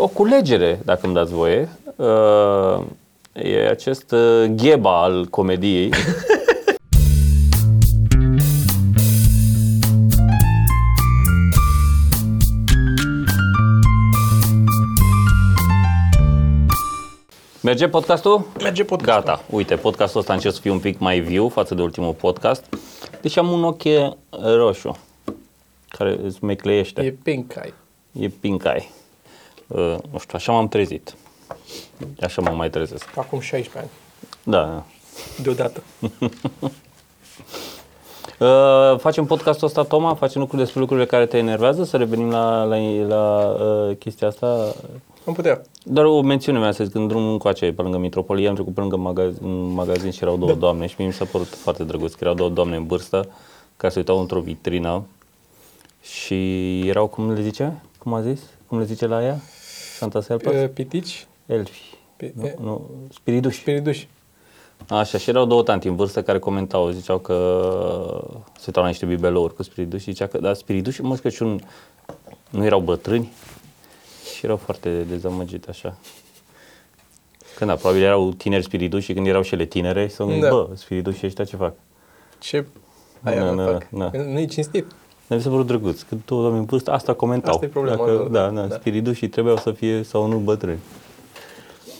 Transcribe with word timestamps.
O 0.00 0.08
culegere, 0.08 0.80
dacă 0.84 1.06
îmi 1.06 1.14
dați 1.14 1.32
voie. 1.32 1.68
Uh, 1.96 2.80
e 3.32 3.68
acest 3.68 4.12
uh, 4.12 4.44
gheba 4.56 5.02
al 5.02 5.26
comediei. 5.26 5.90
Merge 17.62 17.88
podcastul? 17.88 18.46
Merge 18.62 18.84
podcastul. 18.84 19.24
Gata, 19.24 19.44
uite, 19.50 19.76
podcastul 19.76 20.20
ăsta 20.20 20.32
încerc 20.32 20.54
să 20.54 20.60
fie 20.60 20.70
un 20.70 20.80
pic 20.80 20.98
mai 20.98 21.20
viu 21.20 21.48
față 21.48 21.74
de 21.74 21.82
ultimul 21.82 22.12
podcast. 22.12 22.64
Deci 23.20 23.36
am 23.36 23.50
un 23.50 23.64
ochi 23.64 24.16
roșu, 24.56 24.96
care 25.88 26.18
îți 26.22 26.44
mecleiește. 26.44 27.02
E 27.02 27.10
pink 27.22 27.54
eye. 27.54 27.74
E 28.12 28.28
pink 28.28 28.64
eye. 28.64 28.88
Uh, 29.66 29.96
nu 30.10 30.18
știu, 30.18 30.32
așa 30.32 30.52
m-am 30.52 30.68
trezit. 30.68 31.14
Așa 32.20 32.42
mă 32.42 32.50
mai 32.50 32.70
trezesc. 32.70 33.16
Acum 33.16 33.40
16 33.40 33.78
ani. 33.78 33.90
Da. 34.42 34.84
Deodată. 35.42 35.82
Uh, 38.38 38.98
facem 38.98 39.24
podcastul 39.24 39.66
ăsta, 39.66 39.82
Toma, 39.82 40.14
facem 40.14 40.40
lucruri 40.40 40.62
despre 40.62 40.80
lucrurile 40.80 41.06
care 41.06 41.26
te 41.26 41.36
enervează, 41.36 41.84
să 41.84 41.96
revenim 41.96 42.30
la, 42.30 42.62
la, 42.62 42.76
la 43.06 43.46
uh, 43.48 43.96
chestia 43.96 44.28
asta. 44.28 44.74
Am 45.26 45.32
putea. 45.32 45.62
Doar 45.82 46.06
o 46.06 46.20
mențiune 46.20 46.58
mea, 46.58 46.72
să 46.72 46.84
zic, 46.84 46.94
în 46.94 47.06
drumul 47.06 47.32
încoace, 47.32 47.72
pe 47.72 47.82
lângă 47.82 47.98
Mitropolie, 47.98 48.48
am 48.48 48.54
trecut 48.54 48.74
pe 48.74 48.80
lângă 48.80 48.96
magazin, 48.96 49.46
un 49.46 49.72
magazin 49.72 50.10
și 50.10 50.22
erau 50.22 50.36
două 50.36 50.52
da. 50.52 50.58
doamne 50.58 50.86
și 50.86 50.94
mie 50.98 51.06
mi 51.06 51.12
s-a 51.12 51.24
părut 51.24 51.46
foarte 51.46 51.84
drăguț, 51.84 52.12
că 52.12 52.18
erau 52.20 52.34
două 52.34 52.48
doamne 52.48 52.76
în 52.76 52.86
vârstă 52.86 53.28
care 53.76 53.92
se 53.92 53.98
uitau 53.98 54.20
într-o 54.20 54.40
vitrină 54.40 55.04
și 56.02 56.78
erau, 56.88 57.06
cum 57.06 57.32
le 57.32 57.42
zice? 57.42 57.82
Cum 57.98 58.14
a 58.14 58.20
zis? 58.20 58.40
Cum 58.66 58.78
le 58.78 58.84
zice 58.84 59.06
la 59.06 59.24
ea? 59.24 59.40
Santa 59.98 60.20
Selpa? 60.20 60.50
Uh, 60.50 60.68
Pitici. 60.74 61.26
Elfi. 61.46 61.80
Pi- 62.16 62.32
Nu, 62.34 62.46
e- 62.46 62.54
nu, 62.60 62.90
spiriduși. 63.12 63.58
Spiriduși. 63.60 64.08
Așa, 64.88 65.18
și 65.18 65.28
erau 65.30 65.44
două 65.44 65.62
tanti 65.62 65.88
în 65.88 65.96
vârstă 65.96 66.22
care 66.22 66.38
comentau, 66.38 66.90
ziceau 66.90 67.18
că 67.18 67.34
se 68.58 68.64
uitau 68.66 68.82
la 68.82 68.88
niște 68.88 69.06
bibelouri 69.06 69.54
cu 69.54 69.62
spiriduși 69.62 70.04
și 70.04 70.10
zicea 70.10 70.26
că, 70.26 70.38
da, 70.38 70.54
spiriduși, 70.54 71.02
mă, 71.02 71.16
că 71.16 71.28
și 71.28 71.42
un, 71.42 71.60
nu 72.50 72.64
erau 72.64 72.80
bătrâni 72.80 73.32
și 74.34 74.44
erau 74.44 74.56
foarte 74.56 75.02
dezamăgite 75.02 75.70
așa. 75.70 75.96
Când 77.56 77.70
da, 77.70 77.76
probabil 77.76 78.02
erau 78.02 78.30
tineri 78.32 78.64
spiriduși 78.64 79.04
și 79.06 79.12
când 79.12 79.26
erau 79.26 79.42
și 79.42 79.54
ele 79.54 79.64
tinere, 79.64 80.08
să 80.08 80.24
Da. 80.24 80.34
da. 80.38 80.48
bă, 80.48 80.68
spiriduși 80.74 81.26
ăștia 81.26 81.44
ce 81.44 81.56
fac? 81.56 81.74
Ce 82.38 82.66
aia 83.22 83.42
Na, 83.44 83.50
nu 83.50 83.64
na, 83.64 83.72
fac. 83.72 83.86
na. 83.90 84.10
Nu-i 84.24 84.46
cinstit. 84.46 84.86
Mi 85.28 85.40
se 85.40 85.48
părut 85.48 85.66
drăguț, 85.66 86.00
că 86.02 86.14
două 86.26 86.42
oameni 86.42 86.58
în 86.60 86.64
vârstă, 86.66 86.90
asta 86.92 87.14
comentau. 87.14 87.52
Asta 87.54 87.64
e 87.64 87.68
problema 87.68 87.96
Dacă, 87.96 88.10
lor, 88.10 88.28
da, 88.28 88.40
da. 88.40 88.60
da, 88.60 88.66
Da. 88.66 88.74
spiridușii 88.74 89.28
trebuiau 89.28 89.56
să 89.56 89.70
fie 89.72 90.02
sau 90.02 90.26
nu 90.26 90.36
bătrâni. 90.36 90.78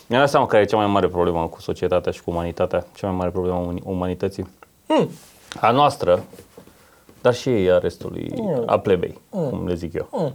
Mi-am 0.07 0.21
dat 0.21 0.31
seama 0.31 0.47
care 0.47 0.63
e 0.63 0.67
cea 0.67 0.77
mai 0.77 0.87
mare 0.87 1.09
problemă 1.09 1.47
cu 1.49 1.61
societatea 1.61 2.13
și 2.13 2.23
cu 2.23 2.31
umanitatea, 2.31 2.87
cea 2.95 3.07
mai 3.07 3.17
mare 3.17 3.31
problemă 3.31 3.57
a 3.57 3.61
uni- 3.73 3.83
umanității. 3.85 4.49
Hmm. 4.87 5.09
A 5.61 5.71
noastră, 5.71 6.25
dar 7.21 7.35
și 7.35 7.49
a 7.49 7.79
restului, 7.79 8.33
Mm. 8.37 8.63
a 8.67 8.79
plebei, 8.79 9.21
cum 9.31 9.67
le 9.67 9.75
zic 9.75 9.93
eu. 9.95 10.09
Hmm. 10.11 10.33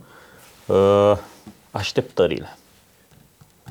Uh, 0.75 1.17
așteptările. 1.71 2.57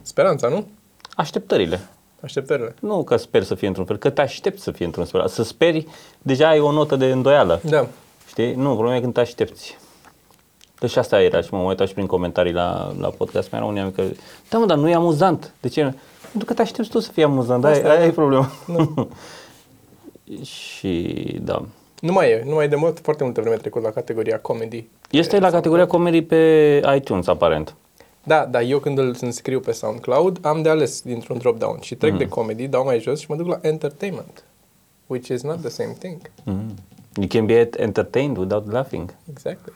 Speranța, 0.03 0.49
nu? 0.49 0.67
Așteptările. 1.15 1.81
Așteptările. 2.23 2.75
Nu 2.81 3.05
că 3.05 3.17
sper 3.17 3.43
să 3.43 3.55
fie 3.55 3.67
într-un 3.69 3.85
fel, 3.85 3.97
că 3.97 4.11
te 4.11 4.21
aștepți 4.21 4.63
să 4.63 4.71
fie 4.71 4.85
într-un 4.87 5.05
fel. 5.05 5.27
Să 5.29 5.43
speri, 5.43 5.87
deja 6.23 6.49
ai 6.49 6.61
o 6.61 6.73
notă 6.73 6.97
de 6.97 7.07
îndoială. 7.07 7.61
Da. 7.65 7.87
Știi? 8.29 8.55
Nu, 8.55 8.73
problema 8.73 8.97
e 8.97 9.01
când 9.01 9.13
te 9.13 9.21
aștepți. 9.21 9.77
Deci 10.81 10.97
asta 10.97 11.23
era 11.23 11.41
și 11.41 11.49
mă 11.51 11.59
uitam 11.59 11.87
și 11.87 11.95
prin 11.95 12.07
comentarii 12.07 12.53
la, 12.53 12.93
la 13.01 13.09
podcast, 13.09 13.51
mai 13.51 13.61
era 13.61 13.69
unii 13.69 13.93
că, 13.93 14.03
da 14.49 14.59
mă, 14.59 14.67
dar 14.67 14.77
nu 14.77 14.89
e 14.89 14.95
amuzant. 14.95 15.55
De 15.61 15.69
ce? 15.69 15.95
Pentru 16.31 16.45
că 16.45 16.55
te 16.55 16.63
aștepți 16.63 16.91
tu 16.91 16.99
să 16.99 17.13
fie 17.13 17.25
amuzant, 17.25 17.65
aia, 17.65 17.75
Asta 17.75 17.87
e, 17.87 17.91
aia 17.91 17.99
da. 17.99 18.05
e 18.05 18.11
problema. 18.11 18.51
Nu. 18.67 19.09
și 20.43 21.15
da. 21.43 21.65
Nu 22.01 22.13
mai 22.13 22.31
e. 22.31 22.43
Nu 22.47 22.55
mai 22.55 22.65
e 22.65 22.69
de 22.69 22.77
mult, 22.77 22.99
foarte 23.03 23.25
multă 23.25 23.41
vreme 23.41 23.57
trecut 23.57 23.83
la 23.83 23.91
categoria 23.91 24.39
comedy. 24.41 24.89
Este 25.11 25.39
la 25.39 25.51
categoria 25.51 25.87
comedy 25.87 26.23
pe 26.23 26.83
iTunes, 26.97 27.27
aparent. 27.27 27.75
Da, 28.23 28.45
dar 28.45 28.63
eu 28.63 28.79
când 28.79 28.99
îl 28.99 29.17
înscriu 29.21 29.61
pe 29.61 29.73
SoundCloud, 29.73 30.39
am 30.43 30.63
de 30.63 30.69
ales 30.69 31.03
dintr-un 31.03 31.39
drop-down 31.39 31.79
și 31.81 31.95
trec 31.95 32.17
de 32.17 32.29
comedy, 32.29 32.67
dau 32.67 32.85
mai 32.85 33.01
jos 33.01 33.21
și 33.21 33.27
mă 33.29 33.37
duc 33.37 33.47
la 33.47 33.59
entertainment, 33.63 34.45
which 35.07 35.29
is 35.29 35.43
not 35.43 35.61
the 35.61 35.69
same 35.69 35.97
thing. 35.99 36.17
Mm. 36.45 36.75
You 37.19 37.27
can 37.29 37.47
be 37.47 37.69
entertained 37.77 38.37
without 38.37 38.73
laughing. 38.73 39.15
Exactly. 39.31 39.73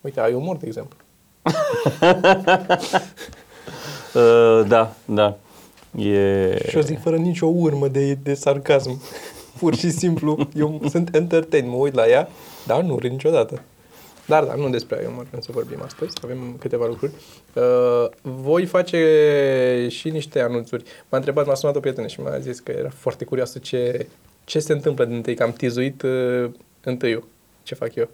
Uite, 0.00 0.20
ai 0.20 0.32
umor, 0.32 0.56
de 0.56 0.66
exemplu. 0.66 0.98
Uh, 4.14 4.66
da, 4.66 4.92
da. 5.04 5.36
E... 5.98 6.68
Și 6.68 6.76
o 6.76 6.80
zic 6.80 7.00
fără 7.00 7.16
nicio 7.16 7.46
urmă 7.46 7.88
de, 7.88 8.14
de 8.22 8.34
sarcasm. 8.34 9.02
Pur 9.58 9.74
și 9.74 9.90
simplu, 9.90 10.48
eu 10.54 10.80
sunt 10.88 11.14
entertained, 11.14 11.70
mă 11.70 11.76
uit 11.76 11.94
la 11.94 12.08
ea, 12.08 12.28
dar 12.66 12.82
nu 12.82 12.98
râd 12.98 13.10
niciodată. 13.10 13.62
Dar, 14.26 14.44
da, 14.44 14.54
nu 14.54 14.68
despre 14.68 14.98
aia 14.98 15.08
vrem 15.08 15.40
să 15.40 15.48
vorbim 15.52 15.82
astăzi, 15.82 16.12
avem 16.22 16.56
câteva 16.58 16.86
lucruri. 16.86 17.12
Uh, 17.54 18.08
voi 18.22 18.66
face 18.66 19.86
și 19.90 20.10
niște 20.10 20.40
anunțuri. 20.40 20.84
M-a 21.08 21.16
întrebat, 21.16 21.46
m-a 21.46 21.54
sunat 21.54 21.76
o 21.76 21.80
prietenă 21.80 22.06
și 22.06 22.20
mi-a 22.20 22.38
zis 22.38 22.60
că 22.60 22.72
era 22.72 22.90
foarte 22.90 23.24
curioasă 23.24 23.58
ce, 23.58 24.06
ce 24.44 24.58
se 24.58 24.72
întâmplă 24.72 25.04
din 25.04 25.14
întâi, 25.14 25.34
că 25.34 25.42
am 25.42 25.52
tizuit 25.52 26.02
uh, 26.02 26.50
întâiul, 26.90 27.24
ce 27.62 27.74
fac 27.74 27.94
eu. 27.94 28.08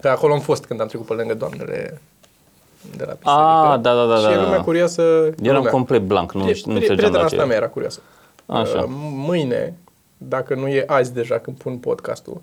Că 0.00 0.08
acolo 0.08 0.32
am 0.32 0.40
fost 0.40 0.64
când 0.64 0.80
am 0.80 0.86
trecut 0.86 1.06
pe 1.06 1.12
lângă 1.12 1.34
doamnele 1.34 2.00
de 2.96 3.04
la 3.04 3.12
biserică. 3.12 3.30
Ah, 3.30 3.78
da, 3.80 3.94
da, 3.94 4.06
da, 4.06 4.16
Și 4.16 4.22
da, 4.22 4.32
e 4.32 4.34
da. 4.34 4.42
lumea 4.42 4.60
curioasă. 4.60 5.02
Eram 5.42 5.56
lumea. 5.56 5.70
complet 5.70 6.02
blanc, 6.02 6.32
nu, 6.32 6.40
Pri- 6.44 6.46
nu 6.46 6.52
pri- 6.52 6.64
înțelegeam 6.74 6.96
Prietena 6.96 7.18
la 7.18 7.24
asta 7.24 7.36
ce. 7.36 7.44
mea 7.44 7.56
era 7.56 7.68
curioasă. 7.68 8.00
Așa. 8.46 8.78
Uh, 8.78 8.84
Mâine, 9.12 9.74
dacă 10.18 10.54
nu 10.54 10.68
e 10.68 10.84
azi 10.86 11.12
deja 11.12 11.38
când 11.38 11.56
pun 11.56 11.76
podcastul, 11.78 12.40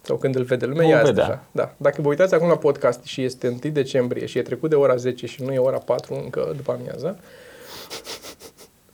sau 0.00 0.16
când 0.16 0.36
îl 0.36 0.42
vede 0.42 0.66
lumea, 0.66 0.82
Vom 0.82 0.92
e 0.92 0.96
azi 0.96 1.06
vedea. 1.06 1.24
deja. 1.26 1.42
Da. 1.50 1.72
Dacă 1.76 2.02
vă 2.02 2.08
uitați 2.08 2.34
acum 2.34 2.48
la 2.48 2.56
podcast 2.56 3.02
și 3.04 3.22
este 3.22 3.48
1 3.48 3.72
decembrie 3.72 4.26
și 4.26 4.38
e 4.38 4.42
trecut 4.42 4.70
de 4.70 4.76
ora 4.76 4.96
10 4.96 5.26
și 5.26 5.42
nu 5.42 5.52
e 5.52 5.58
ora 5.58 5.78
4 5.78 6.14
încă 6.22 6.52
după 6.56 6.72
amiază, 6.72 7.18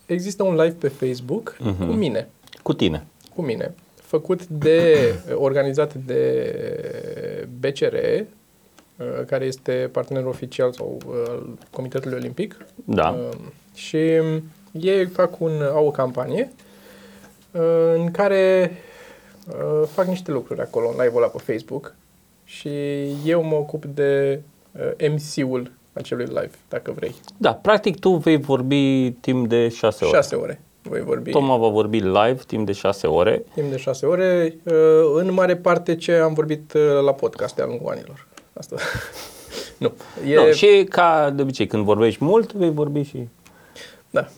există 0.07 0.43
un 0.43 0.55
live 0.55 0.77
pe 0.81 0.89
Facebook 0.89 1.57
Mhm. 1.59 1.87
cu 1.87 1.93
mine. 1.93 2.29
Cu 2.63 2.73
tine. 2.73 3.07
Cu 3.35 3.43
mine. 3.43 3.75
Făcut 4.09 4.47
de, 4.47 5.15
organizat 5.35 5.95
de 5.95 7.49
BCR, 7.59 7.95
uh, 7.95 9.25
care 9.27 9.45
este 9.45 9.89
partenerul 9.93 10.29
oficial 10.29 10.73
sau 10.73 10.99
uh, 11.07 11.15
al 11.29 11.59
Comitetului 11.71 12.19
Olimpic. 12.19 12.57
Da. 12.85 13.09
Uh, 13.09 13.37
și 13.75 13.97
ei 14.73 15.07
fac 15.07 15.41
un, 15.41 15.63
au 15.63 15.87
o 15.87 15.91
campanie 15.91 16.53
uh, 17.51 17.61
în 17.97 18.11
care 18.11 18.73
uh, 19.49 19.89
fac 19.93 20.07
niște 20.07 20.31
lucruri 20.31 20.61
acolo, 20.61 20.89
în 20.89 21.03
live-ul 21.03 21.23
ăla 21.23 21.33
pe 21.33 21.53
Facebook 21.53 21.95
și 22.45 22.69
eu 23.25 23.43
mă 23.43 23.55
ocup 23.55 23.85
de 23.85 24.41
uh, 24.73 25.09
MC-ul 25.11 25.73
acelui 25.93 26.27
live, 26.27 26.51
dacă 26.69 26.93
vrei. 26.93 27.15
Da, 27.37 27.55
practic 27.55 27.99
tu 27.99 28.11
vei 28.11 28.37
vorbi 28.37 29.11
timp 29.11 29.49
de 29.49 29.69
6 29.69 30.05
ore. 30.05 30.17
Șase 30.17 30.35
ore 30.35 30.61
voi 30.83 31.01
vorbi. 31.01 31.31
Toma 31.31 31.57
va 31.57 31.69
vorbi 31.69 31.99
live 31.99 32.39
timp 32.47 32.67
de 32.67 32.73
6 32.73 33.07
ore. 33.07 33.45
Timp 33.55 33.71
de 33.71 33.77
șase 33.77 34.07
ore, 34.07 34.57
uh, 34.65 34.75
în 35.15 35.33
mare 35.33 35.57
parte 35.57 35.97
ce 35.97 36.13
am 36.13 36.35
vorbit 36.35 36.73
uh, 36.73 36.83
la 37.05 37.13
podcast 37.13 37.55
de-a 37.55 37.67
lungul 37.67 37.91
anilor. 37.93 38.27
Asta. 38.53 38.77
nu. 39.79 39.93
E, 40.29 40.35
Nu, 40.35 40.53
și 40.53 40.87
ca 40.89 41.31
de 41.31 41.43
obicei, 41.43 41.67
când 41.67 41.85
vorbești 41.85 42.25
mult, 42.25 42.53
vei 42.53 42.71
vorbi 42.71 43.03
și... 43.03 43.29
Da. 44.11 44.29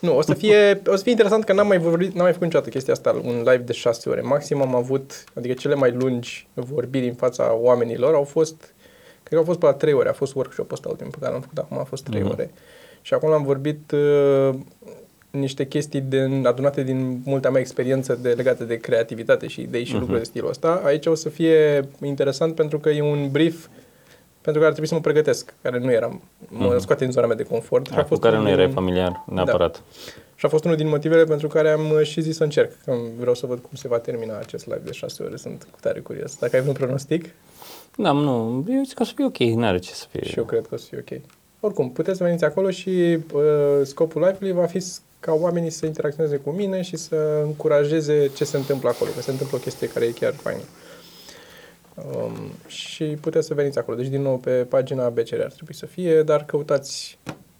Nu, 0.00 0.16
o 0.16 0.22
să 0.22 0.34
fie, 0.34 0.82
o 0.86 0.96
să 0.96 1.02
fie 1.02 1.10
interesant 1.10 1.44
că 1.44 1.52
n-am 1.52 1.66
mai, 1.66 1.78
vorbit, 1.78 2.08
n-am 2.14 2.22
mai 2.22 2.32
făcut 2.32 2.46
niciodată 2.46 2.70
chestia 2.70 2.92
asta, 2.92 3.20
un 3.24 3.36
live 3.36 3.56
de 3.56 3.72
șase 3.72 4.08
ore. 4.08 4.20
Maxim 4.20 4.60
am 4.62 4.74
avut, 4.74 5.24
adică 5.34 5.54
cele 5.54 5.74
mai 5.74 5.90
lungi 5.92 6.48
vorbiri 6.54 7.06
în 7.08 7.14
fața 7.14 7.54
oamenilor 7.54 8.14
au 8.14 8.24
fost, 8.24 8.56
cred 9.22 9.28
că 9.32 9.36
au 9.36 9.44
fost 9.44 9.58
pe 9.58 9.66
la 9.66 9.72
trei 9.72 9.92
ore, 9.92 10.08
a 10.08 10.12
fost 10.12 10.34
workshop-ul 10.34 10.72
ăsta 10.74 10.88
ultimul 10.88 11.12
pe 11.12 11.18
care 11.20 11.32
l-am 11.32 11.40
făcut 11.40 11.58
acum, 11.58 11.78
a 11.78 11.82
fost 11.84 12.04
trei 12.04 12.20
Mhm. 12.22 12.30
ore. 12.30 12.50
Și 13.02 13.14
acum 13.14 13.30
am 13.32 13.42
vorbit 13.44 13.90
uh, 13.92 14.54
niște 15.30 15.66
chestii 15.66 16.00
din, 16.00 16.46
adunate 16.46 16.82
din 16.82 17.20
multa 17.24 17.50
mea 17.50 17.60
experiență 17.60 18.18
de, 18.22 18.28
legate 18.30 18.64
de 18.64 18.76
creativitate 18.76 19.46
și 19.46 19.60
idei 19.60 19.84
și 19.84 19.94
lucruri 19.94 20.18
de 20.18 20.24
stilul 20.24 20.48
ăsta. 20.48 20.80
Aici 20.84 21.06
o 21.06 21.14
să 21.14 21.28
fie 21.28 21.88
interesant 22.02 22.54
pentru 22.54 22.78
că 22.78 22.88
e 22.90 23.02
un 23.02 23.28
brief 23.30 23.66
pentru 24.40 24.52
care 24.62 24.64
ar 24.64 24.70
trebui 24.70 24.88
să 24.88 24.94
mă 24.94 25.00
pregătesc, 25.00 25.54
care 25.62 25.78
nu 25.78 25.92
eram, 25.92 26.22
mă 26.48 26.78
scoate 26.78 27.04
din 27.04 27.12
zona 27.12 27.26
mea 27.26 27.36
de 27.36 27.42
confort. 27.42 27.86
Și 27.86 27.92
a 27.92 27.96
Da, 27.96 28.02
cu 28.02 28.08
fost 28.08 28.20
care 28.20 28.34
unul 28.34 28.46
nu 28.46 28.52
erai 28.52 28.64
din- 28.64 28.74
familiar 28.74 29.24
neapărat. 29.32 29.82
și 30.34 30.46
a 30.46 30.48
fost 30.48 30.64
unul 30.64 30.76
din 30.76 30.88
motivele 30.88 31.24
pentru 31.24 31.48
care 31.48 31.68
am 31.70 31.90
uh, 31.90 32.02
și 32.02 32.20
zis 32.20 32.36
să 32.36 32.42
încerc. 32.42 32.72
Că 32.84 32.94
vreau 33.18 33.34
să 33.34 33.46
văd 33.46 33.58
cum 33.58 33.70
se 33.72 33.88
va 33.88 33.98
termina 33.98 34.38
acest 34.38 34.66
live 34.66 34.80
de 34.84 34.92
șase 34.92 35.22
ore. 35.22 35.36
Sunt 35.36 35.66
cu 35.70 35.78
tare 35.80 36.00
curios. 36.00 36.38
Dacă 36.38 36.54
ai 36.56 36.60
vreun 36.60 36.76
pronostic, 36.76 37.24
Da, 37.96 38.12
nu, 38.12 38.64
eu 38.68 38.82
zic 38.84 38.94
că 38.94 39.02
o 39.02 39.06
să 39.06 39.12
fie 39.16 39.24
ok, 39.24 39.38
n-are 39.38 39.78
ce 39.78 39.92
să 39.92 40.06
fie. 40.10 40.24
și 40.24 40.38
eu 40.38 40.44
cred 40.44 40.66
că 40.66 40.74
o 40.74 40.76
să 40.76 40.86
fie 40.88 41.04
ok. 41.10 41.20
Oricum, 41.60 41.90
puteți 41.90 42.16
să 42.18 42.24
veniți 42.24 42.44
acolo 42.44 42.70
și 42.70 43.18
uh, 43.34 43.40
scopul 43.82 44.20
live-ului 44.22 44.52
va 44.60 44.66
fi 44.66 44.80
s- 44.80 45.02
ca 45.20 45.32
oamenii 45.32 45.70
să 45.70 45.86
interacționeze 45.86 46.36
cu 46.36 46.50
mine 46.50 46.82
și 46.82 46.96
să 46.96 47.40
încurajeze 47.44 48.30
ce 48.34 48.44
se 48.44 48.56
întâmplă 48.56 48.88
acolo, 48.88 49.10
că 49.14 49.20
se 49.22 49.30
întâmplă 49.30 49.56
o 49.56 49.60
chestie 49.60 49.88
care 49.88 50.04
e 50.04 50.10
chiar 50.10 50.34
faină. 50.34 50.60
Um, 52.14 52.50
și 52.66 53.04
puteți 53.04 53.46
să 53.46 53.54
veniți 53.54 53.78
acolo. 53.78 53.96
Deci, 53.96 54.06
din 54.06 54.22
nou, 54.22 54.36
pe 54.36 54.50
pagina 54.50 55.08
BCR 55.08 55.40
ar 55.40 55.52
trebui 55.52 55.74
să 55.74 55.86
fie, 55.86 56.22
dar 56.22 56.44
căutați 56.44 57.18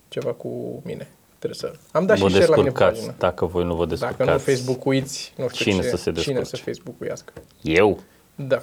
ceva 0.09 0.33
cu 0.33 0.81
mine. 0.85 1.09
Trebuie 1.39 1.59
să... 1.71 1.73
Am 1.93 2.07
dat 2.07 2.19
vă 2.19 2.29
și 2.29 2.35
share 2.35 2.47
la 2.51 2.57
mine 2.57 2.69
pe 2.69 2.73
descurcați. 2.73 2.99
pagină. 3.01 3.15
Dacă 3.19 3.47
voi 3.47 3.65
nu 3.65 3.75
vă 3.75 3.87
Dacă 3.87 3.89
descurcați. 4.07 4.31
nu 4.31 4.39
Facebook-uiți, 4.55 5.33
nu 5.37 5.49
știu 5.49 5.65
Cine 5.71 5.83
ce, 5.83 5.89
să 5.89 5.97
se 5.97 6.03
cine 6.13 6.39
descurce? 6.39 6.57
să 6.57 6.63
Facebook-uiască. 6.71 7.33
Eu? 7.63 7.99
Da. 8.35 8.63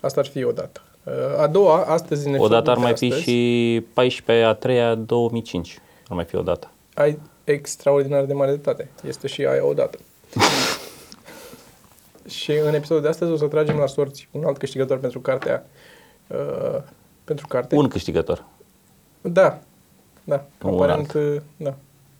Asta 0.00 0.20
ar 0.20 0.26
fi 0.26 0.44
o 0.44 0.52
dată. 0.52 0.80
Uh, 1.04 1.12
A 1.38 1.46
doua, 1.46 1.84
astăzi 1.84 2.26
în 2.28 2.34
O 2.38 2.48
dată 2.48 2.70
ar 2.70 2.76
episodul 2.76 2.82
mai 2.82 2.92
de 2.92 2.98
fi 2.98 3.06
astăzi, 3.06 3.22
și 3.30 3.86
14 3.92 4.46
a 4.46 4.52
3 4.52 4.80
a 4.82 4.94
2005. 4.94 5.78
Ar 6.08 6.16
mai 6.16 6.24
fi 6.24 6.36
o 6.36 6.42
dată. 6.42 6.70
Ai 6.94 7.18
extraordinar 7.52 8.24
de 8.24 8.32
mare 8.32 8.50
dreptate. 8.50 8.88
Este 9.06 9.26
și 9.26 9.44
aia 9.46 9.66
o 9.66 9.72
dată. 9.72 9.98
și 12.28 12.52
în 12.52 12.74
episodul 12.74 13.02
de 13.02 13.08
astăzi 13.08 13.30
o 13.30 13.36
să 13.36 13.46
tragem 13.46 13.76
la 13.76 13.86
sorți 13.86 14.28
un 14.30 14.44
alt 14.44 14.58
câștigător 14.58 14.98
pentru 14.98 15.20
cartea. 15.20 15.66
Uh, 16.26 16.80
pentru 17.24 17.46
carte. 17.46 17.76
Un 17.76 17.88
câștigător. 17.88 18.44
Da. 19.20 19.58
Da. 20.24 20.44
Un 20.64 20.74
Aparent, 20.74 21.12
uh, 21.12 21.36
da. 21.56 21.74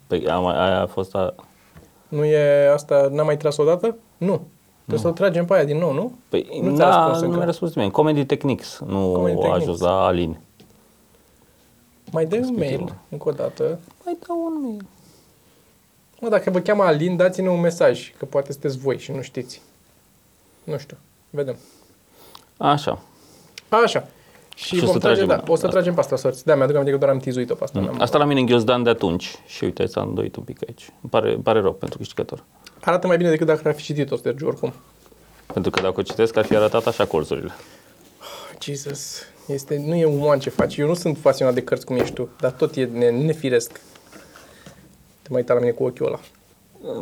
Păi 0.06 0.28
am, 0.28 0.46
aia 0.46 0.80
a 0.80 0.86
fost 0.86 1.14
a... 1.14 1.34
Nu 2.08 2.24
e 2.24 2.68
asta, 2.72 3.08
n-am 3.10 3.26
mai 3.26 3.36
tras 3.36 3.56
o 3.56 3.64
dată? 3.64 3.96
Nu. 4.16 4.46
Trebuie 4.78 4.98
să 5.00 5.08
o 5.08 5.10
tragem 5.10 5.44
pe 5.44 5.54
aia 5.54 5.64
din 5.64 5.78
nou, 5.78 5.92
nu? 5.92 6.12
Păi, 6.28 6.60
Nu 6.62 6.74
ți-a 6.76 6.88
da, 6.88 6.96
răspuns 6.96 7.18
nu 7.20 7.24
încă. 7.24 7.36
mi-a 7.36 7.44
răspuns 7.46 7.74
nimeni. 7.74 7.92
Comedy 7.92 8.24
Techniques. 8.24 8.80
Nu 8.86 9.12
Comedy 9.12 9.32
a 9.32 9.40
Techniques. 9.40 9.62
ajuns 9.62 9.80
la 9.80 10.04
Alin. 10.04 10.38
Mai 12.12 12.26
dă 12.26 12.36
un 12.36 12.40
Respectiv. 12.42 12.78
mail, 12.78 12.94
încă 13.08 13.28
o 13.28 13.32
dată. 13.32 13.78
Mai 14.04 14.16
dau 14.26 14.36
un 14.44 14.60
mail. 14.62 14.84
Mă, 16.22 16.28
dacă 16.28 16.50
vă 16.50 16.58
cheamă 16.60 16.82
Alin, 16.82 17.16
dați-ne 17.16 17.48
un 17.48 17.60
mesaj, 17.60 18.12
că 18.18 18.24
poate 18.24 18.52
sunteți 18.52 18.78
voi 18.78 18.98
și 18.98 19.10
nu 19.12 19.22
știți. 19.22 19.62
Nu 20.64 20.78
știu. 20.78 20.96
Vedem. 21.30 21.56
Așa. 22.56 23.02
Așa. 23.68 24.08
Și, 24.56 24.64
Și 24.76 24.82
o 24.82 24.84
vom 24.86 24.92
să 24.92 24.98
trage, 24.98 25.14
tragem 25.24 25.36
da, 25.36 25.42
o 25.42 25.46
să 25.46 25.52
asta. 25.52 25.68
tragem 25.68 25.94
pe 25.94 26.00
asta 26.00 26.16
sorți. 26.16 26.44
Da, 26.44 26.54
mi-aduc 26.54 26.74
aminte 26.74 26.92
că 26.92 26.98
doar 26.98 27.10
am 27.10 27.18
tizuit-o 27.18 27.54
pe 27.54 27.64
asta. 27.64 27.80
n-am- 27.80 28.00
Asta 28.00 28.18
la 28.18 28.24
mine 28.24 28.40
în 28.40 28.46
ghiozdan 28.46 28.82
de 28.82 28.90
atunci. 28.90 29.34
Și 29.46 29.64
uite, 29.64 29.86
s-a 29.86 30.00
îndoit 30.00 30.36
un 30.36 30.42
pic 30.42 30.58
aici. 30.68 30.82
Îmi 31.00 31.10
pare, 31.10 31.32
îmi 31.32 31.42
pare 31.42 31.60
rău 31.60 31.72
pentru 31.72 31.98
câștigător. 31.98 32.44
Arată 32.80 33.06
mai 33.06 33.16
bine 33.16 33.30
decât 33.30 33.46
dacă 33.46 33.68
ar 33.68 33.74
fi 33.74 33.82
citit-o, 33.82 34.16
Sergiu, 34.16 34.46
oricum. 34.46 34.72
Pentru 35.52 35.70
că 35.70 35.80
dacă 35.80 36.00
o 36.00 36.02
citesc, 36.02 36.36
ar 36.36 36.44
fi 36.44 36.56
arătat 36.56 36.86
așa 36.86 37.04
colțurile. 37.06 37.50
Jesus. 38.62 39.16
Este, 39.46 39.82
nu 39.86 39.94
e 39.94 40.04
uman 40.04 40.38
ce 40.38 40.50
faci. 40.50 40.76
Eu 40.76 40.86
nu 40.86 40.94
sunt 40.94 41.18
pasionat 41.18 41.54
de 41.54 41.62
cărți 41.62 41.84
cum 41.84 41.96
ești 41.96 42.14
tu, 42.14 42.28
dar 42.40 42.50
tot 42.50 42.76
e 42.76 42.84
ne, 42.84 43.10
nefiresc. 43.10 43.80
Te 45.32 45.38
mai 45.38 45.46
uita 45.48 45.52
la 45.54 45.60
mine 45.60 45.72
cu 45.72 45.84
ochiul 45.84 46.06
ăla. 46.06 46.20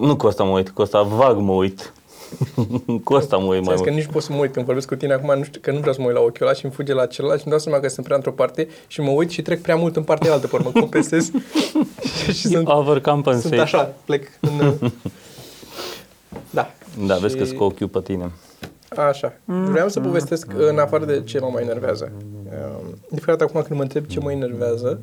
Nu 0.06 0.17
cu 0.17 0.27
asta 0.27 0.44
mă 0.44 0.50
uit, 0.56 0.71
cu 0.71 0.82
asta 0.82 1.03
vag 1.03 1.37
mă 1.38 1.53
uit. 1.53 1.93
cu 3.05 3.15
asta 3.15 3.37
mă 3.37 3.44
uit 3.55 3.65
mai 3.65 3.75
Mai 3.75 3.85
că 3.85 3.91
mult. 3.91 3.94
nici 4.03 4.12
pot 4.12 4.23
să 4.23 4.32
mă 4.32 4.38
uit 4.38 4.53
când 4.53 4.65
vorbesc 4.65 4.88
cu 4.88 4.94
tine 4.94 5.12
acum, 5.12 5.38
nu 5.38 5.44
știu, 5.44 5.61
că 5.61 5.71
nu 5.73 5.79
vreau 5.79 5.94
să 5.94 6.00
mă 6.00 6.06
uit 6.06 6.15
la 6.17 6.21
ochiul 6.23 6.47
ăla 6.47 6.53
și 6.55 6.65
îmi 6.65 6.75
fuge 6.75 6.93
la 6.94 7.06
celălalt 7.06 7.38
și 7.41 7.44
îmi 7.47 7.55
dau 7.56 7.65
seama 7.65 7.81
că 7.81 7.88
sunt 7.88 8.05
prea 8.05 8.17
într-o 8.17 8.31
parte 8.32 8.69
și 8.87 9.00
mă 9.00 9.11
uit 9.11 9.31
și 9.31 9.43
trec 9.43 9.61
prea 9.62 9.77
mult 9.77 9.97
în 9.97 10.03
partea 10.03 10.32
altă, 10.32 10.47
pe 10.47 10.56
urmă, 10.56 10.71
compensez 10.71 11.31
și 12.38 12.47
sunt, 12.49 12.69
Overcompensate. 12.69 13.49
sunt 13.49 13.61
așa, 13.61 13.94
plec 14.05 14.27
în... 14.41 14.73
Da. 16.50 16.71
Da, 17.06 17.17
vezi 17.17 17.35
că 17.37 17.41
Și- 17.43 17.47
sunt 17.47 17.59
cu 17.59 17.65
ochiul 17.65 17.88
pe 17.88 18.00
tine. 18.00 18.31
Așa. 19.09 19.32
Vreau 19.44 19.88
să 19.88 20.00
povestesc 20.00 20.47
în 20.56 20.79
afară 20.79 21.05
de 21.05 21.23
ce 21.25 21.38
mă 21.41 21.49
mai 21.53 21.62
enervează. 21.62 22.12
Um, 22.17 22.91
De 22.91 22.97
fiecare 23.17 23.37
dată 23.37 23.44
acum 23.44 23.62
când 23.62 23.77
mă 23.77 23.82
întreb 23.82 24.06
ce 24.06 24.21
mă 24.21 24.32
enervează, 24.32 25.00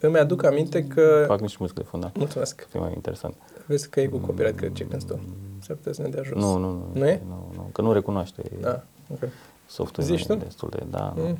îmi 0.00 0.18
aduc 0.18 0.44
aminte 0.44 0.84
că... 0.84 1.24
Fac 1.26 1.40
niște 1.40 1.56
muzică 1.60 1.80
de 1.80 1.86
fond, 1.90 2.02
da. 2.02 2.10
Mulțumesc. 2.18 2.66
Fie 2.70 2.80
mai 2.80 2.92
interesant. 2.94 3.34
Vezi 3.66 3.88
că 3.88 4.00
e 4.00 4.06
cu 4.06 4.18
copyright, 4.18 4.56
cred 4.56 4.72
ce 4.72 4.84
când 4.86 5.04
tu. 5.04 5.20
S-ar 5.60 5.76
putea 5.76 5.92
să 5.92 6.02
ne 6.02 6.08
dea 6.08 6.22
jos. 6.22 6.42
Nu, 6.42 6.56
nu, 6.58 6.70
nu. 6.70 6.86
Nu 6.92 7.06
e? 7.08 7.20
Nu, 7.28 7.50
nu, 7.54 7.68
că 7.72 7.82
nu 7.82 7.92
recunoaște. 7.92 8.42
Da, 8.60 8.82
ok. 9.12 9.28
Softul 9.66 10.02
Zici 10.04 10.20
e 10.22 10.26
tu? 10.26 10.34
destul 10.34 10.68
de, 10.70 10.82
da. 10.90 11.14
Mm. 11.16 11.38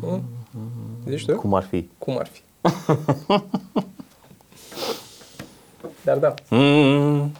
nu. 0.00 0.22
Mm. 0.50 0.70
Zici 1.08 1.24
tu? 1.24 1.36
Cum 1.36 1.54
ar 1.54 1.62
fi? 1.62 1.88
Cum 1.98 2.18
ar 2.18 2.26
fi? 2.26 2.40
Dar 6.04 6.18
da, 6.18 6.34
Mm. 6.50 7.32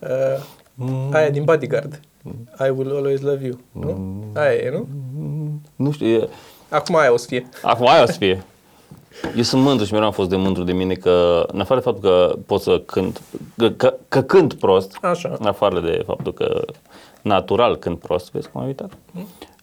uh, 0.00 1.08
aia 1.12 1.30
din 1.30 1.44
Bodyguard. 1.44 2.00
I 2.66 2.70
will 2.70 2.96
always 2.96 3.20
love 3.20 3.46
you. 3.46 3.58
Nu? 3.72 4.24
Aia 4.34 4.52
e, 4.52 4.70
nu? 4.70 4.88
Nu 5.76 5.90
știu, 5.92 6.06
e... 6.06 6.28
Acum 6.68 6.96
aia 6.96 7.12
o 7.12 7.16
să 7.16 7.26
fie. 7.26 7.48
Acum 7.62 7.88
aia 7.88 8.02
o 8.02 8.06
să 8.06 8.16
fie. 8.18 8.44
Eu 9.36 9.42
sunt 9.42 9.62
mândru 9.62 9.84
și 9.84 9.92
mereu 9.92 10.06
am 10.06 10.12
fost 10.12 10.28
de 10.28 10.36
mândru 10.36 10.62
de 10.62 10.72
mine 10.72 10.94
că, 10.94 11.44
în 11.52 11.60
afară 11.60 11.80
de 11.80 11.84
faptul 11.90 12.10
că 12.10 12.36
pot 12.46 12.60
să 12.60 12.82
cânt, 12.86 13.20
că, 13.56 13.70
că, 13.70 13.94
că 14.08 14.22
cânt 14.22 14.54
prost, 14.54 14.98
Așa. 15.02 15.36
în 15.38 15.46
afară 15.46 15.80
de 15.80 16.02
faptul 16.06 16.32
că 16.32 16.64
natural 17.22 17.76
cânt 17.76 17.98
prost, 17.98 18.30
vezi 18.32 18.48
cum 18.50 18.60
am 18.60 18.66
uitat? 18.66 18.90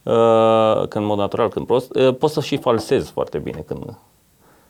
Uh, 0.04 0.88
că 0.88 0.98
în 0.98 1.04
mod 1.04 1.18
natural 1.18 1.50
cânt 1.50 1.66
prost, 1.66 1.96
uh, 1.96 2.16
pot 2.16 2.32
să 2.32 2.42
și 2.42 2.58
falsez 2.58 3.10
foarte 3.10 3.38
bine 3.38 3.64
când 3.68 3.98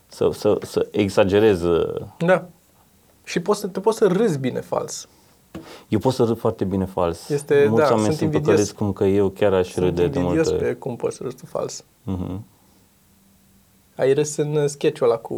să, 0.06 0.28
să, 0.32 0.58
să 0.62 0.86
exagerez. 0.90 1.62
uh, 1.62 2.00
Da. 2.18 2.44
Și 3.24 3.40
poți 3.40 3.60
să, 3.60 3.66
te 3.66 3.80
poți 3.80 3.98
să 3.98 4.06
râzi 4.06 4.38
bine 4.38 4.60
fals. 4.60 5.08
Eu 5.88 5.98
pot 5.98 6.12
să 6.12 6.24
râd 6.24 6.38
foarte 6.38 6.64
bine 6.64 6.84
fals. 6.84 7.28
Este- 7.28 7.66
Mulți 7.68 7.82
da, 7.88 7.94
oameni 7.94 8.02
sunt 8.04 8.16
sunt 8.16 8.20
invidios. 8.20 8.46
păcăliți 8.46 8.74
cum 8.74 8.92
că 8.92 9.04
eu 9.04 9.28
chiar 9.28 9.52
aș 9.52 9.68
Sunt 9.70 9.84
râde 9.84 10.06
de 10.06 10.18
invidios 10.18 10.48
multe 10.50 10.64
pe 10.64 10.72
cum 10.72 10.96
poți 10.96 11.16
să 11.16 11.22
râzi 11.22 11.36
tu 11.36 11.46
fals. 11.46 11.84
Mhm. 12.02 12.44
Ai 13.96 14.12
râs 14.12 14.36
în 14.36 14.54
uh, 14.56 14.64
sketch-ul 14.66 15.06
ăla 15.06 15.16
cu 15.16 15.36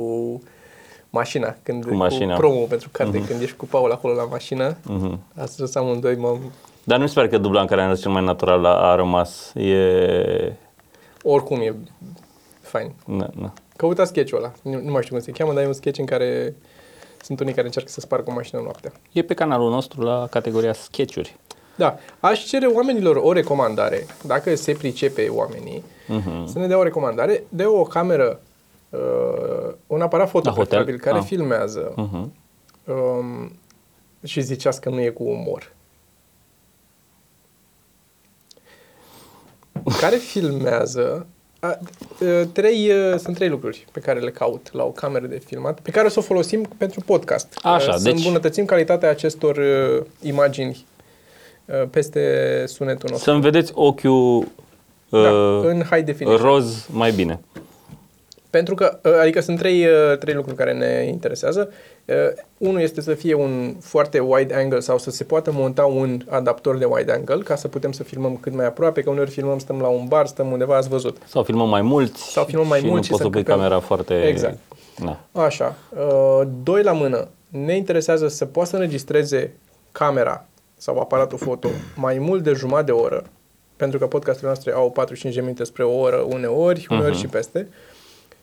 mașina, 1.11 1.57
când, 1.63 1.85
Cu 1.85 1.95
mașina. 1.95 2.35
cu 2.35 2.41
promo 2.41 2.61
pentru 2.61 2.89
carte, 2.93 3.25
când 3.25 3.41
ești 3.43 3.57
cu 3.57 3.65
Paul 3.67 3.93
acolo 3.93 4.15
la 4.15 4.25
mașină, 4.25 4.77
Mhm. 4.85 5.21
ați 5.35 5.57
râs 5.61 5.75
amândoi, 5.75 6.17
mă, 6.17 6.37
Dar 6.85 6.97
nu 6.97 7.03
mi 7.03 7.09
se 7.09 7.15
pare 7.15 7.29
că 7.29 7.39
dubla 7.39 7.61
în 7.61 7.67
care 7.67 7.83
am 7.83 7.89
râs 7.89 8.01
cel 8.01 8.11
mai 8.11 8.25
natural 8.25 8.65
a, 8.65 8.91
a 8.91 8.95
rămas. 8.95 9.53
E... 9.55 10.53
oricum 11.23 11.61
e 11.61 11.75
fain. 12.61 12.93
Na, 13.07 13.31
na. 13.41 13.53
Căuta 13.77 14.05
sketch-ul 14.05 14.39
ăla, 14.39 14.53
nu, 14.63 14.81
nu 14.85 14.91
mai 14.91 15.03
știu 15.03 15.15
cum 15.15 15.25
se 15.25 15.31
cheamă, 15.31 15.53
dar 15.53 15.63
e 15.63 15.67
un 15.67 15.73
sketch 15.73 15.99
în 15.99 16.05
care 16.07 16.55
sunt 17.29 17.41
unii 17.41 17.53
care 17.55 17.67
încearcă 17.67 17.91
să 17.91 18.01
spargă 18.01 18.31
o 18.31 18.35
mașină 18.35 18.61
noaptea. 18.61 18.93
E 19.13 19.23
pe 19.23 19.35
canalul 19.35 19.71
nostru 19.71 20.01
la 20.03 20.27
categoria 20.31 20.73
sketchuri. 20.73 21.37
Da, 21.77 21.97
aș 22.21 22.45
cere 22.45 22.67
oamenilor 22.67 23.17
o 23.17 23.33
recomandare, 23.33 24.07
dacă 24.25 24.55
se 24.55 24.73
pricepe 24.73 25.29
oamenii, 25.29 25.85
Mhm. 26.07 26.47
să 26.47 26.59
ne 26.59 26.67
dea 26.67 26.79
o 26.79 26.83
recomandare 26.83 27.45
de 27.49 27.65
o 27.65 27.83
cameră, 27.83 28.41
uh, 28.91 29.75
un 29.87 30.01
aparat 30.01 30.29
foto 30.29 30.49
La 30.49 30.55
hotel? 30.55 30.67
preferabil 30.67 31.01
care 31.01 31.19
Ah. 31.19 31.25
filmează 31.25 31.93
Mhm. 31.97 32.33
um, 32.85 33.53
și 34.25 34.41
ziceați 34.41 34.81
că 34.81 34.89
nu 34.89 35.01
e 35.01 35.09
cu 35.09 35.23
umor. 35.25 35.73
Care 40.01 40.17
filmează 40.17 41.27
a, 41.61 41.67
a, 41.69 41.79
trei, 42.53 42.93
a, 43.13 43.17
sunt 43.17 43.35
trei 43.37 43.49
lucruri 43.49 43.87
pe 43.93 44.01
care 44.01 44.21
le 44.21 44.31
caut 44.31 44.69
la 44.73 44.85
o 44.85 44.91
cameră 44.91 45.27
de 45.27 45.41
filmat, 45.47 45.81
pe 45.81 45.91
care 45.91 46.07
o 46.07 46.11
să 46.11 46.19
o 46.19 46.23
folosim 46.23 46.69
pentru 46.79 47.01
podcast. 47.01 47.59
Așa, 47.63 47.93
A, 47.93 47.97
să 47.97 48.03
deci- 48.03 48.17
îmbunătățim 48.17 48.65
calitatea 48.65 49.11
acestor 49.11 49.59
a, 49.59 50.07
imagini 50.23 50.85
a, 51.67 51.75
peste 51.91 52.65
sunetul 52.67 53.09
nostru. 53.11 53.31
Să-mi 53.31 53.43
vedeți 53.43 53.73
ochiul 53.75 54.47
Da, 55.09 55.19
uh, 55.19 55.65
în 55.65 55.83
high 55.91 56.05
definition. 56.05 56.41
roz 56.43 56.87
mai 56.93 57.11
bine. 57.13 57.41
Pentru 58.51 58.75
că, 58.75 58.99
uh, 59.05 59.13
adică 59.21 59.41
sunt 59.41 59.59
trei, 59.59 59.87
uh, 59.87 60.19
trei 60.19 60.35
lucruri 60.35 60.57
care 60.57 60.73
ne 60.73 61.05
interesează. 61.09 61.73
Uh, 62.09 62.15
Unul 62.59 62.81
este 62.81 63.01
să 63.01 63.15
fie 63.15 63.35
un 63.35 63.77
foarte 63.81 64.19
wide 64.19 64.55
angle 64.55 64.81
sau 64.81 64.99
să 64.99 65.11
se 65.11 65.25
poată 65.25 65.53
monta 65.53 65.85
un 65.85 66.21
adaptor 66.29 66.77
de 66.79 66.85
wide 66.85 67.13
angle 67.13 67.37
ca 67.43 67.57
să 67.57 67.69
putem 67.69 67.93
să 67.93 68.03
filmăm 68.03 68.37
cât 68.37 68.55
mai 68.55 68.67
aproape, 68.67 69.03
că 69.03 69.11
uneori 69.11 69.31
filmăm, 69.31 69.59
stăm 69.59 69.81
la 69.81 69.89
un 69.89 70.05
bar, 70.09 70.27
stăm 70.27 70.51
undeva, 70.53 70.77
ați 70.77 70.89
văzut. 70.89 71.17
Sau 71.29 71.43
filmăm 71.43 71.69
mai 71.69 71.83
mulți. 71.83 72.23
Sau 72.33 72.45
filmăm 72.45 72.67
mai 72.67 72.79
și 72.81 72.87
mulți 72.87 72.99
nu 73.11 73.17
și 73.17 73.23
poți 73.23 73.23
să 73.23 73.27
să 73.27 73.31
pui 73.31 73.41
încăpem- 73.41 73.57
camera 73.57 73.81
foarte... 73.81 74.23
Exact. 74.27 74.59
Da. 75.05 75.21
Așa. 75.43 75.77
Uh, 75.99 76.47
Doi 76.63 76.83
la 76.83 76.93
mână. 76.93 77.29
Ne 77.49 77.77
interesează 77.77 78.29
să 78.29 78.45
poată 78.45 78.69
să 78.69 78.77
înregistreze 78.77 79.53
camera 79.93 80.45
sau 80.77 80.99
aparatul 80.99 81.39
foto 81.39 81.69
mai 81.97 82.19
mult 82.19 82.43
de 82.43 82.53
jumătate 82.53 82.85
de 82.85 82.93
oră, 82.93 83.25
pentru 83.77 83.99
că 83.99 84.07
podcasturile 84.07 84.51
noastre 84.51 84.73
au 84.73 84.91
45 84.91 85.35
de 85.35 85.41
minute 85.41 85.65
spre 85.65 85.85
o 85.85 85.99
oră 85.99 86.17
uneori, 86.29 86.87
uneori 86.91 87.11
Mhm. 87.11 87.21
și 87.21 87.27
peste, 87.27 87.69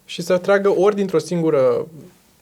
și 0.05 0.21
să 0.21 0.37
tragă 0.37 0.69
ori 0.77 0.95
dintr-o 0.95 1.17
singură 1.19 1.87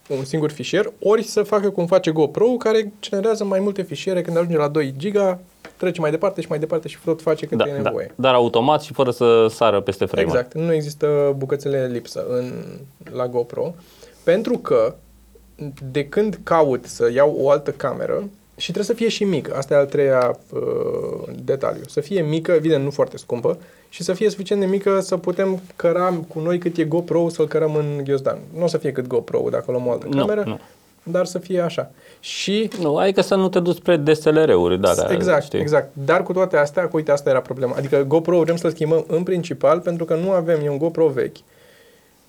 un 0.07 0.23
singur 0.23 0.51
fișier, 0.51 0.93
ori 0.99 1.23
să 1.23 1.43
facă 1.43 1.69
cum 1.69 1.85
face 1.85 2.11
GoPro, 2.11 2.45
care 2.45 2.91
generează 3.01 3.43
mai 3.43 3.59
multe 3.59 3.81
fișiere 3.81 4.21
când 4.21 4.37
ajunge 4.37 4.57
la 4.57 4.67
2 4.67 4.93
giga, 4.97 5.39
trece 5.77 6.01
mai 6.01 6.11
departe 6.11 6.41
și 6.41 6.47
mai 6.49 6.59
departe 6.59 6.87
și 6.87 6.97
tot 7.05 7.21
face 7.21 7.45
cât 7.45 7.57
Da, 7.57 7.67
e 7.67 7.71
da. 7.71 7.81
nevoie. 7.81 8.11
Dar 8.15 8.33
automat 8.33 8.81
și 8.81 8.93
fără 8.93 9.11
să 9.11 9.47
sară 9.49 9.81
peste 9.81 10.05
frame 10.05 10.27
Exact, 10.27 10.53
nu 10.53 10.73
există 10.73 11.33
bucățele 11.37 11.89
lipsă 11.91 12.25
în, 12.29 12.53
la 13.13 13.27
GoPro, 13.27 13.73
pentru 14.23 14.57
că 14.57 14.95
de 15.91 16.05
când 16.05 16.39
caut 16.43 16.85
să 16.85 17.11
iau 17.13 17.35
o 17.39 17.49
altă 17.49 17.71
cameră, 17.71 18.29
și 18.55 18.71
trebuie 18.71 18.85
să 18.85 18.93
fie 18.93 19.07
și 19.09 19.23
mică, 19.23 19.55
asta 19.55 19.73
e 19.73 19.77
al 19.77 19.85
treia 19.85 20.37
uh, 20.53 20.61
detaliu, 21.43 21.81
să 21.87 22.01
fie 22.01 22.21
mică, 22.21 22.51
evident 22.51 22.83
nu 22.83 22.91
foarte 22.91 23.17
scumpă, 23.17 23.57
și 23.89 24.03
să 24.03 24.13
fie 24.13 24.29
suficient 24.29 24.61
de 24.61 24.67
mică 24.67 24.99
să 24.99 25.17
putem 25.17 25.61
căra 25.75 26.13
cu 26.27 26.39
noi 26.39 26.57
cât 26.57 26.77
e 26.77 26.83
GoPro 26.83 27.29
să-l 27.29 27.47
cărăm 27.47 27.75
în 27.75 28.01
ghiozdan. 28.03 28.37
Nu 28.57 28.63
o 28.63 28.67
să 28.67 28.77
fie 28.77 28.91
cât 28.91 29.07
GoPro 29.07 29.47
dacă 29.51 29.65
luăm 29.71 29.87
o 29.87 29.91
altă 29.91 30.07
Nu, 30.09 30.17
cameră, 30.25 30.43
nu. 30.45 30.59
dar 31.03 31.25
să 31.25 31.39
fie 31.39 31.59
așa. 31.61 31.91
Și 32.19 32.69
Nu, 32.81 32.95
adică 32.95 33.21
să 33.21 33.35
nu 33.35 33.49
te 33.49 33.59
duci 33.59 33.75
spre 33.75 33.97
DSLR-uri, 33.97 34.79
da, 34.79 34.93
da, 34.93 35.07
exact, 35.11 35.43
știi? 35.43 35.59
exact. 35.59 35.89
Dar 36.05 36.23
cu 36.23 36.33
toate 36.33 36.57
astea, 36.57 36.87
cu 36.87 36.95
uite, 36.95 37.11
asta 37.11 37.29
era 37.29 37.41
problema. 37.41 37.73
Adică 37.77 38.03
GoPro 38.07 38.39
vrem 38.39 38.55
să-l 38.55 38.71
schimbăm 38.71 39.05
în 39.07 39.23
principal 39.23 39.79
pentru 39.79 40.05
că 40.05 40.15
nu 40.15 40.31
avem, 40.31 40.59
e 40.63 40.69
un 40.69 40.77
GoPro 40.77 41.07
vechi, 41.07 41.37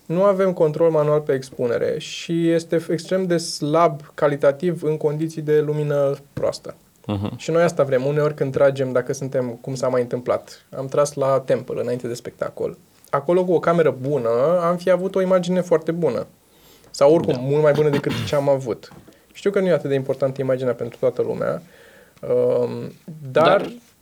nu 0.06 0.23
avem 0.23 0.52
control 0.52 0.90
manual 0.90 1.20
pe 1.20 1.32
expunere 1.32 1.99
și 1.99 2.50
este 2.50 2.87
extrem 2.88 3.26
de 3.26 3.37
slab 3.37 4.00
calitativ 4.14 4.82
în 4.82 4.96
condiții 4.96 5.42
de 5.42 5.61
lumină 5.61 6.16
proastă. 6.32 6.75
Mhm. 7.06 7.37
Și 7.37 7.50
noi 7.50 7.62
asta 7.62 7.82
vrem. 7.82 8.04
Uneori 8.04 8.34
când 8.34 8.52
tragem, 8.52 8.92
dacă 8.92 9.12
suntem, 9.12 9.58
cum 9.61 9.75
s-a 9.75 9.88
mai 9.88 10.00
întâmplat, 10.00 10.66
am 10.76 10.87
tras 10.87 11.14
la 11.14 11.42
Temple 11.46 11.80
înainte 11.80 12.08
de 12.08 12.14
spectacol. 12.14 12.78
Acolo 13.11 13.44
cu 13.44 13.52
o 13.52 13.58
cameră 13.58 13.96
bună 14.00 14.61
am 14.62 14.76
fi 14.76 14.90
avut 14.90 15.14
o 15.14 15.20
imagine 15.20 15.61
foarte 15.61 15.92
bună. 15.92 16.26
Sau 16.90 17.14
oricum, 17.14 17.34
da. 17.34 17.40
mult 17.40 17.62
mai 17.62 17.73
bună 17.73 17.88
decât 17.88 18.12
ce 18.26 18.34
am 18.34 18.49
avut. 18.49 18.92
Știu 19.32 19.50
că 19.50 19.61
nu 19.61 19.66
e 19.66 19.73
atât 19.73 19.88
de 19.88 19.94
importantă 19.94 20.40
imaginea 20.40 20.75
pentru 20.75 20.99
toată 20.99 21.23
lumea, 21.23 21.62
um, 22.28 22.92
dar, 23.30 23.46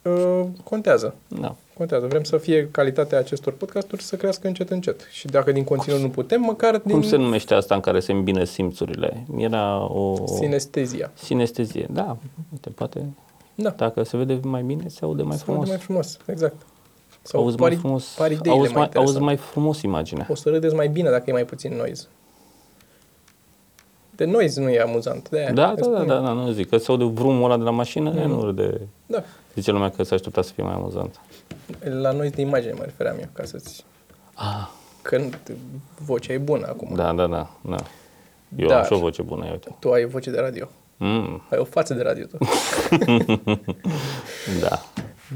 Dar- 0.03 0.13
uh, 0.13 0.47
contează. 0.65 1.15
Da. 1.29 1.57
Contează. 1.77 2.07
Vrem 2.07 2.23
să 2.23 2.37
fie 2.37 2.69
calitatea 2.71 3.19
acestor 3.19 3.53
podcasturi 3.53 4.03
să 4.03 4.17
crească 4.17 4.47
încet, 4.47 4.71
încet. 4.71 5.01
Și 5.11 5.27
dacă 5.27 5.53
din 5.53 5.65
conținut 5.65 6.01
nu 6.01 6.09
putem, 6.09 6.41
măcar 6.41 6.77
din 6.79 6.93
Cum 6.93 7.03
se 7.03 7.17
numește 7.17 7.55
asta 7.55 7.75
în 7.75 7.81
care 7.81 8.01
se 8.01 8.13
îmbină 8.13 8.45
simțurile? 8.45 9.27
Era 9.37 9.93
o... 9.93 10.27
sinestezia. 10.27 11.11
Sinestezie. 11.15 11.87
Da, 11.91 12.17
uite, 12.53 12.71
poate 12.71 13.07
Da. 13.55 13.71
dacă 13.71 14.03
se 14.03 14.17
vede 14.17 14.41
mai 14.43 14.63
bine, 14.63 14.89
se 14.89 15.05
aude 15.05 15.23
mai 15.23 15.37
Să 15.37 15.45
frumos. 15.45 15.69
mai 15.69 15.77
frumos, 15.77 16.19
exact. 16.27 16.57
Sau 17.23 17.41
auzi 17.41 17.57
mai 17.57 17.77
frumos, 17.77 18.15
pari 18.19 18.33
ideile 18.35 18.59
auzi, 18.59 18.73
mai, 18.73 18.81
mai, 18.81 18.83
auzi 18.83 18.99
interesante. 18.99 19.25
mai 19.25 19.37
frumos 19.37 19.83
imaginea. 19.83 20.27
O 20.31 20.35
să 20.35 20.49
râdeți 20.49 20.75
mai 20.75 20.89
bine 20.89 21.11
dacă 21.11 21.25
e 21.27 21.33
mai 21.33 21.45
puțin 21.45 21.75
noise. 21.77 22.07
De 24.17 24.25
noise 24.25 24.61
nu 24.61 24.69
e 24.69 24.81
amuzant. 24.81 25.29
De 25.29 25.39
aia 25.39 25.53
Da, 25.53 25.71
îți 25.71 25.83
da, 25.83 25.89
da, 25.89 25.95
spun 25.97 26.07
da, 26.07 26.15
eu. 26.15 26.23
da, 26.23 26.33
nu 26.33 26.51
zic. 26.51 26.69
Că 26.69 26.77
se 26.77 26.91
aude 26.91 27.05
vrumul 27.05 27.45
ăla 27.45 27.57
de 27.57 27.63
la 27.63 27.71
mașină, 27.71 28.11
mm. 28.11 28.31
nu 28.31 28.45
râde. 28.45 28.81
da. 29.07 29.23
Zice 29.55 29.71
lumea 29.71 29.91
că 29.91 30.03
se 30.03 30.15
aștepta 30.15 30.43
să 30.43 30.53
fie 30.53 30.63
mai 30.63 30.73
amuzant. 30.73 31.21
La 32.01 32.11
noise 32.13 32.35
de 32.35 32.41
imagine 32.41 32.73
mă 32.73 32.83
refeream 32.85 33.17
eu, 33.19 33.29
ca 33.33 33.45
să-ți... 33.45 33.85
Ah, 34.35 34.69
Când 35.03 35.39
vocea 36.05 36.33
e 36.33 36.39
bună 36.39 36.67
acum. 36.67 36.95
da, 36.97 37.13
da, 37.13 37.27
da, 37.27 37.51
da. 37.65 37.77
Eu 38.57 38.69
Dar- 38.69 38.79
am 38.79 38.85
și 38.85 38.93
o 38.93 38.99
voce 38.99 39.23
bună, 39.23 39.45
ia 39.45 39.51
uite. 39.51 39.77
Tu 39.79 39.91
ai 39.93 40.05
voce 40.05 40.31
de 40.31 40.41
radio. 40.41 40.69
Mm, 40.97 41.43
Ai 41.51 41.59
o 41.59 41.65
față 41.65 41.95
de 41.95 42.03
radio 42.03 42.25
tu. 42.25 42.39
da. 44.61 44.83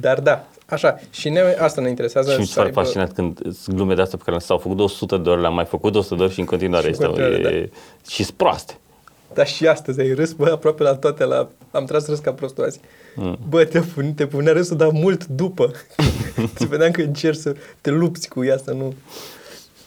Dar 0.00 0.20
da, 0.20 0.46
așa. 0.66 0.99
Și 1.11 1.28
ne, 1.28 1.40
asta 1.40 1.80
ne 1.80 1.88
interesează. 1.88 2.32
Și 2.32 2.38
mi 2.38 2.44
se 2.46 2.52
să 2.52 2.56
pare 2.58 2.68
aibă- 2.68 2.80
fascinant 2.82 3.12
când 3.12 3.52
sunt 3.54 3.76
glume 3.76 3.94
de 3.94 4.02
astea 4.02 4.18
pe 4.18 4.25
care 4.26 4.38
s-au 4.38 4.58
făcut 4.58 4.76
de 4.76 4.82
100 4.82 5.16
de 5.16 5.28
ori, 5.28 5.40
le-am 5.40 5.54
mai 5.54 5.64
făcut 5.64 5.92
de 5.92 5.99
100 5.99 6.14
de 6.14 6.23
ori 6.23 6.32
și 6.32 6.40
în 6.40 6.46
continuare 6.46 6.92
Și 6.92 7.00
în 7.00 7.11
este, 7.11 7.23
continuare, 7.23 7.56
e, 7.56 7.70
și 8.08 8.23
sunt 8.25 8.37
proaste. 8.37 8.75
Dar 9.35 9.46
și 9.46 9.66
astăzi 9.66 10.00
ai 10.00 10.12
râs, 10.12 10.32
bă, 10.32 10.50
aproape 10.50 10.82
la 10.82 10.94
toate, 10.94 11.25
la... 11.25 11.49
am 11.70 11.85
tras 11.85 12.06
râs 12.08 12.18
ca 12.18 12.32
prostul 12.32 12.64
azi. 12.64 12.80
Mm. 13.16 13.38
Bă, 13.49 13.64
te, 13.64 13.80
pun, 13.80 14.12
te 14.12 14.26
punea 14.26 14.52
râsul, 14.52 14.76
dar 14.76 14.88
mult 14.92 15.26
după. 15.26 15.70
Să 16.58 16.64
vedeam 16.68 16.90
că 16.90 17.00
încerci 17.00 17.38
să 17.38 17.54
te 17.80 17.90
lupți 17.90 18.28
cu 18.28 18.44
ea, 18.44 18.56
să 18.56 18.70
nu... 18.70 18.94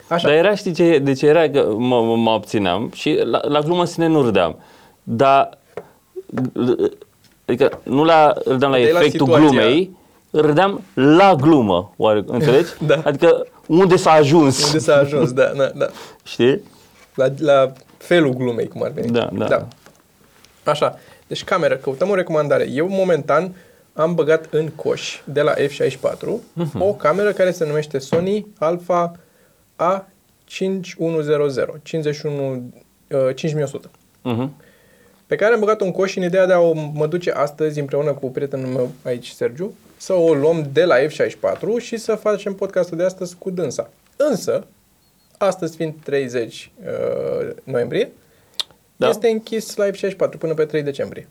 Așa. 0.07 0.27
Dar 0.27 0.38
era, 0.38 0.55
știi 0.55 0.74
ce, 0.74 1.00
de 1.00 1.13
ce 1.13 1.27
era 1.27 1.50
că 1.50 1.74
mă, 1.77 2.01
mă, 2.01 2.15
mă 2.15 2.29
obțineam 2.29 2.91
și 2.93 3.19
la, 3.24 3.39
la 3.43 3.59
glumă 3.59 3.79
în 3.79 3.86
sine 3.86 4.07
nu 4.07 4.21
râdeam. 4.21 4.57
Dar, 5.03 5.57
adică 7.45 7.79
nu 7.83 8.03
la, 8.03 8.33
râdeam 8.45 8.71
la 8.71 8.77
Râdeai 8.77 8.93
la 8.93 9.00
efectul 9.00 9.25
situația. 9.27 9.48
glumei, 9.50 9.98
râdeam 10.31 10.81
la 10.93 11.36
glumă, 11.36 11.93
oare, 11.98 12.24
înțelegi? 12.27 12.69
Da. 12.86 13.01
Adică 13.03 13.48
unde 13.67 13.95
s-a 13.95 14.12
ajuns, 14.12 14.65
Unde 14.65 14.77
s-a 14.77 14.95
ajuns, 14.95 15.31
da, 15.31 15.51
da, 15.57 15.71
da. 15.75 15.88
știi? 16.24 16.62
La, 17.15 17.25
la 17.39 17.71
felul 17.98 18.33
glumei, 18.33 18.67
cum 18.67 18.83
ar 18.83 18.91
veni. 18.91 19.12
Da, 19.12 19.29
da. 19.33 19.45
da. 19.45 19.67
Așa. 20.63 21.00
Deci 21.29 21.43
cameră, 21.43 21.75
căutăm 21.75 22.09
o 22.09 22.15
recomandare. 22.15 22.67
Eu 22.71 22.88
momentan 22.88 23.55
am 23.93 24.15
băgat 24.15 24.45
în 24.53 24.67
coș 24.69 25.21
de 25.25 25.41
la 25.41 25.53
F64 25.53 26.27
Mhm. 26.53 26.81
o 26.81 26.93
cameră 26.93 27.31
care 27.33 27.51
se 27.51 27.65
numește 27.65 27.98
Sony 28.00 28.48
Alpha 28.57 29.12
A5100, 29.75 31.79
51, 31.83 32.71
uh, 33.12 33.36
5100 33.36 33.89
Uh-huh. 34.25 34.50
pe 35.27 35.36
care 35.36 35.53
am 35.53 35.59
băgat 35.59 35.81
un 35.81 35.91
coș 35.91 36.15
în 36.15 36.24
ideea 36.24 36.45
de 36.45 36.53
a 36.53 36.59
o 36.59 36.74
mă 36.93 37.07
duce 37.07 37.31
astăzi 37.31 37.79
împreună 37.79 38.13
cu 38.13 38.29
prietenul 38.31 38.67
meu 38.67 38.91
aici, 39.03 39.27
Sergiu, 39.27 39.74
să 39.98 40.13
o 40.13 40.33
luăm 40.33 40.69
de 40.74 40.83
la 40.86 40.95
F64 40.98 41.77
și 41.79 41.98
să 41.98 42.15
facem 42.15 42.53
podcastul 42.55 42.98
de 42.98 43.03
astăzi 43.03 43.36
cu 43.38 43.50
dânsa. 43.50 43.89
Însă, 44.15 44.67
astăzi 45.38 45.75
fiind 45.75 45.93
30 46.03 46.71
uh, 46.83 47.50
noiembrie, 47.63 48.12
Da. 49.00 49.06
da. 49.06 49.10
este 49.10 49.27
închis 49.27 49.75
la 49.75 49.86
F64 49.89 50.38
până 50.38 50.53
pe 50.53 50.65
3 50.65 50.84
decembrie. 50.84 51.27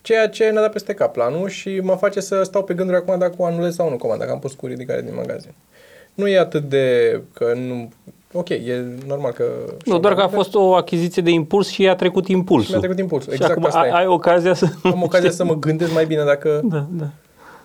Ceea 0.00 0.28
ce 0.28 0.50
ne-a 0.50 0.60
dat 0.60 0.72
peste 0.72 0.94
cap 0.94 1.12
planul 1.12 1.48
și 1.48 1.80
mă 1.80 1.94
face 1.94 2.20
să 2.20 2.42
stau 2.42 2.64
pe 2.64 2.74
gânduri 2.74 2.98
acum 2.98 3.18
dacă 3.18 3.34
o 3.36 3.44
anulez 3.44 3.74
sau 3.74 3.90
nu 3.90 3.96
comanda, 3.96 4.24
că 4.24 4.30
am 4.30 4.38
pus 4.38 4.52
cu 4.52 4.66
ridicare 4.66 5.02
din 5.02 5.14
magazin. 5.14 5.54
Nu 6.14 6.28
e 6.28 6.38
atât 6.38 6.62
de 6.62 7.20
că 7.34 7.52
nu... 7.56 7.90
Ok, 8.32 8.48
e 8.48 8.84
normal 9.06 9.32
că... 9.32 9.44
Nu, 9.84 9.98
doar 9.98 10.14
că 10.14 10.20
a 10.20 10.28
fost 10.28 10.54
o 10.54 10.74
achiziție 10.74 11.22
de 11.22 11.30
impuls 11.30 11.68
și 11.68 11.82
i-a 11.82 11.94
trecut 11.94 12.28
impulsul. 12.28 12.70
Mi-a 12.70 12.78
trecut 12.78 12.98
impulsul, 12.98 13.32
Și 13.32 13.34
exact 13.34 13.52
acum 13.52 13.64
asta 13.64 13.78
ai, 13.78 13.88
e. 13.88 13.92
ai 13.92 14.06
ocazia 14.06 14.54
să... 14.54 14.66
Am 14.82 15.02
ocazia 15.02 15.30
să 15.30 15.44
mă 15.44 15.54
gândesc 15.54 15.92
mai 15.92 16.06
bine 16.06 16.24
dacă... 16.24 16.60
Da, 16.64 16.86
da. 16.90 17.08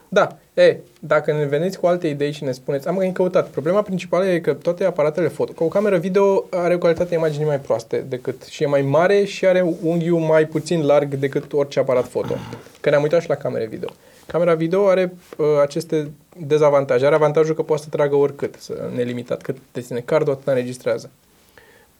Da, 0.09 0.37
e, 0.53 0.77
dacă 0.99 1.33
ne 1.33 1.45
veniți 1.45 1.79
cu 1.79 1.87
alte 1.87 2.07
idei 2.07 2.31
și 2.31 2.43
ne 2.43 2.51
spuneți, 2.51 2.87
am 2.87 3.11
căutat. 3.13 3.49
Problema 3.49 3.81
principală 3.81 4.25
e 4.25 4.39
că 4.39 4.53
toate 4.53 4.83
aparatele 4.83 5.27
foto, 5.27 5.51
că 5.51 5.63
o 5.63 5.67
cameră 5.67 5.97
video 5.97 6.45
are 6.49 6.73
o 6.73 6.77
calitate 6.77 7.13
imaginii 7.13 7.45
mai 7.45 7.59
proaste 7.59 8.05
decât 8.09 8.43
și 8.43 8.63
e 8.63 8.67
mai 8.67 8.81
mare 8.81 9.23
și 9.23 9.45
are 9.45 9.75
unghiul 9.81 10.19
mai 10.19 10.45
puțin 10.45 10.85
larg 10.85 11.15
decât 11.15 11.53
orice 11.53 11.79
aparat 11.79 12.07
foto. 12.07 12.33
Că 12.81 12.89
ne-am 12.89 13.01
uitat 13.01 13.21
și 13.21 13.29
la 13.29 13.35
camere 13.35 13.65
video. 13.65 13.89
Camera 14.25 14.53
video 14.53 14.87
are 14.87 15.13
uh, 15.37 15.45
aceste 15.61 16.11
dezavantaje. 16.37 17.05
Are 17.05 17.15
avantajul 17.15 17.55
că 17.55 17.61
poate 17.61 17.83
să 17.83 17.89
tragă 17.89 18.15
oricât, 18.15 18.55
să 18.59 18.89
nelimitat, 18.95 19.41
cât 19.41 19.57
te 19.71 19.81
ține 19.81 19.99
cardul, 19.99 20.33
atât 20.33 20.47
înregistrează. 20.47 21.09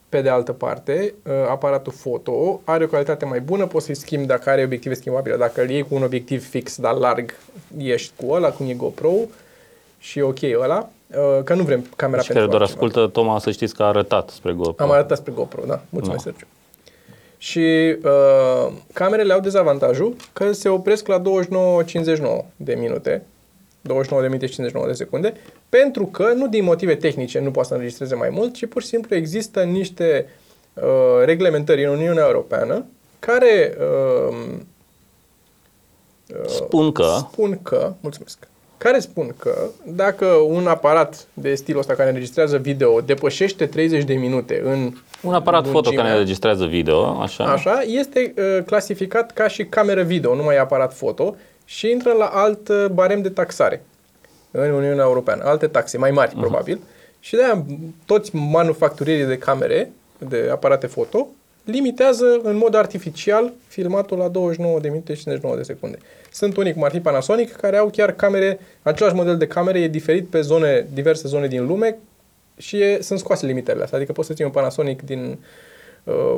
Pe 0.09 0.21
de 0.21 0.29
altă 0.29 0.51
parte, 0.53 1.13
uh, 1.23 1.33
aparatul 1.49 1.91
foto 1.93 2.61
are 2.63 2.83
o 2.83 2.87
calitate 2.87 3.25
mai 3.25 3.39
bună, 3.39 3.65
poți 3.65 3.85
să-i 3.85 3.95
schimbi 3.95 4.27
dacă 4.27 4.49
are 4.49 4.63
obiective 4.63 4.93
schimbabile. 4.95 5.35
Dacă 5.35 5.61
îl 5.61 5.69
iei 5.69 5.81
cu 5.83 5.95
un 5.95 6.03
obiectiv 6.03 6.49
fix, 6.49 6.77
dar 6.77 6.93
larg, 6.93 7.33
ești 7.77 8.11
cu 8.15 8.31
ăla, 8.31 8.49
cum 8.49 8.69
e 8.69 8.73
GoPro 8.73 9.11
și 9.99 10.19
e 10.19 10.21
ok 10.21 10.37
ăla, 10.61 10.89
uh, 11.07 11.43
că 11.43 11.53
nu 11.53 11.63
vrem 11.63 11.85
camera 11.95 12.21
Și 12.21 12.27
care 12.31 12.45
doar 12.45 12.61
altceva. 12.61 12.79
ascultă, 12.85 13.07
Toma, 13.11 13.39
să 13.39 13.51
știți 13.51 13.75
că 13.75 13.83
a 13.83 13.85
arătat 13.87 14.29
spre 14.29 14.53
GoPro. 14.53 14.83
Am 14.85 14.91
arătat 14.91 15.17
spre 15.17 15.31
GoPro, 15.35 15.63
da. 15.67 15.81
Mulțumesc, 15.89 16.23
Da. 16.23 16.31
Sergiu. 16.31 16.47
Și 17.37 17.95
uh, 18.03 18.73
camerele 18.93 19.33
au 19.33 19.39
dezavantajul 19.39 20.15
că 20.33 20.51
se 20.51 20.69
opresc 20.69 21.07
la 21.07 21.21
29-59 21.21 22.45
de 22.55 22.73
minute, 22.73 23.25
29 23.81 24.21
de 24.21 24.27
minute 24.27 24.47
și 24.47 24.53
59 24.53 24.87
de 24.87 25.03
secunde, 25.03 25.33
pentru 25.69 26.05
că, 26.05 26.33
nu 26.35 26.47
din 26.47 26.63
motive 26.63 26.95
tehnice, 26.95 27.39
nu 27.39 27.51
poate 27.51 27.67
să 27.67 27.73
înregistreze 27.73 28.15
mai 28.15 28.29
mult, 28.29 28.53
ci 28.53 28.65
pur 28.65 28.81
și 28.81 28.87
simplu 28.87 29.15
există 29.15 29.63
niște 29.63 30.25
uh, 30.73 30.83
reglementări 31.25 31.83
în 31.83 31.91
Uniunea 31.91 32.25
Europeană 32.25 32.85
care 33.19 33.77
uh, 33.79 34.37
Spun 36.47 36.91
că... 36.91 37.15
spun 37.17 37.59
că, 37.61 37.93
mulțumesc, 37.99 38.47
care 38.77 38.99
spun 38.99 39.35
că 39.39 39.69
dacă 39.83 40.25
un 40.25 40.67
aparat 40.67 41.27
de 41.33 41.55
stilul 41.55 41.79
ăsta 41.79 41.93
care 41.93 42.09
înregistrează 42.09 42.57
video 42.57 43.01
depășește 43.01 43.65
30 43.65 44.03
de 44.03 44.13
minute 44.13 44.61
în 44.63 44.93
Un 45.21 45.33
aparat 45.33 45.63
foto 45.63 45.79
lungimea, 45.79 46.03
care 46.03 46.15
înregistrează 46.17 46.65
video, 46.65 47.19
așa, 47.21 47.43
Așa, 47.43 47.81
este 47.81 48.33
uh, 48.37 48.63
clasificat 48.65 49.33
ca 49.33 49.47
și 49.47 49.65
cameră 49.65 50.01
video, 50.01 50.35
nu 50.35 50.43
mai 50.43 50.55
e 50.55 50.59
aparat 50.59 50.93
foto 50.93 51.35
și 51.69 51.89
intră 51.89 52.11
la 52.11 52.25
alt 52.25 52.67
uh, 52.67 52.85
barem 52.91 53.21
de 53.21 53.29
taxare 53.29 53.83
în 54.51 54.71
Uniunea 54.71 55.03
Europeană, 55.03 55.43
alte 55.43 55.67
taxe 55.67 55.97
mai 55.97 56.11
mari, 56.11 56.31
uh-huh. 56.31 56.39
probabil. 56.39 56.79
Și 57.19 57.35
de 57.35 57.43
aia 57.43 57.65
toți 58.05 58.35
manufacturierii 58.35 59.25
de 59.25 59.37
camere, 59.37 59.91
de 60.17 60.49
aparate 60.51 60.87
foto, 60.87 61.27
limitează 61.63 62.39
în 62.43 62.55
mod 62.55 62.75
artificial 62.75 63.53
filmatul 63.67 64.17
la 64.17 64.27
29 64.27 64.79
de 64.79 64.89
minute 64.89 65.13
și 65.13 65.21
59 65.21 65.55
de 65.55 65.63
secunde. 65.63 65.97
Sunt 66.31 66.57
unii, 66.57 66.73
cum 66.73 66.83
ar 66.83 66.91
fi 66.91 66.99
Panasonic, 66.99 67.51
care 67.51 67.77
au 67.77 67.89
chiar 67.89 68.11
camere, 68.11 68.59
același 68.81 69.15
model 69.15 69.37
de 69.37 69.47
camere 69.47 69.79
e 69.79 69.87
diferit 69.87 70.27
pe 70.27 70.41
zone, 70.41 70.87
diverse 70.93 71.27
zone 71.27 71.47
din 71.47 71.65
lume 71.65 71.97
și 72.57 72.81
e, 72.81 73.01
sunt 73.01 73.19
scoase 73.19 73.45
limitele 73.45 73.83
astea. 73.83 73.97
Adică 73.97 74.13
poți 74.13 74.27
să 74.27 74.33
ții 74.33 74.45
un 74.45 74.51
Panasonic 74.51 75.01
din 75.01 75.37
uh, 76.03 76.35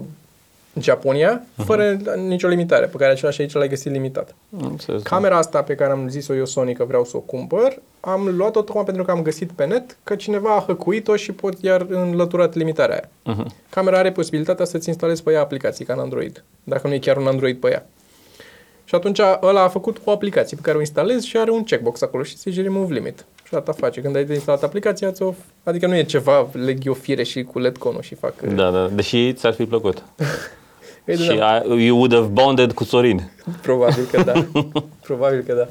Japonia, 0.79 1.43
fără 1.55 1.97
nicio 2.27 2.47
limitare, 2.47 2.85
pe 2.85 2.97
care 2.97 3.11
același 3.11 3.41
aici 3.41 3.53
l-ai 3.53 3.67
găsit 3.67 3.91
limitat. 3.91 4.35
Am 4.61 4.67
înțeles. 4.67 5.01
Camera 5.01 5.37
asta 5.37 5.61
pe 5.61 5.75
care 5.75 5.91
am 5.91 6.09
zis-o 6.09 6.35
eu 6.35 6.45
Sony 6.45 6.73
că 6.73 6.83
vreau 6.83 7.05
să 7.05 7.17
o 7.17 7.19
cumpăr, 7.19 7.81
am 7.99 8.35
luat-o 8.35 8.61
tocmai 8.61 8.83
pentru 8.83 9.03
că 9.03 9.11
am 9.11 9.21
găsit 9.21 9.51
pe 9.51 9.65
net 9.65 9.97
că 10.03 10.15
cineva 10.15 10.55
a 10.55 10.63
hăcuit-o 10.67 11.15
și 11.15 11.31
pot 11.31 11.61
iar 11.61 11.85
înlăturat 11.89 12.55
limitarea 12.55 12.95
aia. 12.95 13.35
Mhm. 13.35 13.53
Camera 13.69 13.97
are 13.97 14.11
posibilitatea 14.11 14.65
să-ți 14.65 14.87
instalezi 14.87 15.23
pe 15.23 15.31
ea 15.31 15.41
aplicații 15.41 15.85
ca 15.85 15.93
în 15.93 15.99
Android, 15.99 16.43
dacă 16.63 16.87
nu 16.87 16.93
e 16.93 16.99
chiar 16.99 17.17
un 17.17 17.27
Android 17.27 17.57
pe 17.57 17.69
ea. 17.69 17.85
Și 18.83 18.95
atunci 18.95 19.19
ăla 19.41 19.61
a 19.61 19.67
făcut 19.67 20.01
o 20.03 20.11
aplicație 20.11 20.57
pe 20.57 20.63
care 20.63 20.77
o 20.77 20.79
instalezi 20.79 21.27
și 21.27 21.37
are 21.37 21.51
un 21.51 21.63
checkbox 21.63 22.01
acolo 22.01 22.23
și 22.23 22.37
zice 22.37 22.61
remove 22.61 22.93
limit. 22.93 23.25
Și 23.43 23.55
asta 23.55 23.71
face. 23.71 24.01
Când 24.01 24.15
ai 24.15 24.25
de 24.25 24.33
instalat 24.33 24.63
aplicația, 24.63 25.11
ți-o... 25.11 25.33
adică 25.63 25.87
nu 25.87 25.95
e 25.95 26.03
ceva, 26.03 26.49
leg 26.53 26.85
eu 26.85 26.93
fire 26.93 27.23
și 27.23 27.43
cu 27.43 27.59
LED 27.59 27.77
conul 27.77 28.01
și 28.01 28.15
fac... 28.15 28.41
Da, 28.41 28.69
da, 28.69 28.87
deși 28.87 29.33
ți-ar 29.33 29.53
fi 29.53 29.65
plăcut. 29.65 30.03
Îi 31.09 31.17
Și 31.17 31.27
dădeam. 31.27 31.71
I, 31.71 31.85
you 31.85 31.97
would 31.97 32.13
have 32.13 32.27
bonded 32.27 32.71
cu 32.71 32.83
Sorin. 32.83 33.31
Probabil 33.61 34.05
că 34.11 34.23
da. 34.23 34.45
Probabil 35.07 35.41
că 35.41 35.53
da. 35.53 35.67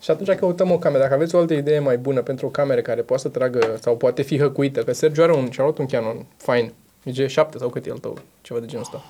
Și 0.00 0.10
atunci 0.10 0.38
căutăm 0.38 0.70
o 0.70 0.78
cameră. 0.78 1.02
Dacă 1.02 1.14
aveți 1.14 1.34
o 1.34 1.38
altă 1.38 1.54
idee 1.54 1.78
mai 1.78 1.98
bună 1.98 2.20
pentru 2.20 2.46
o 2.46 2.48
cameră 2.48 2.80
care 2.80 3.00
poate 3.00 3.22
să 3.22 3.28
tragă 3.28 3.76
sau 3.80 3.96
poate 3.96 4.22
fi 4.22 4.38
hăcuită, 4.38 4.82
că 4.82 4.92
Sergio 4.92 5.22
are 5.22 5.34
un, 5.34 5.50
și-a 5.50 5.62
luat 5.62 5.78
un 5.78 5.86
Canon 5.86 6.26
fine, 6.36 6.72
G7 7.10 7.48
sau 7.58 7.68
cât 7.68 7.86
e 7.86 7.90
al 7.90 7.98
tău, 7.98 8.18
ceva 8.40 8.60
de 8.60 8.66
genul 8.66 8.82
ăsta. 8.82 9.04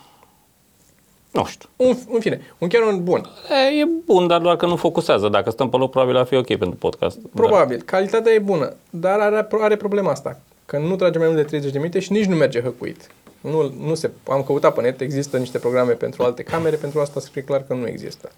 Nu 1.32 1.44
știu. 1.44 1.68
Un, 1.76 1.96
în 2.12 2.20
fine, 2.20 2.40
un 2.58 2.68
Canon 2.68 3.04
bun. 3.04 3.30
E, 3.50 3.80
e 3.80 3.88
bun, 4.04 4.26
dar 4.26 4.40
doar 4.40 4.56
că 4.56 4.66
nu 4.66 4.76
focusează. 4.76 5.28
Dacă 5.28 5.50
stăm 5.50 5.68
pe 5.68 5.76
loc, 5.76 5.90
probabil 5.90 6.16
ar 6.16 6.26
fi 6.26 6.34
ok 6.34 6.46
pentru 6.46 6.76
podcast. 6.78 7.18
Probabil. 7.34 7.82
Calitatea 7.82 8.32
e 8.32 8.38
bună, 8.38 8.74
dar 8.90 9.20
are, 9.20 9.48
are 9.60 9.76
problema 9.76 10.10
asta, 10.10 10.40
că 10.66 10.78
nu 10.78 10.96
trage 10.96 11.18
mai 11.18 11.26
mult 11.26 11.38
de 11.38 11.46
30 11.46 11.72
de 11.72 11.78
minute 11.78 11.98
și 11.98 12.12
nici 12.12 12.24
nu 12.24 12.36
merge 12.36 12.60
hăcuit. 12.60 13.10
Nu, 13.40 13.74
nu 13.78 13.94
se, 13.94 14.10
am 14.28 14.42
căutat 14.42 14.74
pe 14.74 14.80
net, 14.80 15.00
există 15.00 15.38
niște 15.38 15.58
programe 15.58 15.92
pentru 15.92 16.22
alte 16.22 16.42
camere, 16.42 16.76
pentru 16.76 17.00
asta 17.00 17.20
scrie 17.20 17.42
clar 17.42 17.64
că 17.64 17.74
nu 17.74 17.86
există. 17.86 18.32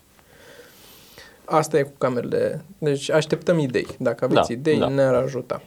Asta 1.45 1.79
e 1.79 1.83
cu 1.83 1.93
camerele. 1.99 2.65
Deci 2.79 3.11
așteptăm 3.11 3.59
idei. 3.59 3.87
Dacă 3.99 4.25
aveți 4.25 4.49
Da, 4.49 4.55
idei, 4.55 4.79
da. 4.79 4.89
ne-ar 4.89 5.15
ajuta. 5.15 5.63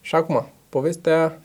Și 0.00 0.14
acum, 0.14 0.46
povestea 0.68 1.40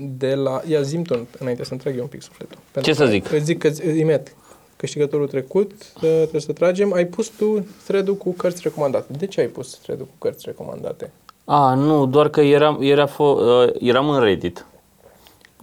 de 0.00 0.34
la... 0.34 0.60
Ia 0.66 0.82
zim 0.82 1.02
tu 1.02 1.26
înainte 1.38 1.64
să-mi 1.64 1.80
trag 1.80 1.96
eu 1.96 2.02
un 2.02 2.08
pic 2.08 2.22
sufletul. 2.22 2.58
Pentru 2.72 2.90
Ce 2.90 2.96
să 2.96 3.04
că 3.04 3.10
zic? 3.10 3.32
Îți 3.32 3.44
zic 3.44 3.58
că 3.58 3.68
imediat 3.82 4.34
câștigătorul 4.76 5.28
trecut, 5.28 5.72
uh, 5.72 6.00
trebuie 6.00 6.40
să 6.40 6.52
tragem. 6.52 6.92
Ai 6.92 7.04
pus 7.04 7.28
tu 7.28 7.66
thread 7.84 8.08
cu 8.08 8.32
cărți 8.32 8.60
recomandate. 8.62 9.12
De 9.18 9.26
ce 9.26 9.40
ai 9.40 9.46
pus 9.46 9.78
thread 9.78 9.98
cu 9.98 10.08
cărți 10.18 10.42
recomandate? 10.46 11.12
A, 11.44 11.74
nu, 11.74 12.06
doar 12.06 12.28
că 12.28 12.40
eram, 12.40 12.78
era 12.80 13.06
fo, 13.06 13.24
uh, 13.24 13.72
eram 13.78 14.08
în 14.08 14.20
Reddit 14.20 14.66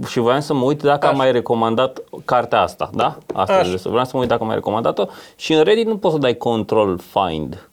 și 0.08 0.20
voiam 0.20 0.40
să 0.40 0.54
mă 0.54 0.64
uit 0.64 0.82
dacă 0.82 1.06
am 1.06 1.14
Așa. 1.14 1.22
mai 1.24 1.32
recomandat 1.32 2.02
cartea 2.26 2.62
asta, 2.62 2.90
da? 2.94 3.18
Asta 3.34 3.54
Așa. 3.54 3.74
este. 3.74 3.90
Vreau 3.90 4.06
să 4.06 4.12
mă 4.14 4.20
uit 4.20 4.30
dacă 4.30 4.42
am 4.42 4.48
mai 4.48 4.56
recomandat-o 4.56 5.06
și 5.36 5.54
în 5.54 5.64
Reddit 5.64 5.86
nu 5.88 5.98
poți 5.98 6.14
să 6.14 6.20
dai 6.20 6.38
control 6.38 7.00
find. 7.00 7.70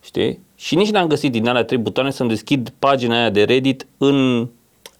Știi? 0.00 0.40
Și 0.54 0.74
nici 0.76 0.90
n-am 0.90 1.06
găsit 1.06 1.32
din 1.32 1.48
alea 1.48 1.64
trei 1.64 1.78
butoane 1.78 2.10
să-mi 2.10 2.28
deschid 2.28 2.72
pagina 2.78 3.18
aia 3.18 3.30
de 3.30 3.42
Reddit 3.44 3.86
în, 3.98 4.48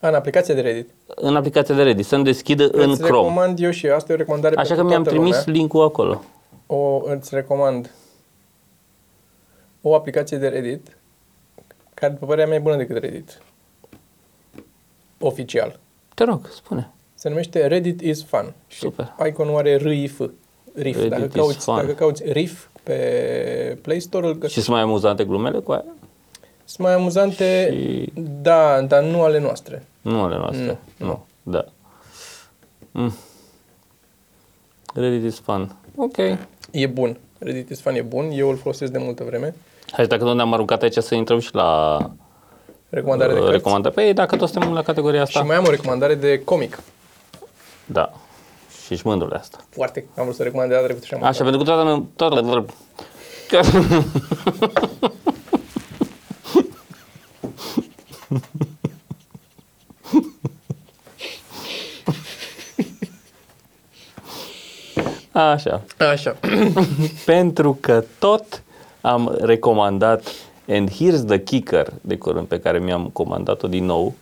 A, 0.00 0.08
în 0.08 0.14
aplicația 0.14 0.54
de 0.54 0.60
Reddit. 0.60 0.88
în 1.06 1.36
aplicația 1.36 1.74
de 1.74 1.82
Reddit, 1.82 2.06
să-mi 2.06 2.24
deschidă 2.24 2.68
în 2.72 2.90
îți 2.90 3.02
Chrome. 3.02 3.28
recomand 3.28 3.60
eu 3.60 3.70
și 3.70 3.86
eu. 3.86 3.94
Asta 3.94 4.12
e 4.12 4.14
o 4.14 4.18
recomandare 4.18 4.54
Așa 4.56 4.68
că 4.68 4.74
pentru 4.74 4.88
mi-am 4.88 5.02
toată 5.02 5.18
trimis 5.18 5.36
lumea. 5.44 5.60
link-ul 5.60 5.82
acolo. 5.84 6.22
O, 6.66 7.00
îți 7.04 7.34
recomand 7.34 7.90
o 9.82 9.94
aplicație 9.94 10.36
de 10.36 10.48
Reddit 10.48 10.96
care, 11.94 12.12
după 12.12 12.26
părerea 12.26 12.46
mea, 12.48 12.56
e 12.56 12.60
bună 12.60 12.76
decât 12.76 12.96
Reddit. 12.96 13.42
Oficial. 15.20 15.78
Te 16.18 16.24
rog, 16.24 16.46
spune. 16.54 16.90
Se 17.14 17.28
numește 17.28 17.66
Reddit 17.66 18.00
is 18.00 18.24
Fun. 18.24 18.54
Și 18.66 18.78
Super. 18.78 19.14
iconul 19.28 19.56
are 19.56 19.76
RIF. 19.76 20.20
RIF. 20.74 20.94
Reddit 20.96 21.10
Dacă 21.10 21.22
is 21.24 21.32
cauți, 21.32 21.58
fun. 21.58 21.74
dacă 21.76 21.92
cauți 21.92 22.22
RIF 22.32 22.66
pe 22.82 23.78
Play 23.82 24.00
Store, 24.00 24.26
îl 24.26 24.32
Și 24.32 24.38
găsești. 24.38 24.62
sunt 24.62 24.74
mai 24.76 24.84
amuzante 24.84 25.24
glumele 25.24 25.58
cu 25.58 25.72
aia? 25.72 25.84
Sunt 26.64 26.86
mai 26.86 26.94
amuzante, 26.94 27.68
Și- 27.72 28.12
da, 28.42 28.80
dar 28.82 29.02
nu 29.02 29.22
ale 29.22 29.38
noastre. 29.40 29.86
Nu 30.00 30.22
ale 30.22 30.36
noastre. 30.36 30.78
Nu, 30.96 31.06
Nu. 31.06 31.24
Da. 31.42 31.64
Mm. 32.90 33.12
Reddit 34.94 35.24
is 35.32 35.38
fun. 35.38 35.76
Ok. 35.96 36.16
E 36.70 36.86
bun. 36.86 37.16
Reddit 37.38 37.68
is 37.68 37.80
Fun 37.80 37.94
e 37.94 38.02
bun. 38.02 38.30
Eu 38.32 38.48
îl 38.48 38.56
folosesc 38.56 38.92
de 38.92 38.98
multă 38.98 39.24
vreme. 39.24 39.54
Hai, 39.90 40.06
dacă 40.06 40.24
tot 40.24 40.34
ne-am 40.34 40.52
aruncat 40.52 40.82
aici 40.82 40.96
să 40.96 41.14
intrăm 41.14 41.38
și 41.38 41.54
la 41.54 41.98
Recomandare 42.90 43.32
de 43.32 43.38
uh, 43.38 43.44
cărți. 43.44 43.56
recomandare. 43.56 43.94
Păi, 43.94 44.12
dacă 44.12 44.36
tot 44.36 44.48
suntem 44.48 44.72
la 44.72 44.82
categoria 44.82 45.22
asta. 45.22 45.40
Și 45.40 45.46
mai 45.46 45.56
am 45.56 45.64
o 45.66 45.70
recomandare 45.70 46.14
de 46.14 46.42
comic. 46.44 46.78
Da. 47.84 48.12
Și 48.84 48.92
ești 48.92 49.06
mândru 49.06 49.28
de 49.28 49.34
asta. 49.34 49.58
Foarte. 49.70 50.04
Am 50.16 50.24
vrut 50.24 50.36
să 50.36 50.42
recomand 50.42 50.68
de 50.68 50.74
data 50.74 50.86
trecută 50.86 51.06
și 51.06 51.14
am 51.14 51.22
Așa, 51.22 51.42
pentru 51.42 51.58
că 51.58 51.64
toată 51.64 51.82
lumea... 51.82 52.04
Toată... 52.16 52.66
Așa. 65.32 65.82
Așa. 66.12 66.36
pentru 67.24 67.78
că 67.80 68.04
tot 68.18 68.62
am 69.00 69.36
recomandat 69.40 70.32
and 70.68 70.90
here's 70.90 71.24
the 71.26 71.38
kicker 71.42 71.92
de 72.00 72.16
curând 72.16 72.46
pe 72.46 72.60
care 72.60 72.78
mi-am 72.78 73.08
comandat-o 73.12 73.68
din 73.68 73.84
nou 73.84 74.14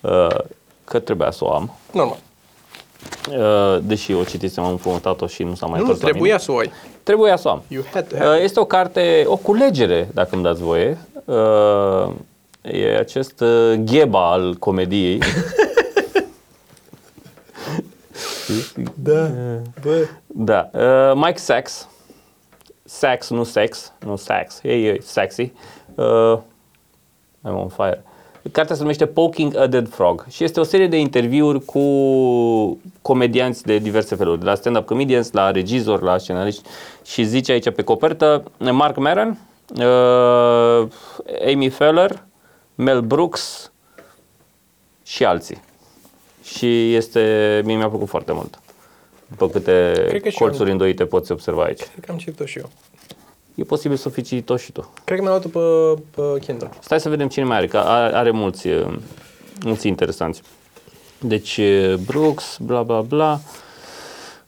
uh, 0.00 0.26
că 0.84 0.98
trebuia 0.98 1.30
să 1.30 1.44
o 1.44 1.52
am 1.52 1.74
Normal. 1.92 2.18
uh, 3.30 3.78
deși 3.82 4.12
o 4.12 4.24
citisem, 4.24 4.62
am 4.64 4.70
împrumutat-o 4.70 5.26
și 5.26 5.42
nu 5.42 5.54
s-a 5.54 5.66
mai 5.66 5.78
Nu, 5.80 5.84
întors 5.84 6.00
la 6.00 6.06
mine. 6.06 6.18
trebuia 6.18 6.38
să 6.38 6.52
o 6.52 6.56
ai. 6.58 6.70
Trebuia 7.02 7.36
să 7.36 7.48
o 7.48 7.50
am. 7.50 7.62
You 7.68 7.82
had 7.92 8.06
to 8.08 8.16
have. 8.16 8.36
Uh, 8.36 8.42
Este 8.42 8.60
o 8.60 8.64
carte, 8.64 9.22
o 9.26 9.36
culegere, 9.36 10.08
dacă 10.14 10.28
îmi 10.32 10.42
dați 10.42 10.62
voie. 10.62 10.98
Uh, 11.24 12.10
E 12.62 12.96
acest 12.98 13.40
uh, 13.40 13.74
gheba 13.84 14.30
al 14.30 14.54
comediei. 14.58 15.18
Da. 18.94 19.30
Bă. 19.82 20.06
Da. 20.26 20.70
Uh, 20.72 21.12
Mike 21.14 21.38
Sachs. 21.38 21.88
Sachs, 22.92 23.30
nu 23.30 23.44
sex, 23.44 23.92
nu 24.04 24.16
Sachs. 24.16 24.60
E, 24.62 24.72
e 24.72 25.00
sexy. 25.00 25.52
Uh, 25.94 26.38
I'm 27.48 27.54
on 27.54 27.68
fire. 27.68 28.04
Cartea 28.52 28.74
se 28.74 28.80
numește 28.80 29.06
Poking 29.06 29.56
a 29.56 29.66
Dead 29.66 29.88
Frog 29.88 30.26
și 30.28 30.44
este 30.44 30.60
o 30.60 30.62
serie 30.62 30.86
de 30.86 30.98
interviuri 30.98 31.64
cu 31.64 31.80
comedianți 33.02 33.62
de 33.62 33.78
diverse 33.78 34.14
feluri, 34.14 34.38
de 34.38 34.44
la 34.44 34.54
stand-up 34.54 34.86
comedians, 34.86 35.32
la 35.32 35.50
regizori, 35.50 36.02
la 36.02 36.18
scenariști 36.18 36.62
și 37.04 37.24
zice 37.24 37.52
aici 37.52 37.70
pe 37.70 37.82
copertă 37.82 38.42
Mark 38.58 38.96
Maron, 38.96 39.38
uh, 39.76 40.88
Amy 41.52 41.68
Feller, 41.68 42.24
Mel 42.74 43.00
Brooks 43.00 43.72
și 45.02 45.24
alții. 45.24 45.62
Și 46.42 46.94
este, 46.94 47.60
mie 47.64 47.76
mi-a 47.76 47.88
plăcut 47.88 48.08
foarte 48.08 48.32
mult. 48.32 48.58
După 49.36 49.48
câte 49.48 49.92
Cred 50.08 50.22
că 50.22 50.28
și 50.28 50.38
colțuri 50.38 50.66
eu. 50.66 50.72
îndoite 50.72 51.04
poți 51.04 51.32
observa 51.32 51.62
aici. 51.62 51.80
Cred 51.82 52.04
că 52.04 52.10
am 52.12 52.18
citit-o 52.18 52.44
și 52.44 52.58
eu. 52.58 52.70
E 53.54 53.62
posibil 53.64 53.96
să 53.96 54.08
o 54.08 54.10
fi 54.10 54.22
citit 54.22 54.58
și 54.58 54.72
tu. 54.72 54.92
Cred 55.04 55.18
că 55.18 55.24
mi-am 55.24 55.40
luat-o 55.42 55.48
pe, 55.58 56.02
pe 56.16 56.40
Kindle. 56.44 56.70
Stai 56.80 57.00
să 57.00 57.08
vedem 57.08 57.28
cine 57.28 57.44
mai 57.44 57.56
are, 57.56 57.66
că 57.66 57.78
are, 57.78 58.14
are 58.16 58.30
mulți, 58.30 58.66
uh, 58.68 58.98
mulți 59.64 59.86
interesanți. 59.88 60.42
Deci, 61.20 61.56
uh, 61.56 61.94
Brooks, 61.94 62.58
bla 62.60 62.82
bla 62.82 63.00
bla. 63.00 63.40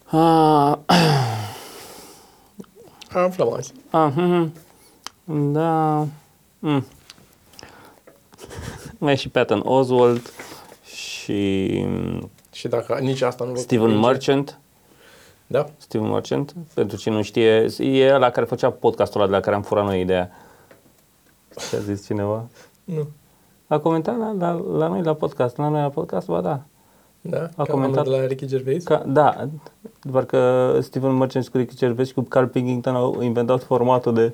Ah, 0.07 0.77
Am 3.13 3.23
aflat 3.25 3.53
azi. 3.57 3.73
ah, 3.91 4.11
mhm. 4.17 4.53
da. 5.53 6.07
Mm. 6.59 6.87
Mai 8.99 9.13
e 9.13 9.17
și 9.17 9.29
Patton 9.29 9.61
Oswald 9.65 10.33
și 10.85 11.69
mm, 11.87 12.31
Și 12.53 12.69
dacă 12.69 12.99
nici 13.01 13.21
asta 13.21 13.45
nu 13.45 13.53
vă 13.53 13.59
Steven 13.59 13.85
convinge- 13.87 14.07
Merchant. 14.09 14.59
Da? 15.55 15.67
Steven 15.77 16.09
Merchant, 16.11 16.55
pentru 16.75 16.97
cine 16.97 17.15
nu 17.15 17.23
știe, 17.23 17.67
e 17.79 18.15
ăla 18.15 18.31
care 18.31 18.47
făcea 18.47 18.71
podcastul 18.71 19.21
ăla 19.21 19.31
de 19.31 19.37
la 19.37 19.43
care 19.43 19.57
am 19.57 19.63
furat 19.63 19.85
noi 19.85 20.01
ideea. 20.01 20.31
Ce 21.71 21.77
a 21.77 21.79
zis 21.79 22.05
cineva? 22.07 22.45
Nu. 22.85 23.09
A 23.67 23.79
comentat 23.79 24.19
la, 24.19 24.33
la, 24.33 24.51
la 24.53 24.87
noi 24.89 25.03
la 25.03 25.15
podcast, 25.15 25.57
la 25.57 25.69
noi 25.69 25.81
la 25.81 25.89
podcast, 25.89 26.27
ba 26.27 26.41
da. 26.41 26.61
Da? 27.21 27.49
A 27.57 27.63
Ca 27.65 27.73
comentat- 27.73 28.05
de 28.05 28.11
la 28.11 28.27
Ricky 28.27 28.47
Gervais? 28.47 28.85
Ca, 28.85 29.03
da, 29.07 29.49
doar 30.03 30.25
că 30.25 30.79
Steven 30.83 31.13
Merchant 31.17 31.45
și 31.45 31.51
cu 31.51 31.57
Ricky 31.57 31.77
Gervais 31.77 32.09
și 32.09 32.15
cu 32.15 32.21
Carl 32.21 32.47
Pilkington 32.47 32.95
au 32.95 33.23
inventat 33.23 33.63
formatul 33.63 34.15
de 34.15 34.33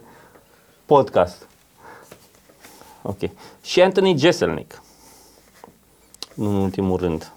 podcast. 0.87 1.49
Ok. 3.03 3.19
Și 3.63 3.83
Anthony 3.83 4.17
Jeselnik. 4.19 4.83
Nu 6.35 6.49
în 6.49 6.55
ultimul 6.55 6.97
rând. 6.99 7.33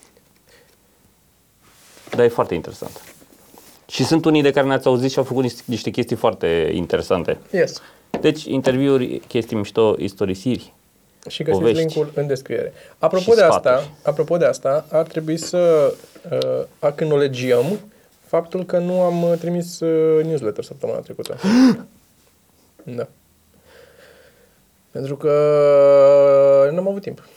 Dar 2.16 2.26
e 2.26 2.28
foarte 2.28 2.56
interesant. 2.56 3.13
Și 3.94 4.04
sunt 4.04 4.26
unii 4.26 4.42
de 4.42 4.52
care 4.52 4.68
ne-ați 4.68 4.88
auzit 4.88 5.12
și 5.12 5.18
au 5.18 5.24
făcut 5.24 5.44
niște, 5.44 5.62
niște 5.66 5.90
chestii 5.90 6.16
foarte 6.16 6.72
interesante. 6.74 7.38
Yes. 7.52 7.82
Deci, 8.22 8.44
interviuri, 8.44 9.20
chestii 9.28 9.56
mișto, 9.56 9.96
istorisiri. 9.98 10.74
Și 11.28 11.44
găsiți 11.44 11.62
Povești. 11.64 11.80
linkul 11.80 12.12
în 12.16 12.28
descriere. 12.28 12.74
Apropo 12.98 13.32
Și 13.32 13.38
de 13.38 13.44
asta, 13.44 13.60
sfaturi. 13.60 13.92
apropo 14.04 14.38
de 14.38 14.46
asta, 14.46 14.86
ar 14.92 15.04
trebui 15.04 15.38
să 15.38 15.94
uh, 16.32 16.66
acknowledgiem 16.80 17.80
faptul 18.26 18.66
că 18.66 18.78
nu 18.78 19.02
am 19.02 19.24
uh, 19.24 19.34
trimis 19.40 19.80
uh, 19.80 20.24
newsletter 20.26 20.64
săptămâna 20.64 21.00
trecută. 21.00 21.38
da. 22.98 23.08
Pentru 24.92 25.18
că 25.18 25.30
nu 26.72 26.78
am 26.78 26.88
avut 26.88 27.02
timp. 27.02 27.28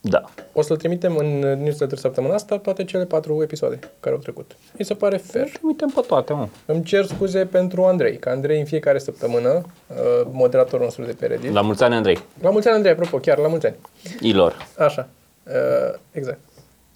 Da. 0.00 0.24
O 0.52 0.62
să-l 0.62 0.76
trimitem 0.76 1.16
în 1.16 1.38
newsletter 1.38 1.98
săptămâna 1.98 2.34
asta 2.34 2.58
toate 2.58 2.84
cele 2.84 3.04
patru 3.04 3.42
episoade 3.42 3.78
care 4.00 4.14
au 4.14 4.20
trecut. 4.20 4.56
Mi 4.78 4.84
se 4.84 4.94
pare 4.94 5.16
fair. 5.16 5.48
Uităm 5.62 5.90
pe 5.90 6.00
toate, 6.06 6.32
mă. 6.32 6.48
Îmi 6.66 6.82
cer 6.82 7.04
scuze 7.04 7.46
pentru 7.46 7.84
Andrei, 7.84 8.18
că 8.18 8.28
Andrei 8.28 8.58
în 8.58 8.64
fiecare 8.64 8.98
săptămână, 8.98 9.48
uh, 9.86 9.96
moderatorul 10.32 10.84
nostru 10.84 11.04
de 11.04 11.12
pe 11.12 11.26
Reddit. 11.26 11.52
La 11.52 11.60
mulți 11.60 11.82
ani, 11.82 11.94
Andrei. 11.94 12.18
La 12.42 12.50
mulți 12.50 12.66
ani, 12.66 12.76
Andrei, 12.76 12.94
apropo, 12.94 13.18
chiar 13.18 13.38
la 13.38 13.48
mulți 13.48 13.66
ani. 13.66 13.76
Ilor. 14.20 14.66
Așa, 14.78 15.08
uh, 15.46 15.98
exact. 16.12 16.38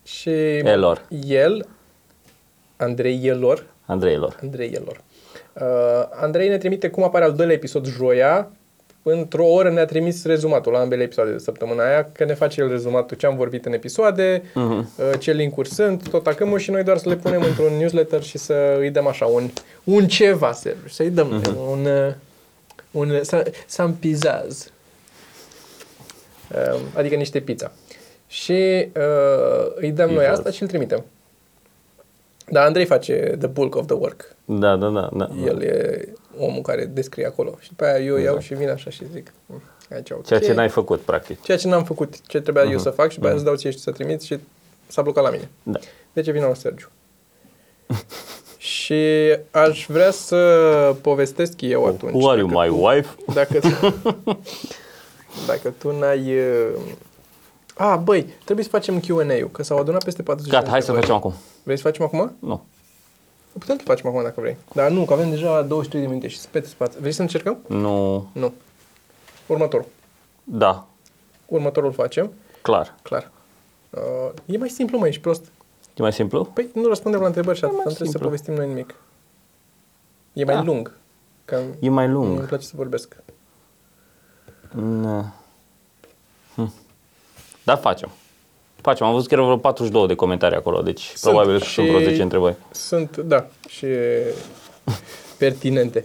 Și 0.05 0.31
Elor. 0.57 1.07
el 1.27 1.67
Andreielor. 2.77 3.67
Andreilor. 3.87 4.39
Andreielor. 4.43 5.01
Uh, 5.53 5.63
Andrei 6.11 6.49
ne 6.49 6.59
trimite 6.59 6.91
cum 6.91 7.03
apare 7.03 7.25
al 7.25 7.33
doilea 7.33 7.55
episod 7.55 7.87
joia. 7.87 8.51
Într-o 9.07 9.47
oră 9.47 9.71
ne-a 9.71 9.85
trimis 9.85 10.25
rezumatul 10.25 10.73
la 10.73 10.79
ambele 10.79 11.03
episoade 11.03 11.31
de 11.31 11.39
săptămâna 11.39 11.87
aia, 11.87 12.11
că 12.13 12.25
ne 12.25 12.35
face 12.35 12.61
el 12.61 12.69
rezumatul 12.69 13.17
ce 13.17 13.27
am 13.27 13.37
vorbit 13.37 13.65
în 13.65 13.73
episoade, 13.73 14.43
uh-huh. 14.43 15.19
ce 15.19 15.33
linkuri 15.33 15.69
sunt, 15.69 16.09
tot 16.09 16.27
acum 16.27 16.57
și 16.57 16.71
noi 16.71 16.83
doar 16.83 16.99
să 16.99 17.09
le 17.09 17.17
punem 17.17 17.43
într-un 17.49 17.73
newsletter 17.77 18.23
și 18.23 18.39
să 18.39 18.77
îi 18.79 18.91
dăm 18.91 19.07
așa 19.07 19.27
un, 19.27 19.51
un 19.85 20.07
ceva, 20.07 20.53
Sergiu, 20.53 20.89
să-i 20.89 21.11
dăm 21.11 21.41
uh-huh. 21.41 21.71
un, 21.71 21.85
uh, 21.85 22.15
un 22.91 23.21
some 23.67 23.95
pizzazz. 24.01 24.73
Uh, 26.55 26.81
adică 26.95 27.15
niște 27.15 27.41
pizza. 27.41 27.73
Și 28.27 28.89
uh, 28.97 29.73
îi 29.75 29.91
dăm 29.91 30.11
noi 30.11 30.27
asta 30.27 30.51
și 30.51 30.63
îl 30.63 30.69
trimitem. 30.69 31.05
Dar 32.51 32.67
Andrei 32.67 32.85
face 32.85 33.37
the 33.39 33.47
bulk 33.47 33.75
of 33.75 33.87
the 33.87 33.95
work. 33.95 34.35
Da, 34.45 34.77
da, 34.77 34.89
da. 34.89 35.09
da 35.13 35.29
El 35.47 35.63
e 35.63 36.09
omul 36.39 36.63
care 36.63 36.85
descrie 36.85 37.27
acolo. 37.27 37.57
Și 37.61 37.69
după 37.69 37.85
aia 37.85 37.99
eu 38.05 38.17
iau 38.17 38.39
și 38.39 38.55
vin 38.55 38.69
așa 38.69 38.91
și 38.91 39.03
zic. 39.13 39.33
"Mm, 39.47 39.63
Aici, 39.95 40.11
ok. 40.11 40.25
Ceea 40.27 40.41
ce 40.41 40.53
n-ai 40.53 40.69
făcut, 40.69 41.01
practic. 41.01 41.43
Ceea 41.43 41.57
ce 41.59 41.69
n-am 41.69 41.85
făcut, 41.85 42.27
ce 42.27 42.41
trebuia 42.41 42.65
eu 42.65 42.79
să 42.79 42.91
fac 42.91 43.09
și 43.09 43.15
după 43.15 43.27
aia 43.27 43.37
îți 43.37 43.45
dau 43.45 43.55
ție 43.55 43.71
și 43.71 43.79
să 43.79 43.91
trimiți 43.91 44.27
și 44.27 44.39
s-a 44.87 45.03
blocat 45.03 45.25
la 45.25 45.31
mine. 45.31 45.49
Da. 45.63 45.79
De 46.13 46.21
ce 46.21 46.31
vine 46.33 46.45
la 46.45 46.55
Sergiu? 46.55 46.89
și 48.59 49.03
aș 49.51 49.87
vrea 49.89 50.11
să 50.11 50.37
povestesc 51.01 51.61
eu 51.61 51.85
atunci. 51.87 52.13
Who 52.15 52.29
are 52.31 52.39
you, 52.41 52.49
dacă 52.49 52.61
my 52.63 52.69
tu- 52.69 52.85
wife? 52.87 53.09
Dacă, 53.35 53.59
dacă 55.51 55.75
tu 55.79 55.99
n-ai... 55.99 56.33
uh, 57.79 57.85
A, 57.85 57.97
băi, 57.97 58.27
trebuie 58.45 58.65
să 58.65 58.71
facem 58.71 59.01
Q&A-ul, 59.01 59.49
că 59.53 59.63
s-au 59.63 59.79
adunat 59.79 60.05
peste 60.05 60.23
40 60.23 60.51
Gata, 60.53 60.65
de 60.65 60.71
hai 60.71 60.83
să 60.83 60.91
întrebări. 60.91 61.21
facem 61.21 61.31
acum. 61.31 61.43
Vrei 61.63 61.77
să 61.77 61.83
facem 61.83 62.05
acum? 62.05 62.37
Nu. 62.39 62.65
Putem 63.59 63.77
să 63.77 63.83
facem 63.85 64.09
acum 64.09 64.23
dacă 64.23 64.41
vrei. 64.41 64.57
Dar 64.73 64.91
nu, 64.91 65.05
că 65.05 65.13
avem 65.13 65.31
deja 65.31 65.63
23 65.63 66.01
de 66.03 66.09
minute 66.09 66.29
și 66.29 66.39
se 66.39 66.49
pete 66.51 66.67
spață. 66.69 66.97
Vrei 67.01 67.13
să 67.13 67.23
încercăm? 67.23 67.59
Nu. 67.67 68.29
Nu. 68.33 68.53
Următorul. 69.47 69.87
Da, 70.45 70.87
Următorul 71.47 71.93
facem. 71.93 72.33
clar. 72.63 72.95
Clar. 73.03 73.31
Uh, 73.91 74.01
e 74.47 74.59
mai 74.59 74.69
simplu, 74.69 74.99
mai 74.99 75.09
ești 75.09 75.21
prost. 75.21 75.45
E 75.95 76.03
mai 76.03 76.13
simplu? 76.13 76.45
Păi 76.45 76.69
nu 76.75 76.87
răspundem 76.89 77.21
la 77.21 77.27
întrebări 77.27 77.59
și 77.59 77.65
atât. 77.65 77.77
mai 77.77 77.85
Nu 77.87 77.93
trebuie 77.93 78.13
să 78.13 78.19
simplu. 78.19 78.29
povestim 78.29 78.55
noi 78.55 78.67
nimic. 78.75 78.95
E 80.33 80.45
mai 80.45 80.55
Da. 80.55 80.63
lung. 80.63 80.97
Că 81.45 81.61
E 81.81 81.89
mai 81.89 82.05
îmi 82.05 82.15
lung. 82.15 82.47
place 82.47 82.67
să 82.67 82.73
vorbesc. 82.77 83.17
Na. 84.75 85.33
Hm. 87.65 87.71
Da, 87.71 87.77
facem. 87.77 88.11
Facem. 88.81 89.07
Am 89.07 89.13
văzut 89.13 89.29
că 89.29 89.35
erau 89.35 89.47
vreo 89.47 89.57
42 89.59 90.07
de 90.07 90.15
comentarii 90.15 90.57
acolo, 90.57 90.83
deci 90.83 91.03
Sunt 91.15 91.35
probabil 91.35 91.59
că 91.59 91.65
și- 91.65 91.73
sunt 91.75 91.87
vreo 91.87 92.01
10 92.01 92.23
întrebări. 92.23 92.55
Sunt, 92.71 93.17
da, 93.17 93.47
și 93.69 93.87
pertinente. 95.39 96.05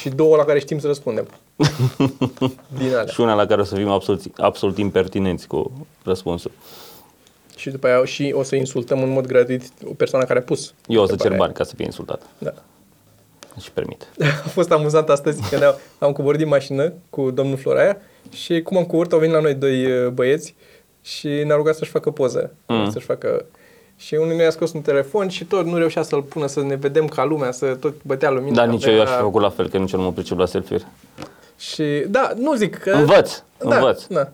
Și 0.00 0.08
două 0.08 0.36
la 0.36 0.44
care 0.44 0.58
știm 0.58 0.78
să 0.78 0.86
răspundem. 0.86 1.26
Din 2.78 2.88
alea. 2.88 3.06
Și 3.06 3.20
una 3.20 3.34
la 3.34 3.46
care 3.46 3.60
o 3.60 3.64
să 3.64 3.74
fim 3.74 3.88
absolut, 3.88 4.20
absolut 4.36 4.78
impertinenți 4.78 5.46
cu 5.46 5.86
răspunsul. 6.04 6.50
Și 7.56 7.70
după 7.70 7.86
aia 7.86 8.04
și 8.04 8.32
o 8.36 8.42
să 8.42 8.56
insultăm 8.56 9.02
în 9.02 9.08
mod 9.10 9.26
gratuit 9.26 9.62
o 9.88 9.92
persoană 9.94 10.24
care 10.24 10.38
a 10.38 10.42
pus. 10.42 10.74
Eu 10.86 11.00
o 11.02 11.04
să 11.06 11.06
cer 11.06 11.12
întrebarea 11.12 11.44
bani 11.44 11.54
ca 11.54 11.64
să 11.64 11.74
fie 11.76 11.84
insultat. 11.84 12.22
Da. 12.38 12.52
Și 13.60 13.70
permit. 13.70 14.08
A 14.44 14.48
fost 14.48 14.70
amuzant 14.70 15.08
astăzi 15.08 15.50
că 15.50 15.58
ne-am- 15.58 15.76
am 15.98 16.12
coborât 16.12 16.38
din 16.38 16.48
mașină 16.48 16.92
cu 17.10 17.30
domnul 17.30 17.56
Floraia 17.56 17.96
și 18.32 18.60
cum 18.62 18.76
am 18.76 18.84
coborât 18.84 19.12
au 19.12 19.18
venit 19.18 19.34
la 19.34 19.40
noi 19.40 19.54
doi 19.54 19.86
uh, 20.04 20.08
băieți 20.10 20.54
și 21.04 21.26
ne-au 21.28 21.58
rugat 21.58 21.74
să-și 21.74 21.90
facă 21.90 22.10
poză. 22.10 22.52
Mm. 22.66 22.90
Să-și 22.90 23.06
facă... 23.06 23.44
Și 23.96 24.14
unul 24.14 24.36
ne-a 24.36 24.50
scos 24.50 24.72
un 24.72 24.80
telefon 24.82 25.28
și 25.28 25.44
tot 25.44 25.64
nu 25.66 25.76
reușea 25.76 26.02
să-l 26.02 26.22
pună 26.22 26.46
să 26.46 26.62
ne 26.62 26.74
vedem 26.74 27.06
ca 27.06 27.24
lumea, 27.24 27.52
să 27.52 27.74
tot 27.74 27.94
bătea 28.04 28.30
lumina. 28.30 28.54
Dar 28.54 28.66
nici 28.66 28.84
eu 28.84 28.92
Avea- 28.92 29.04
aș 29.04 29.10
fi 29.16 29.22
făcut 29.22 29.40
la 29.42 29.48
fel, 29.50 29.68
că 29.68 29.76
nici 29.78 29.92
eu 29.92 29.98
nu 29.98 30.04
mă 30.04 30.12
pricep 30.12 30.38
la 30.38 30.46
selfie 30.46 30.78
Și 31.58 32.04
da, 32.08 32.32
nu 32.36 32.54
zic 32.54 32.76
că... 32.78 32.90
Învăț, 32.90 33.42
da, 33.68 33.74
învăț. 33.76 34.06
Da. 34.06 34.32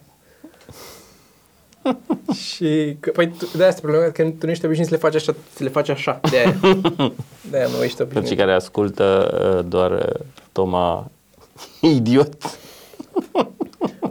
și 2.47 2.97
că, 3.01 3.11
păi, 3.11 3.29
tu- 3.29 3.47
de-aia 3.53 3.69
este 3.69 3.81
problema, 3.81 4.05
că 4.11 4.23
tu 4.23 4.37
nu 4.47 4.51
ești 4.51 4.65
obișnuit 4.65 4.89
să 4.89 4.95
le 4.95 5.01
faci 5.01 5.15
așa, 5.15 5.35
să 5.55 5.63
le 5.65 5.69
faci 5.69 5.89
așa, 5.89 6.21
de-aia. 6.31 6.57
de-aia 7.51 7.67
nu 7.67 7.83
ești 7.83 7.97
Pentru 7.97 8.03
obișnuit. 8.03 8.27
cei 8.27 8.37
care 8.37 8.53
ascultă 8.53 9.31
uh, 9.59 9.65
doar 9.69 9.91
uh, 9.91 10.21
Toma 10.53 11.11
idiot. 11.81 12.59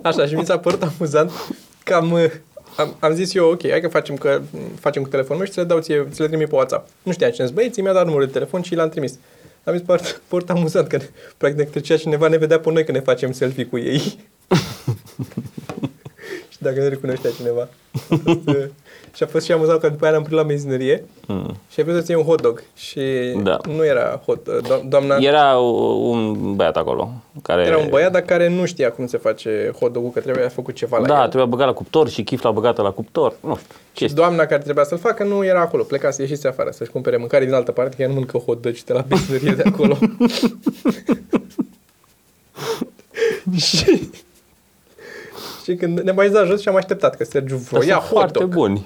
Așa, 0.01 0.25
și 0.25 0.33
mi 0.35 0.45
s-a 0.45 0.59
părut 0.59 0.83
amuzant 0.83 1.31
că 1.83 1.93
am, 1.93 2.11
uh, 2.11 2.31
am, 2.79 2.95
am 2.99 3.13
zis 3.13 3.33
eu, 3.33 3.49
ok, 3.49 3.69
hai 3.69 3.81
că 3.81 3.87
facem, 3.87 4.15
că 4.15 4.41
facem 4.79 5.01
cu 5.01 5.09
telefonul 5.09 5.37
meu 5.37 5.45
și 5.45 5.51
ți 5.51 5.59
le 5.59 5.63
dau 5.65 5.79
ție, 5.79 6.07
ți 6.11 6.21
le 6.21 6.27
trimit 6.27 6.49
pe 6.49 6.55
WhatsApp. 6.55 6.89
Nu 7.03 7.11
știam 7.11 7.31
cine 7.31 7.45
sunt 7.45 7.57
băieții, 7.57 7.81
mi-a 7.81 7.93
dat 7.93 8.05
numărul 8.05 8.25
de 8.25 8.31
telefon 8.31 8.61
și 8.61 8.75
l-am 8.75 8.89
trimis. 8.89 9.13
Am 9.63 9.73
zis, 9.73 9.85
părut, 9.85 10.21
părut 10.27 10.49
amuzant 10.49 10.87
că, 10.87 10.99
practic, 11.37 11.69
trecea 11.69 11.97
cineva, 11.97 12.27
ne 12.27 12.37
vedea 12.37 12.59
pe 12.59 12.71
noi 12.71 12.85
că 12.85 12.91
ne 12.91 12.99
facem 12.99 13.31
selfie 13.31 13.65
cu 13.65 13.77
ei. 13.77 13.99
și 16.51 16.57
dacă 16.59 16.79
ne 16.79 16.87
recunoștea 16.87 17.31
cineva. 17.31 17.69
A 19.11 19.15
fost, 19.15 19.15
uh, 19.15 19.17
și 19.17 19.23
a 19.23 19.27
fost 19.27 19.45
și 19.45 19.51
amuzant 19.51 19.79
că 19.79 19.89
după 19.89 20.01
aia 20.03 20.11
ne-am 20.11 20.23
prit 20.23 20.35
la 20.37 20.43
benzinărie 20.43 21.03
Mm. 21.27 21.55
și 21.71 21.79
a 21.79 21.83
vrut 21.83 21.95
să 21.95 22.01
ție 22.01 22.15
un 22.15 22.23
hot 22.23 22.41
dog. 22.41 22.63
Și 22.75 23.01
Da. 23.43 23.57
nu 23.75 23.85
era 23.85 24.21
hot, 24.25 24.47
uh, 24.47 24.57
do- 24.63 24.83
doamna... 24.87 25.15
Era 25.19 25.57
un 25.57 26.55
băiat 26.55 26.77
acolo. 26.77 27.11
Care... 27.41 27.63
Era 27.65 27.77
un 27.77 27.87
băiat, 27.89 28.11
dar 28.11 28.21
care 28.21 28.47
nu 28.49 28.65
știa 28.65 28.91
cum 28.91 29.07
se 29.07 29.17
face 29.17 29.71
hot 29.79 29.93
dog 29.93 30.13
că 30.13 30.19
trebuia 30.19 30.47
făcut 30.49 30.73
ceva 30.75 30.97
la 30.97 31.07
Da, 31.07 31.13
el. 31.21 31.27
trebuia 31.27 31.45
băgat 31.45 31.65
la 31.67 31.73
cuptor 31.73 32.09
și 32.09 32.23
chifla 32.23 32.51
băgată 32.51 32.81
la 32.81 32.91
cuptor. 32.91 33.33
Nu 33.41 33.55
știu. 33.55 33.67
Și 33.93 33.93
Chestii. 33.93 34.17
doamna 34.17 34.45
care 34.45 34.61
trebuia 34.61 34.83
să-l 34.83 34.97
facă 34.97 35.23
nu 35.23 35.45
era 35.45 35.59
acolo. 35.61 35.83
Pleca 35.83 36.11
să 36.11 36.21
ieșise 36.21 36.47
afară, 36.47 36.69
să-și 36.71 36.91
cumpere 36.91 37.17
mâncare 37.17 37.45
din 37.45 37.53
altă 37.53 37.71
parte, 37.71 37.95
că 37.95 38.01
ea 38.01 38.07
nu 38.07 38.13
mâncă 38.13 38.37
hot 38.37 38.61
dog 38.61 38.73
de 38.85 38.93
la 38.93 39.05
benzinărie 39.07 39.51
de 39.51 39.63
acolo. 39.65 39.97
și, 43.55 44.09
și 45.63 45.75
când 45.75 45.99
ne-am 45.99 46.15
mai 46.15 46.29
dat 46.29 46.45
jos 46.45 46.61
și 46.61 46.67
am 46.67 46.75
așteptat 46.75 47.15
că 47.15 47.23
Sergiu 47.23 47.55
Dar 47.55 47.63
vroia 47.63 47.83
sunt 47.93 47.99
hot 48.01 48.09
foarte 48.17 48.39
dog. 48.39 48.49
buni. 48.49 48.83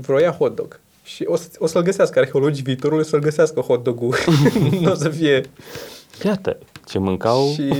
Vroia 0.00 0.30
hot 0.30 0.56
dog. 0.56 0.80
Și 1.02 1.24
o, 1.26 1.36
să, 1.36 1.48
o 1.58 1.66
să-l 1.66 1.82
găsească 1.82 2.18
arheologii 2.18 2.62
viitorului, 2.62 3.04
să-l 3.04 3.20
găsească 3.20 3.60
hot 3.60 3.82
dog-ul. 3.82 4.14
nu 4.80 4.90
o 4.90 4.94
să 4.94 5.08
fie... 5.08 5.42
Iată, 6.24 6.58
ce 6.86 6.98
mâncau. 6.98 7.48
Și 7.52 7.72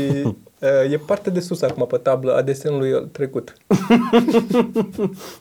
uh, 0.59 0.92
e 0.92 1.00
parte 1.06 1.30
de 1.30 1.40
sus 1.40 1.62
acum 1.62 1.87
pe 1.87 1.96
tablă 1.96 2.37
a 2.37 2.42
desenului 2.42 3.09
trecut. 3.12 3.54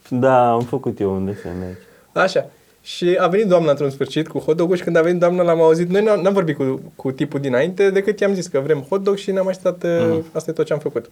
Da, 0.09 0.51
am 0.51 0.61
făcut 0.61 0.99
eu 0.99 1.15
un 1.15 1.25
desen 1.25 1.61
aici. 1.61 1.77
Așa. 2.25 2.49
Și 2.81 3.17
a 3.19 3.27
venit 3.27 3.47
doamna 3.47 3.69
într-un 3.69 3.89
sfârșit 3.89 4.27
cu 4.27 4.39
hot 4.39 4.57
dog 4.57 4.75
și 4.75 4.83
când 4.83 4.95
a 4.95 5.01
venit 5.01 5.19
doamna 5.19 5.43
l-am 5.43 5.61
auzit. 5.61 5.89
Noi 5.89 6.03
n-am, 6.03 6.19
n-am 6.19 6.33
vorbit 6.33 6.55
cu, 6.55 6.81
cu 6.95 7.11
tipul 7.11 7.39
dinainte 7.39 7.89
decât 7.89 8.19
i-am 8.19 8.33
zis 8.33 8.47
că 8.47 8.59
vrem 8.59 8.81
hot 8.81 9.03
dog 9.03 9.17
și 9.17 9.31
ne-am 9.31 9.47
așteptat, 9.47 9.83
mm. 9.83 10.25
asta 10.31 10.51
e 10.51 10.53
tot 10.53 10.65
ce 10.65 10.73
am 10.73 10.79
făcut. 10.79 11.09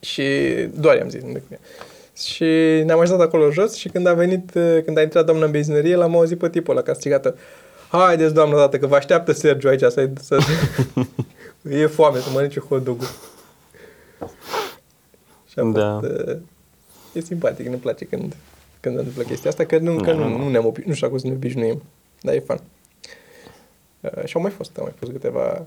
Și 0.00 0.22
doar 0.74 0.96
i-am 0.96 1.08
zis. 1.08 1.22
nu 1.22 1.32
decât 1.32 1.50
ea. 1.50 1.58
Și 2.16 2.44
ne-am 2.84 2.98
așteptat 3.00 3.26
acolo 3.26 3.50
jos 3.50 3.74
și 3.74 3.88
când 3.88 4.06
a 4.06 4.14
venit, 4.14 4.54
uh, 4.54 4.78
când 4.84 4.98
a 4.98 5.02
intrat 5.02 5.24
doamna 5.24 5.44
în 5.44 5.50
benzinărie, 5.50 5.94
l-am 5.96 6.16
auzit 6.16 6.38
pe 6.38 6.50
tipul 6.50 6.74
ăla 6.74 6.82
castigată. 6.82 7.36
Haideți, 7.90 8.34
doamnă, 8.34 8.56
dată, 8.56 8.78
că 8.78 8.86
vă 8.86 8.94
așteaptă 8.96 9.32
Sergiu 9.32 9.68
aici 9.68 9.80
să, 9.80 10.10
să 10.20 10.38
e 11.70 11.86
foame 11.86 12.18
să 12.18 12.30
mănânce 12.32 12.60
hot 12.60 12.84
dog 12.84 13.00
Și 15.48 15.58
a 15.58 15.62
Da. 15.64 15.98
fost, 16.00 16.12
uh, 16.28 16.36
e 17.12 17.20
simpatic, 17.20 17.66
ne 17.66 17.76
place 17.76 18.04
când, 18.04 18.36
când 18.80 18.94
se 18.94 19.00
întâmplă 19.00 19.22
chestia 19.22 19.50
asta, 19.50 19.64
că 19.64 19.78
nu, 19.78 19.96
că 19.96 20.02
Da, 20.10 20.12
nu, 20.12 20.20
da. 20.20 20.26
nu 20.28 20.48
ne-am 20.48 20.72
obi- 20.72 20.84
nu 20.84 20.92
știu 20.94 21.06
acum 21.06 21.18
să 21.18 21.26
ne 21.26 21.32
obișnuim, 21.32 21.82
dar 22.20 22.34
e 22.34 22.38
fun. 22.46 22.60
Uh, 24.00 24.24
și 24.24 24.36
au 24.36 24.42
mai 24.42 24.50
fost, 24.50 24.76
au 24.78 24.82
mai 24.84 24.92
fost 24.98 25.12
câteva 25.12 25.66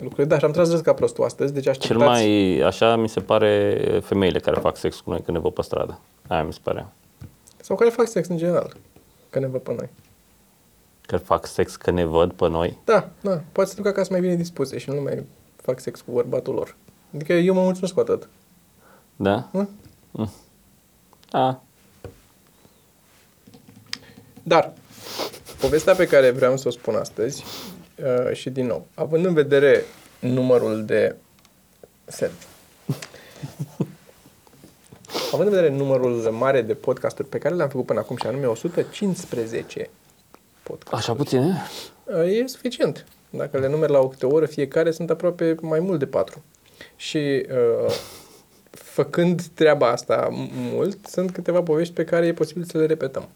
lucruri. 0.00 0.28
Da, 0.28 0.38
și 0.38 0.44
am 0.44 0.50
tras 0.52 0.70
râs 0.70 0.80
ca 0.80 0.92
prostul 0.92 1.24
astăzi, 1.24 1.52
deci 1.52 1.62
Cel 1.62 1.72
așteptați... 1.72 2.04
mai 2.04 2.60
așa 2.60 2.96
mi 2.96 3.08
se 3.08 3.20
pare 3.20 3.80
femeile 4.04 4.38
care 4.38 4.60
fac 4.60 4.76
sex 4.76 5.00
cu 5.00 5.10
noi 5.10 5.20
când 5.22 5.36
ne 5.36 5.42
văd 5.42 5.52
pe 5.52 5.62
stradă. 5.62 5.98
Aia 6.28 6.44
mi 6.44 6.52
se 6.52 6.58
pare. 6.62 6.86
Sau 7.60 7.76
care 7.76 7.90
fac 7.90 8.08
sex 8.08 8.28
în 8.28 8.36
general, 8.36 8.76
că 9.30 9.38
ne 9.38 9.46
văd 9.46 9.60
pe 9.60 9.74
noi. 9.74 9.88
Că 11.06 11.16
fac 11.16 11.46
sex 11.46 11.76
că 11.76 11.90
ne 11.90 12.04
văd 12.04 12.32
pe 12.32 12.48
noi. 12.48 12.78
Da, 12.84 13.08
da, 13.20 13.40
poate 13.52 13.70
să 13.70 13.76
duc 13.76 13.86
acasă 13.86 14.08
mai 14.10 14.20
bine 14.20 14.34
dispuse 14.34 14.78
și 14.78 14.90
nu 14.90 15.00
mai 15.00 15.24
fac 15.56 15.80
sex 15.80 16.00
cu 16.00 16.10
bărbatul 16.12 16.54
lor. 16.54 16.76
Adică 17.14 17.32
eu 17.32 17.54
mă 17.54 17.62
mulțumesc 17.62 17.94
cu 17.94 18.00
atât. 18.00 18.28
Da? 19.16 19.48
Hm? 19.52 19.68
Da. 21.30 21.62
Dar, 24.42 24.72
povestea 25.60 25.94
pe 25.94 26.06
care 26.06 26.30
vreau 26.30 26.56
să 26.56 26.68
o 26.68 26.70
spun 26.70 26.94
astăzi, 26.94 27.44
uh, 28.02 28.34
și 28.36 28.50
din 28.50 28.66
nou, 28.66 28.86
având 28.94 29.24
în 29.24 29.34
vedere 29.34 29.84
numărul 30.20 30.84
de 30.84 31.14
Sergiu, 32.04 32.34
având 35.32 35.48
în 35.48 35.54
vedere 35.54 35.74
numărul 35.74 36.14
mare 36.14 36.62
de 36.62 36.74
podcasturi 36.74 37.28
pe 37.28 37.38
care 37.38 37.54
le-am 37.54 37.68
făcut 37.68 37.86
până 37.86 37.98
acum, 37.98 38.16
și 38.16 38.26
anume 38.26 38.46
115 38.46 39.90
podcasturi, 40.62 40.96
Așa 40.96 41.14
puțin, 41.14 41.40
uh, 42.04 42.38
e 42.40 42.46
suficient. 42.46 43.04
Dacă 43.30 43.58
le 43.58 43.68
numeri 43.68 43.92
la 43.92 43.98
o 43.98 44.08
câte 44.08 44.26
o 44.26 44.32
oră, 44.34 44.46
fiecare 44.46 44.90
sunt 44.90 45.10
aproape 45.10 45.54
mai 45.60 45.80
mult 45.80 45.98
de 45.98 46.06
patru. 46.06 46.42
Și 46.96 47.46
uh, 47.86 47.94
făcând 48.70 49.42
treaba 49.54 49.90
asta 49.90 50.28
m- 50.28 50.50
mult, 50.72 51.06
sunt 51.06 51.30
câteva 51.30 51.62
povești 51.62 51.94
pe 51.94 52.04
care 52.04 52.26
e 52.26 52.32
posibil 52.32 52.64
să 52.64 52.78
le 52.78 52.86
repetăm. 52.86 53.28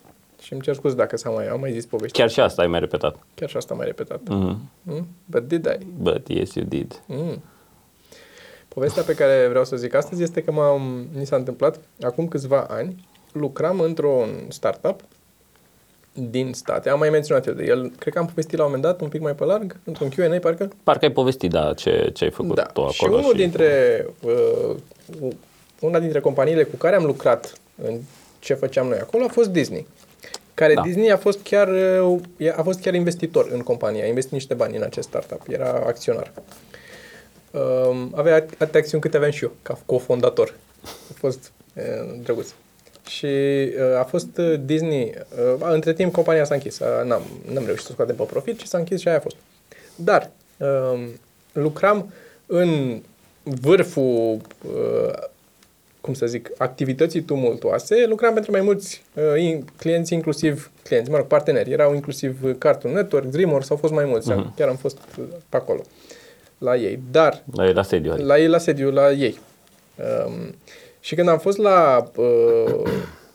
Și 0.43 0.53
îmi 0.53 0.63
cer 0.63 0.75
scuze 0.75 0.95
dacă 0.95 1.17
s-a 1.17 1.31
mai, 1.31 1.49
am 1.49 1.61
mai 1.61 1.73
zis 1.73 1.87
povestea. 1.87 2.21
Chiar 2.25 2.33
și 2.33 2.41
asta 2.41 2.63
ai 2.63 2.69
mai 2.69 2.81
repetat. 2.81 3.17
Chiar 3.35 3.49
și 3.49 3.57
asta 3.57 3.73
am 3.73 3.79
mai 3.79 3.87
repetat. 3.87 4.21
Mm. 4.29 4.71
Mm? 4.83 5.07
But 5.25 5.49
did 5.49 5.65
I? 5.81 5.87
But 5.99 6.29
yes, 6.29 6.55
you 6.55 6.65
did. 6.69 7.03
Mm. 7.07 7.43
Povestea 8.69 9.03
pe 9.03 9.15
care 9.15 9.47
vreau 9.49 9.65
să 9.65 9.77
zic 9.77 9.95
astăzi 9.95 10.23
este 10.23 10.43
că 10.43 10.53
m-am, 10.53 11.07
mi 11.19 11.27
s-a 11.27 11.37
întâmplat 11.37 11.81
acum 12.01 12.29
câțiva 12.29 12.67
ani. 12.71 13.09
Lucram 13.33 13.81
într-un 13.81 14.29
startup 14.49 15.01
din 16.13 16.53
state. 16.53 16.89
Am 16.89 16.99
mai 16.99 17.11
menționat 17.11 17.47
eu 17.47 17.55
de 17.55 17.65
el. 17.65 17.93
Cred 17.99 18.13
că 18.13 18.19
am 18.19 18.27
povestit 18.27 18.59
la 18.59 18.65
un 18.65 18.71
moment 18.71 18.87
dat, 18.89 19.01
un 19.01 19.09
pic 19.09 19.21
mai 19.21 19.35
pe 19.35 19.45
larg, 19.45 19.77
într-un 19.85 20.09
Q&A, 20.09 20.39
parcă. 20.39 20.71
Parcă 20.83 21.05
ai 21.05 21.11
povestit, 21.13 21.51
da, 21.51 21.75
ce, 21.75 22.11
ce 22.15 22.25
ai 22.25 22.31
făcut 22.31 22.55
Da. 22.55 22.63
tu 22.63 22.81
acolo. 22.81 22.91
și 22.91 23.05
unul 23.05 23.33
dintre, 23.37 24.07
uh, 24.23 24.77
una 25.81 25.99
dintre 25.99 26.21
companiile 26.21 26.63
cu 26.63 26.77
care 26.77 26.97
am 26.97 27.05
lucrat 27.05 27.53
în 27.83 27.99
ce 28.39 28.55
făceam 28.55 28.87
noi 28.87 28.99
acolo 28.99 29.25
a 29.25 29.29
fost 29.29 29.51
Disney. 29.51 29.87
Care 30.55 30.75
Da. 30.75 30.83
Disney 30.83 31.11
a 31.11 31.17
fost 31.17 31.43
chiar 31.43 31.69
uh, 32.09 32.53
a 32.57 32.63
fost 32.63 32.81
chiar 32.81 32.95
investitor 32.95 33.49
în 33.53 33.61
companie, 33.61 34.03
a 34.03 34.07
investit 34.07 34.33
niște 34.33 34.55
bani 34.55 34.77
în 34.77 34.83
acest 34.83 35.09
startup, 35.09 35.43
era 35.49 35.71
acționar. 35.71 36.33
Um, 37.51 38.13
avea 38.15 38.35
atâtea 38.35 38.81
acțiuni 38.81 39.03
câte 39.03 39.17
aveam 39.17 39.31
și 39.33 39.45
eu, 39.45 39.53
ca 39.63 39.79
cofondator. 39.87 40.55
A 40.85 41.15
fost 41.15 41.53
uh, 41.75 41.83
drăguț. 42.23 42.49
Și 43.09 43.27
uh, 43.27 43.99
a 43.99 44.05
fost 44.05 44.39
uh, 44.39 44.61
Disney, 44.65 45.15
uh, 45.59 45.67
între 45.73 45.93
timp 45.93 46.13
compania 46.13 46.45
s-a 46.45 46.55
închis, 46.55 46.79
uh, 46.79 47.05
n-am, 47.05 47.23
n-am 47.53 47.65
reușit 47.65 47.85
să 47.85 47.89
o 47.91 47.93
scoatem 47.93 48.17
pe 48.17 48.23
profit 48.23 48.59
și 48.61 48.67
s-a 48.67 48.79
închis 48.79 49.01
și 49.01 49.09
aia 49.09 49.17
a 49.17 49.21
fost. 49.21 49.37
Dar 49.95 50.31
uh, 50.57 51.09
lucram 51.53 52.13
în 52.47 53.01
vârful, 53.43 54.41
uh, 54.67 55.13
cum 56.03 56.15
să 56.15 56.27
zic, 56.27 56.51
activității 56.59 57.21
tumultoase, 57.21 58.07
lucram 58.09 58.33
pentru 58.33 58.51
mai 58.51 58.61
mulți 58.61 59.03
uh, 59.15 59.43
in, 59.43 59.65
clienți, 59.77 60.15
inclusiv 60.15 60.71
clienți, 60.83 61.11
mă 61.11 61.17
rog, 61.17 61.27
parteneri. 61.27 61.71
Erau 61.71 61.95
inclusiv 61.95 62.57
Cartoon 62.59 62.95
Network, 62.95 63.25
DreamWorks, 63.25 63.71
au 63.71 63.77
fost 63.77 63.93
mai 63.93 64.05
mulți, 64.05 64.33
uh-huh. 64.33 64.57
chiar 64.57 64.69
am 64.69 64.77
fost 64.77 64.99
uh, 65.19 65.25
pe 65.49 65.57
acolo, 65.57 65.81
la 66.59 66.77
ei. 66.77 66.99
Dar 67.11 67.43
La 67.53 67.67
ei 67.67 67.73
la 67.73 67.83
sediu. 67.83 68.13
adică. 68.13 68.27
la 68.27 68.39
ei, 68.39 68.47
la 68.49 68.59
sediu, 68.59 68.91
la 68.91 69.11
ei. 69.13 69.39
Um, 70.27 70.55
și 71.01 71.15
când 71.15 71.29
am 71.29 71.39
fost 71.39 71.59
la 71.59 72.11
uh, 72.17 72.91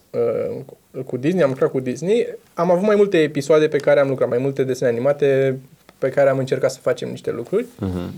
uh, 0.10 1.04
cu 1.06 1.18
Disney, 1.18 1.44
am 1.44 1.50
lucrat 1.50 1.72
cu 1.72 1.80
Disney, 1.80 2.28
am 2.54 2.72
avut 2.72 2.86
mai 2.86 2.96
multe 2.96 3.18
episoade 3.22 3.68
pe 3.68 3.78
care 3.78 4.00
am 4.00 4.08
lucrat, 4.10 4.30
mai 4.30 4.38
multe 4.38 4.64
desene 4.64 4.92
animate 4.92 5.60
pe 5.98 6.10
care 6.10 6.30
am 6.30 6.38
încercat 6.38 6.72
să 6.72 6.80
facem 6.82 7.10
niște 7.10 7.32
lucruri. 7.32 7.66
Mhm. 7.80 8.14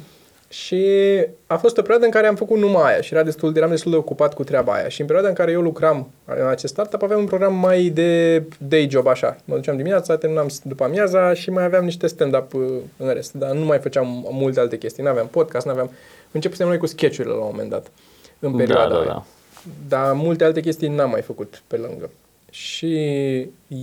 Și 0.49 0.85
a 1.47 1.57
fost 1.57 1.77
o 1.77 1.81
perioadă 1.81 2.05
în 2.05 2.11
care 2.11 2.27
am 2.27 2.35
făcut 2.35 2.57
numai 2.57 2.91
aia 2.91 3.01
și 3.01 3.13
era 3.13 3.23
destul, 3.23 3.55
eram 3.57 3.69
destul 3.69 3.91
de 3.91 3.97
ocupat 3.97 4.33
cu 4.33 4.43
treaba 4.43 4.73
aia. 4.73 4.87
Și 4.87 4.99
în 5.01 5.05
perioada 5.07 5.29
în 5.29 5.35
care 5.37 5.51
eu 5.51 5.61
lucram 5.61 6.09
în 6.25 6.47
acest 6.47 6.73
startup, 6.73 7.03
aveam 7.03 7.19
un 7.19 7.25
program 7.25 7.55
mai 7.55 7.83
de 7.83 8.43
day 8.57 8.87
job, 8.91 9.07
așa. 9.07 9.37
Mă 9.45 9.55
duceam 9.55 9.77
dimineața, 9.77 10.17
terminam 10.17 10.47
după 10.63 10.83
amiaza 10.83 11.33
și 11.33 11.49
mai 11.49 11.63
aveam 11.63 11.83
niște 11.83 12.07
stand-up 12.07 12.53
uh, 12.53 12.61
în 12.97 13.13
rest. 13.13 13.33
Dar 13.33 13.51
nu 13.51 13.65
mai 13.65 13.79
făceam 13.79 14.27
multe 14.31 14.59
alte 14.59 14.77
chestii. 14.77 15.03
Nu 15.03 15.09
aveam 15.09 15.27
podcast, 15.27 15.65
nu 15.65 15.71
aveam... 15.71 15.91
Începusem 16.31 16.67
noi 16.67 16.77
cu 16.77 16.85
sketch-urile 16.85 17.33
la 17.33 17.39
un 17.39 17.47
moment 17.51 17.69
dat, 17.69 17.91
în 18.39 18.55
perioada 18.55 18.87
Da, 18.87 18.93
da, 18.93 18.99
aia. 18.99 19.05
da. 19.07 19.25
Dar 19.87 20.13
multe 20.13 20.43
alte 20.43 20.59
chestii 20.61 20.87
n-am 20.87 21.09
mai 21.09 21.21
făcut 21.21 21.61
pe 21.67 21.75
lângă. 21.77 22.09
Și 22.51 22.97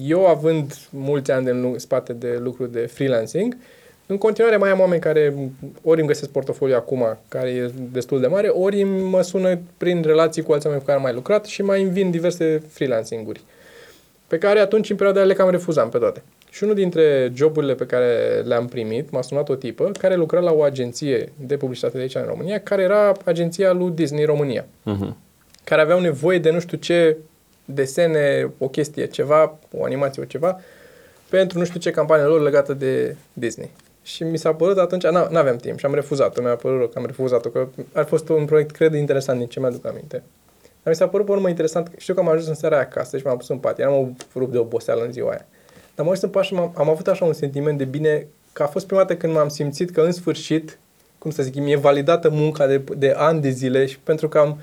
eu, 0.07 0.27
având 0.27 0.75
mulți 0.91 1.31
ani 1.31 1.51
în 1.51 1.61
lu- 1.61 1.79
spate 1.79 2.13
de 2.13 2.39
lucru 2.43 2.67
de 2.67 2.79
freelancing, 2.81 3.57
în 4.07 4.19
continuare 4.19 4.57
mai 4.57 4.71
am 4.71 4.81
oameni 4.81 5.01
care 5.01 5.35
ori 5.83 5.99
îmi 5.99 6.09
găsesc 6.09 6.31
portofoliu 6.31 6.77
acum, 6.77 7.19
care 7.29 7.49
e 7.51 7.71
destul 7.93 8.21
de 8.21 8.27
mare, 8.27 8.49
ori 8.49 8.83
mă 8.83 9.23
sună 9.23 9.59
prin 9.77 10.03
relații 10.03 10.43
cu 10.43 10.53
alți 10.53 10.67
oameni 10.67 10.83
cu 10.85 10.87
care 10.89 10.99
am 10.99 11.05
mai 11.05 11.15
lucrat 11.15 11.45
și 11.45 11.63
mai 11.63 11.83
îmi 11.83 11.91
vin 11.91 12.11
diverse 12.11 12.63
freelancing-uri. 12.69 13.41
Pe 14.27 14.39
care 14.39 14.59
atunci, 14.59 14.91
în 14.91 14.97
perioada 14.97 15.21
aia, 15.21 15.29
le 15.29 15.35
cam 15.35 15.51
refuzam 15.51 15.89
pe 15.89 15.99
toate. 15.99 16.23
Și 16.51 16.63
unul 16.63 16.75
dintre 16.75 17.33
joburile 17.35 17.75
pe 17.75 17.87
care 17.87 18.43
le-am 18.45 18.67
primit, 18.67 19.11
m-a 19.11 19.23
sunat 19.23 19.49
o 19.49 19.55
tipă 19.55 19.91
care 19.99 20.15
lucra 20.15 20.41
la 20.41 20.53
o 20.53 20.63
agenție 20.63 21.33
de 21.47 21.57
publicitate 21.57 21.97
de 21.97 22.03
aici 22.03 22.15
în 22.15 22.25
România, 22.27 22.61
care 22.61 22.83
era 22.83 23.13
agenția 23.25 23.73
lui 23.73 23.91
Disney 23.91 24.25
România 24.25 24.65
Mhm. 24.83 25.17
care 25.65 25.81
aveau 25.81 26.01
nevoie 26.01 26.39
de 26.39 26.51
nu 26.51 26.61
știu 26.61 26.77
ce 26.79 27.17
desene, 27.65 28.51
o 28.59 28.69
chestie, 28.69 29.07
ceva, 29.07 29.59
o 29.73 29.85
animație, 29.85 30.23
o 30.23 30.25
ceva, 30.25 30.61
pentru 31.29 31.59
nu 31.59 31.65
știu 31.65 31.81
ce 31.81 31.91
campanie 31.91 32.25
lor 32.25 32.41
legată 32.43 32.75
de 32.75 33.17
Disney. 33.33 33.71
Și 34.07 34.25
mi 34.25 34.39
s-a 34.39 34.55
părut 34.55 34.79
atunci, 34.79 35.07
nu 35.07 35.39
aveam 35.39 35.57
timp 35.57 35.79
și 35.79 35.87
am 35.87 35.95
refuzat-o, 35.95 36.43
mi-a 36.43 36.57
părut 36.57 36.79
rău 36.79 36.87
că 36.87 36.99
am 36.99 37.07
refuzat-o, 37.07 37.49
că 37.49 37.69
ar 37.93 38.05
fost 38.05 38.29
un 38.29 38.45
proiect, 38.45 38.71
cred, 38.71 38.95
interesant 38.95 39.39
din 39.39 39.47
ce 39.47 39.61
mi-aduc 39.61 39.87
aminte. 39.87 40.23
Dar 40.83 40.93
mi 40.93 40.95
s-a 40.95 41.09
părut 41.09 41.27
pe 41.27 41.33
urmă 41.33 41.49
interesant, 41.49 41.91
știu 41.97 42.15
că 42.15 42.21
am 42.21 42.29
ajuns 42.29 42.47
în 42.47 42.55
seara 42.55 42.75
aia 42.77 42.85
acasă 42.85 43.19
și 43.19 43.27
m-am 43.27 43.37
pus 43.37 43.49
în 43.49 43.59
pat, 43.59 43.79
eram 43.79 43.93
o 43.95 44.07
rup 44.35 44.53
de 44.53 44.59
oboseală 44.59 45.05
în 45.05 45.13
ziua 45.13 45.31
aia. 45.31 45.47
Dar 45.95 46.05
m-am 46.05 46.09
ajuns 46.09 46.23
în 46.23 46.29
pat 46.29 46.45
și 46.45 46.55
m-am, 46.55 46.73
am 46.77 46.91
avut 46.91 47.07
așa 47.07 47.25
un 47.25 47.33
sentiment 47.33 47.79
de 47.79 47.85
bine, 47.85 48.27
că 48.53 48.63
a 48.63 48.67
fost 48.67 48.87
prima 48.87 49.01
dată 49.01 49.17
când 49.17 49.33
m-am 49.33 49.49
simțit 49.49 49.91
că 49.91 50.01
în 50.01 50.13
sfârșit, 50.13 50.79
cum 51.19 51.31
să 51.31 51.43
zic, 51.43 51.55
mi-e 51.55 51.77
validată 51.77 52.31
munca 52.31 52.67
de, 52.67 52.83
de 52.97 53.15
ani 53.17 53.41
de 53.41 53.51
zile 53.51 53.87
și 53.87 53.99
pentru 53.99 54.29
că 54.29 54.39
am, 54.39 54.59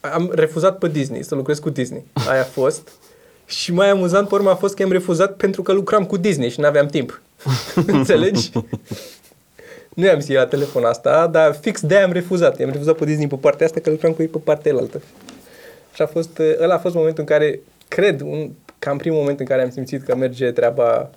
am 0.00 0.30
refuzat 0.34 0.78
pe 0.78 0.88
Disney, 0.88 1.22
să 1.22 1.34
lucrez 1.34 1.58
cu 1.58 1.70
Disney. 1.70 2.06
Aia 2.28 2.40
a 2.40 2.44
fost. 2.44 2.88
Și 3.46 3.72
mai 3.72 3.90
amuzant 3.90 4.28
pe 4.28 4.34
urmă 4.34 4.50
a 4.50 4.54
fost 4.54 4.74
că 4.74 4.82
am 4.82 4.92
refuzat 4.92 5.36
pentru 5.36 5.62
că 5.62 5.72
lucram 5.72 6.06
cu 6.06 6.16
Disney 6.16 6.50
și 6.50 6.60
nu 6.60 6.66
aveam 6.66 6.86
timp. 6.86 7.22
Înțelegi? 7.86 8.50
Nu 9.94 10.04
i-am 10.04 10.20
zis 10.20 10.34
la 10.34 10.46
telefon 10.46 10.84
asta, 10.84 11.26
dar 11.26 11.54
fix 11.54 11.80
de 11.80 11.96
am 11.96 12.12
refuzat. 12.12 12.58
I-am 12.58 12.70
refuzat 12.70 12.96
pe 12.96 13.04
Disney 13.04 13.26
pe 13.26 13.36
partea 13.36 13.66
asta, 13.66 13.80
că 13.80 13.90
lucram 13.90 14.12
cu 14.12 14.22
ei 14.22 14.28
pe 14.28 14.38
partea 14.38 14.70
elaltă. 14.70 15.02
Și 15.94 16.02
a 16.02 16.06
fost, 16.06 16.40
ăla 16.60 16.74
a 16.74 16.78
fost 16.78 16.94
momentul 16.94 17.20
în 17.20 17.28
care, 17.28 17.60
cred, 17.88 18.20
un, 18.20 18.50
cam 18.78 18.96
primul 18.96 19.18
moment 19.18 19.40
în 19.40 19.46
care 19.46 19.62
am 19.62 19.70
simțit 19.70 20.02
că 20.02 20.16
merge 20.16 20.50
treaba, 20.50 21.10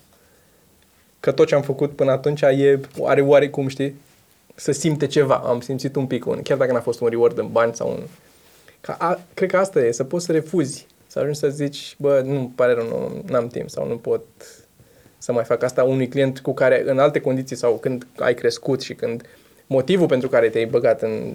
că 1.19 1.32
tot 1.32 1.47
ce 1.47 1.56
am 1.56 1.62
făcut 1.62 1.95
până 1.95 2.12
atunci 2.12 2.41
e, 2.41 2.80
are 3.03 3.21
oarecum, 3.21 3.67
știi, 3.67 3.95
să 4.56 4.71
simte 4.71 5.08
ceva. 5.08 5.36
Am 5.36 5.60
simțit 5.60 5.95
un 5.95 6.08
pic, 6.08 6.25
un, 6.25 6.41
chiar 6.41 6.58
dacă 6.58 6.71
n-a 6.71 6.80
fost 6.80 6.99
un 6.99 7.08
reward 7.08 7.38
în 7.38 7.51
bani 7.51 7.75
sau 7.75 7.89
un... 7.89 7.99
Ca 8.82 8.95
a, 8.99 9.19
cred 9.34 9.49
că 9.49 9.58
asta 9.58 9.80
e, 9.80 9.91
să 9.91 10.03
poți 10.03 10.25
să 10.25 10.32
refuzi, 10.32 10.88
să 11.08 11.19
ajungi 11.19 11.39
să 11.39 11.49
zici, 11.49 11.95
bă, 11.97 12.21
nu, 12.25 12.51
pare 12.56 12.73
rău, 12.73 12.88
nu, 12.88 13.23
n-am 13.27 13.47
timp 13.47 13.69
sau 13.69 13.88
nu 13.88 13.97
pot 13.97 14.23
să 15.17 15.32
mai 15.32 15.43
fac 15.43 15.63
asta 15.63 15.84
unui 15.84 16.08
client 16.08 16.39
cu 16.39 16.53
care 16.53 16.84
în 16.86 16.99
alte 16.99 17.19
condiții 17.21 17.56
sau 17.56 17.73
când 17.77 18.08
ai 18.19 18.34
crescut 18.34 18.82
și 18.82 18.93
când 18.93 19.21
motivul 19.67 20.08
pentru 20.08 20.30
care 20.30 20.49
te-ai 20.49 20.65
băgat 20.65 21.01
în 21.01 21.34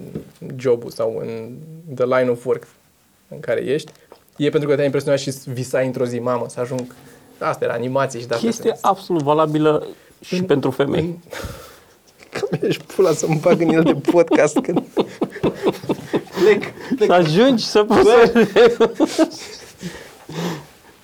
jobul 0.55 0.89
sau 0.89 1.17
în 1.21 1.57
the 1.95 2.05
line 2.05 2.29
of 2.29 2.45
work 2.45 2.67
în 3.27 3.39
care 3.39 3.61
ești, 3.61 3.91
e 4.37 4.49
pentru 4.49 4.69
că 4.69 4.73
te-ai 4.75 4.85
impresionat 4.85 5.19
și 5.19 5.33
visai 5.45 5.85
într-o 5.85 6.05
zi, 6.05 6.19
mamă, 6.19 6.45
să 6.49 6.59
ajung 6.59 6.95
Asta 7.39 7.65
era 7.65 7.73
animații 7.73 8.19
și 8.19 8.27
de 8.27 8.33
astea. 8.33 8.49
Chestie 8.49 8.77
absolut 8.81 9.21
valabilă 9.21 9.87
și 10.21 10.35
În- 10.35 10.45
pentru 10.45 10.71
femei. 10.71 10.99
În... 11.01 11.15
Că 12.39 12.47
mi-ești 12.51 12.83
pula 12.95 13.11
să-mi 13.11 13.39
bag 13.41 13.61
în 13.61 13.69
el 13.69 13.83
de 13.83 13.93
podcast 14.11 14.59
când... 14.59 14.81
plec, 16.39 16.63
plec. 16.95 17.07
Să 17.07 17.13
ajungi 17.13 17.65
să 17.65 17.83
poți 17.83 18.01
să... 18.01 18.47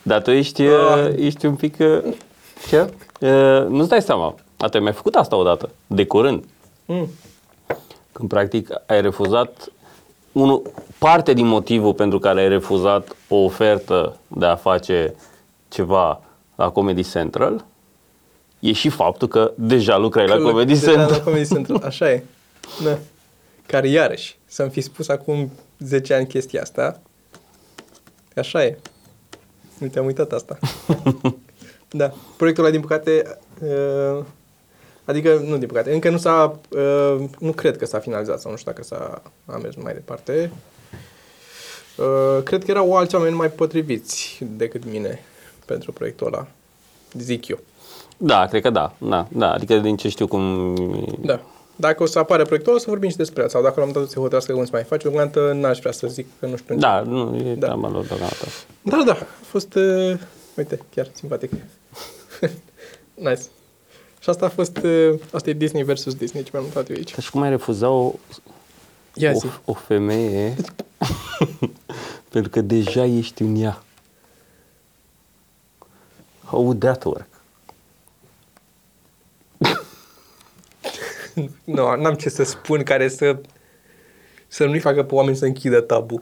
Dar 0.02 0.22
tu 0.22 0.32
ești, 0.32 0.62
Ah. 0.62 1.14
ești 1.18 1.46
un 1.46 1.56
pic... 1.56 1.76
uh, 1.80 2.04
Ce? 2.68 2.80
Uh, 3.20 3.68
Nu-ți 3.68 3.90
dai 3.90 4.02
seama. 4.02 4.36
A, 4.58 4.68
tu 4.68 4.78
ai 4.78 4.84
mai 4.84 4.94
făcut 4.94 5.16
asta 5.16 5.36
odată, 5.36 5.70
de 5.88 6.06
curând. 6.06 6.44
Mm. 6.86 7.10
Când 8.12 8.30
practic 8.30 8.70
ai 8.86 9.02
refuzat 9.02 9.72
unul, 10.32 10.72
parte 10.98 11.34
din 11.34 11.46
motivul 11.46 11.94
pentru 11.94 12.20
care 12.20 12.42
ai 12.42 12.48
refuzat 12.48 13.16
o 13.28 13.36
ofertă 13.36 14.18
de 14.28 14.46
a 14.46 14.56
face 14.56 15.16
ceva 15.68 16.22
la 16.56 16.70
Comedy 16.70 17.04
Central 17.04 17.66
e 18.60 18.72
și 18.72 18.90
faptul 18.90 19.28
că 19.28 19.52
deja 19.56 19.98
lucrai 19.98 20.28
la 20.28 20.38
Comedy 20.38 20.74
Deja 20.74 20.86
Central. 20.86 21.10
La 21.10 21.20
Comedy 21.20 21.48
Central, 21.48 21.82
așa 21.84 22.12
e. 22.12 22.24
Da. 22.84 22.98
Care 23.66 23.88
iarăși, 23.88 24.38
să-mi 24.46 24.70
fi 24.70 24.82
spus 24.82 25.08
acum 25.08 25.52
10 25.80 26.14
ani 26.14 26.28
chestia 26.28 26.62
asta, 26.62 27.00
așa 28.36 28.64
e. 28.64 28.78
Nu 29.78 29.88
te-am 29.88 30.06
uitat 30.06 30.32
asta. 30.32 30.58
da. 31.90 32.14
Proiectul 32.38 32.64
ăla, 32.64 32.74
din 32.74 32.82
păcate, 32.82 33.38
uh, 33.62 34.24
adică, 35.06 35.44
nu 35.46 35.58
din 35.58 35.68
păcate, 35.68 35.94
încă 35.94 36.10
nu 36.10 36.18
s-a, 36.18 36.60
uh, 36.70 37.30
nu 37.40 37.52
cred 37.52 37.78
că 37.78 37.86
s-a 37.86 38.00
finalizat 38.00 38.40
sau 38.40 38.52
nu 38.52 38.58
știu 38.58 38.72
dacă 38.72 38.84
s-a 38.84 39.22
a 39.46 39.58
mers 39.58 39.76
mai 39.76 39.94
departe. 39.94 40.52
Uh, 41.98 42.44
cred 42.44 42.64
că 42.64 42.72
erau 42.72 42.98
alți 42.98 43.16
oameni 43.16 43.36
mai 43.36 43.52
potriviți 43.52 44.44
decât 44.58 44.86
mine 44.92 45.20
pentru 45.66 45.92
proiectul 45.92 46.28
ăla, 46.28 46.48
zic 47.14 47.48
eu. 47.48 47.60
Da, 48.18 48.46
cred 48.46 48.62
că 48.62 48.70
da. 48.70 48.94
da, 48.98 49.28
da. 49.32 49.52
Adică 49.52 49.78
din 49.78 49.98
ce 49.98 50.10
știu 50.10 50.28
cum... 50.28 50.74
Da. 51.22 51.42
Dacă 51.76 52.04
o 52.04 52.06
să 52.06 52.20
apară 52.20 52.44
proiectul, 52.44 52.74
o 52.74 52.78
să 52.78 52.86
vorbim 52.90 53.10
și 53.10 53.16
despre 53.18 53.42
el. 53.42 53.50
Sau 53.50 53.62
dacă 53.62 53.80
l-am 53.80 53.92
dat 53.92 54.10
să 54.10 54.20
hotărască 54.20 54.54
cum 54.54 54.64
să 54.64 54.70
mai 54.74 54.84
face, 54.84 55.10
deocamdată 55.10 55.54
n-aș 55.54 55.80
vrea 55.80 55.92
să 55.92 56.08
zic 56.08 56.28
că 56.40 56.46
nu 56.46 56.56
știu. 56.56 56.76
Da, 56.76 57.02
nu, 57.02 57.36
e 57.38 57.54
Da. 57.54 57.66
treaba 57.66 57.90
lor 57.90 58.06
deocamdată. 58.06 58.46
Da, 58.82 59.04
da, 59.06 59.12
a 59.12 59.26
fost, 59.42 59.74
uh, 59.76 60.20
uite, 60.58 60.80
chiar 60.96 61.08
simpatic. 61.14 61.52
nice. 63.14 63.42
Și 64.20 64.30
asta 64.30 64.46
a 64.46 64.50
fost, 64.50 64.78
uh, 64.78 65.14
asta 65.32 65.50
e 65.50 65.54
Disney 65.54 65.84
versus 65.84 66.16
Disney, 66.16 66.44
ce 66.44 66.50
mi-am 66.54 66.66
notat 66.66 66.90
eu 66.90 66.96
aici. 66.96 67.14
Ca 67.14 67.22
și 67.22 67.32
cum 67.32 67.42
ai 67.42 67.50
refuza 67.50 67.90
o, 67.90 68.14
Ia 69.14 69.32
o, 69.32 69.40
zi. 69.40 69.46
o 69.66 69.74
femeie 69.74 70.56
pentru 72.32 72.52
că 72.52 72.62
deja 72.62 73.06
ești 73.06 73.42
în 73.42 73.56
ea. 73.56 73.84
How 76.46 76.62
would 76.62 76.80
that 76.80 77.04
work? 77.04 77.28
Nu, 81.64 81.96
n-am 81.96 82.16
ce 82.16 82.30
să 82.30 82.44
spun 82.44 82.84
care 82.84 83.08
să 83.08 83.42
să 84.52 84.66
nu-i 84.66 84.80
facă 84.80 85.04
pe 85.04 85.16
oameni 85.16 85.36
să 85.36 85.46
închidă 85.46 85.80
tabu. 85.82 86.20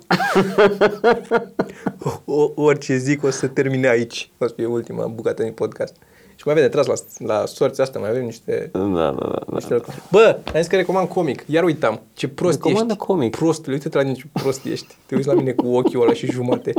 o, 2.25 2.51
orice 2.55 2.97
zic 2.97 3.23
o 3.23 3.29
să 3.29 3.47
termine 3.47 3.87
aici. 3.87 4.31
O 4.37 4.47
să 4.47 4.53
fie 4.55 4.65
ultima 4.65 5.07
bucată 5.07 5.43
din 5.43 5.51
podcast. 5.51 5.95
Și 6.35 6.43
mai 6.45 6.53
avem 6.53 6.69
de 6.69 6.69
tras 6.69 6.85
la, 6.85 6.93
la 7.35 7.45
sorți 7.45 7.81
asta, 7.81 7.99
mai 7.99 8.09
avem 8.09 8.23
niște... 8.23 8.69
Da, 8.73 8.79
da, 8.79 9.11
da. 9.11 9.27
da. 9.27 9.41
niște 9.53 9.73
lucruri. 9.73 10.01
Bă, 10.11 10.39
am 10.45 10.53
zis 10.55 10.67
că 10.67 10.75
recomand 10.75 11.07
comic. 11.07 11.43
Iar 11.45 11.63
uitam. 11.63 12.01
Ce 12.13 12.27
prost 12.27 12.57
Recomandă 12.63 12.93
ești. 12.93 13.05
comic. 13.05 13.35
Prostule, 13.35 13.75
uite-te 13.75 13.97
la 13.97 14.03
mine 14.03 14.15
ce 14.15 14.25
prost 14.31 14.65
ești. 14.65 14.95
Te 15.05 15.15
uiți 15.15 15.27
la 15.27 15.33
mine 15.33 15.51
cu 15.51 15.67
ochiul 15.67 16.01
ăla 16.01 16.13
și 16.13 16.31
jumate. 16.31 16.73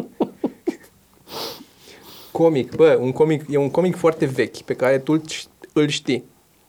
comic, 2.32 2.74
bă, 2.74 2.98
un 3.00 3.12
comic, 3.12 3.44
e 3.50 3.56
un 3.56 3.70
comic 3.70 3.96
foarte 3.96 4.26
vechi 4.26 4.60
pe 4.62 4.74
care 4.74 4.98
tu 4.98 5.22
îl 5.72 5.88
știi. 5.88 6.24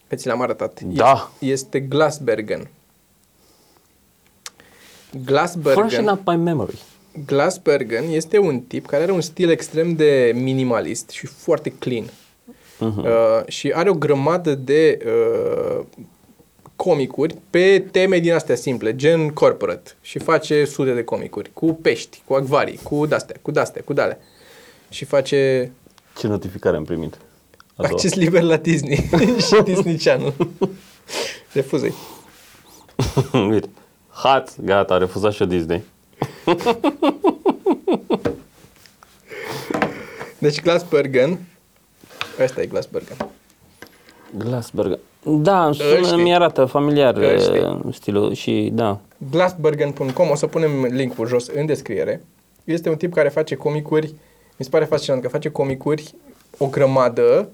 Că 0.07 0.15
ți 0.15 0.27
l-am 0.27 0.41
arătat. 0.41 0.81
Da. 0.81 1.31
Este, 1.39 1.45
este 1.45 1.79
Glassbergen. 1.79 2.69
Glassbergen. 5.25 5.87
Freshen 5.87 6.07
up 6.07 6.27
my 6.27 6.35
memory. 6.35 6.77
Glassbergen 7.25 8.03
este 8.09 8.37
un 8.37 8.59
tip 8.59 8.85
care 8.85 9.03
are 9.03 9.11
un 9.11 9.21
stil 9.21 9.49
extrem 9.49 9.95
de 9.95 10.31
minimalist 10.35 11.09
și 11.09 11.25
foarte 11.25 11.69
clean. 11.69 12.05
Uh-huh. 12.05 13.03
Uh, 13.03 13.47
și 13.47 13.71
are 13.75 13.89
o 13.89 13.93
grămadă 13.93 14.55
de 14.55 14.99
uh, 15.05 15.85
comicuri 16.75 17.35
pe 17.49 17.85
teme 17.91 18.19
din 18.19 18.33
astea 18.33 18.55
simple, 18.55 18.95
gen 18.95 19.29
corporate. 19.29 19.91
Și 20.01 20.19
face 20.19 20.65
sute 20.65 20.93
de 20.93 21.03
comicuri 21.03 21.49
cu 21.53 21.73
pești, 21.73 22.21
cu 22.25 22.33
acvarii, 22.33 22.79
cu 22.83 23.05
dastea, 23.05 23.35
cu 23.41 23.51
dastea, 23.51 23.81
cu 23.85 23.93
dale. 23.93 24.19
Și 24.89 25.05
face 25.05 25.71
Ce 26.17 26.27
notificare 26.27 26.77
am 26.77 26.83
primit? 26.83 27.13
A 27.13 27.17
doua. 27.75 27.89
acces 27.91 28.13
liber 28.13 28.41
la 28.41 28.57
Disney 28.57 29.09
și 29.47 29.61
Disney 29.63 29.97
Channel. 29.97 30.33
Refuză-i. 31.53 31.93
Uite. 33.49 33.69
Hat, 34.23 34.55
gata, 34.65 34.93
a 34.93 34.97
refuzat 34.97 35.31
și 35.33 35.45
Disney. 35.45 35.83
Deci 40.37 40.61
Glassbergen, 40.61 41.39
ăsta 42.43 42.61
e 42.61 42.65
Glassbergen. 42.65 43.17
Glassberg. 44.37 44.99
Da, 45.23 45.65
îmi 45.65 45.77
Îl 45.79 45.95
sună, 45.95 46.07
știi. 46.07 46.23
mi 46.23 46.33
arată 46.35 46.65
familiar 46.65 47.15
Îl 47.15 47.39
știi. 47.39 47.59
uh, 47.59 47.79
stilul 47.93 48.33
și 48.33 48.69
da. 48.73 48.99
glassbergen.com, 49.31 50.29
o 50.29 50.35
să 50.35 50.47
punem 50.47 50.83
linkul 50.85 51.27
jos 51.27 51.47
în 51.47 51.65
descriere. 51.65 52.21
Este 52.63 52.89
un 52.89 52.95
tip 52.95 53.13
care 53.13 53.29
face 53.29 53.55
comicuri, 53.55 54.05
mi 54.57 54.65
se 54.65 54.69
pare 54.69 54.85
fascinant 54.85 55.21
că 55.21 55.27
face 55.27 55.49
comicuri 55.49 56.13
o 56.57 56.67
grămadă 56.67 57.49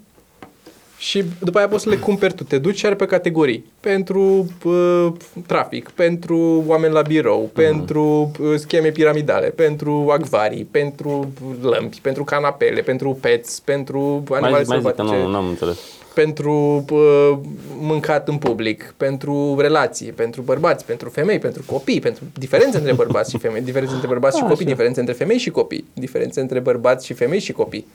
și 1.05 1.23
după 1.39 1.57
aia 1.57 1.67
poți 1.67 1.83
să 1.83 1.89
le 1.89 1.95
cumperi 1.95 2.33
tu. 2.33 2.43
Te 2.43 2.57
duci 2.57 2.77
și 2.77 2.85
are 2.85 2.95
pe 2.95 3.05
categorii. 3.05 3.65
Pentru 3.79 4.47
uh, 4.63 5.07
trafic, 5.45 5.89
pentru 5.89 6.63
oameni 6.67 6.93
la 6.93 7.01
birou, 7.01 7.49
pentru 7.53 8.31
uh, 8.39 8.53
scheme 8.57 8.89
piramidale, 8.89 9.47
pentru 9.49 10.07
acvarii, 10.11 10.63
pentru 10.71 11.31
lămpi, 11.61 11.99
pentru 12.01 12.23
canapele, 12.23 12.81
pentru 12.81 13.17
pets, 13.21 13.59
pentru 13.59 14.23
animale 14.29 14.51
Mai, 14.51 14.63
zi- 14.63 14.69
mai 14.69 14.79
zic 14.79 14.87
că 14.89 14.93
sălbatice 14.95 15.23
nu, 15.23 15.29
nu 15.29 15.37
am 15.37 15.47
înțeles. 15.47 15.77
pentru 16.13 16.85
uh, 16.91 17.37
mâncat 17.79 18.27
în 18.27 18.37
public, 18.37 18.93
pentru 18.97 19.55
relații, 19.59 20.11
pentru 20.11 20.41
bărbați, 20.41 20.85
pentru 20.85 21.09
femei, 21.09 21.39
pentru 21.39 21.63
copii, 21.65 21.99
pentru 21.99 22.23
diferențe 22.33 22.77
între 22.77 22.93
bărbați 22.93 23.29
și 23.31 23.37
femei, 23.37 23.61
diferențe 23.61 23.93
între 23.93 24.07
bărbați 24.07 24.37
și 24.37 24.43
A, 24.43 24.47
copii, 24.47 24.65
așa. 24.65 24.73
diferențe 24.73 24.99
între 24.99 25.15
femei 25.15 25.37
și 25.37 25.49
copii, 25.49 25.85
diferențe 25.93 26.39
între 26.41 26.59
bărbați 26.59 27.05
și 27.05 27.13
femei 27.13 27.39
și 27.39 27.51
copii. 27.51 27.87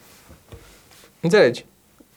Înțelegi? 1.20 1.64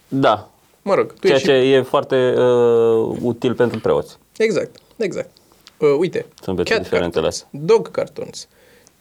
Da. 0.08 0.53
Mă 0.84 0.94
rog, 0.94 1.14
tu 1.14 1.28
Ceea 1.28 1.36
ești... 1.36 1.48
ce 1.48 1.54
e 1.54 1.82
foarte 1.82 2.34
uh, 2.38 3.18
util 3.22 3.54
pentru 3.54 3.80
preoți. 3.80 4.18
Exact, 4.38 4.76
exact. 4.98 5.30
Uh, 5.78 5.96
uite, 5.98 6.26
Sunt 6.42 6.56
pe 6.56 6.64
cat 6.64 6.82
diferențele 6.82 7.28
cartoons, 7.28 7.66
dog 7.66 7.92
cartoons, 7.92 8.48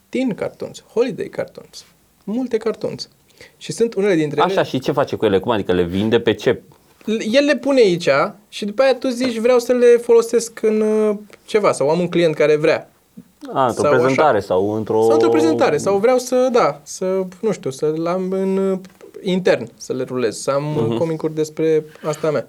teen 0.08 0.34
cartoons, 0.34 0.84
holiday 0.94 1.28
cartoons, 1.28 1.84
multe 2.24 2.56
cartoons. 2.56 3.08
Și 3.56 3.72
sunt 3.72 3.94
unele 3.94 4.14
dintre 4.14 4.40
ele... 4.40 4.52
Așa, 4.52 4.62
și 4.62 4.78
ce 4.78 4.92
face 4.92 5.16
cu 5.16 5.24
ele? 5.24 5.38
Cum 5.38 5.52
adică 5.52 5.72
le 5.72 5.82
vinde 5.82 6.20
pe 6.20 6.34
ce? 6.34 6.62
el 7.06 7.44
le 7.44 7.56
pune 7.56 7.80
aici 7.80 8.08
și 8.48 8.64
după 8.64 8.82
aia 8.82 8.94
tu 8.94 9.08
zici 9.08 9.38
vreau 9.38 9.58
să 9.58 9.72
le 9.72 9.96
folosesc 10.02 10.62
în 10.62 10.80
uh, 10.80 11.16
ceva 11.44 11.72
sau 11.72 11.90
am 11.90 12.00
un 12.00 12.08
client 12.08 12.34
care 12.34 12.56
vrea. 12.56 12.90
A, 13.52 13.66
într-o 13.66 13.82
Sau 13.82 13.90
prezentare 13.90 14.36
așa. 14.36 14.46
sau 14.46 14.74
într-o... 14.74 15.02
Sau 15.02 15.12
într-o 15.12 15.28
prezentare 15.28 15.76
sau 15.76 15.96
vreau 15.96 16.18
să, 16.18 16.48
da, 16.52 16.80
să, 16.82 17.22
nu 17.40 17.52
știu, 17.52 17.70
să-l 17.70 18.06
am 18.06 18.30
în 18.30 18.56
uh, 18.56 18.78
intern, 19.22 19.68
să 19.76 19.92
le 19.92 20.02
rulez, 20.04 20.36
să 20.38 20.50
am 20.50 20.76
uh 20.76 20.96
comicuri 20.98 21.34
despre 21.34 21.84
asta 22.04 22.30
mea. 22.30 22.48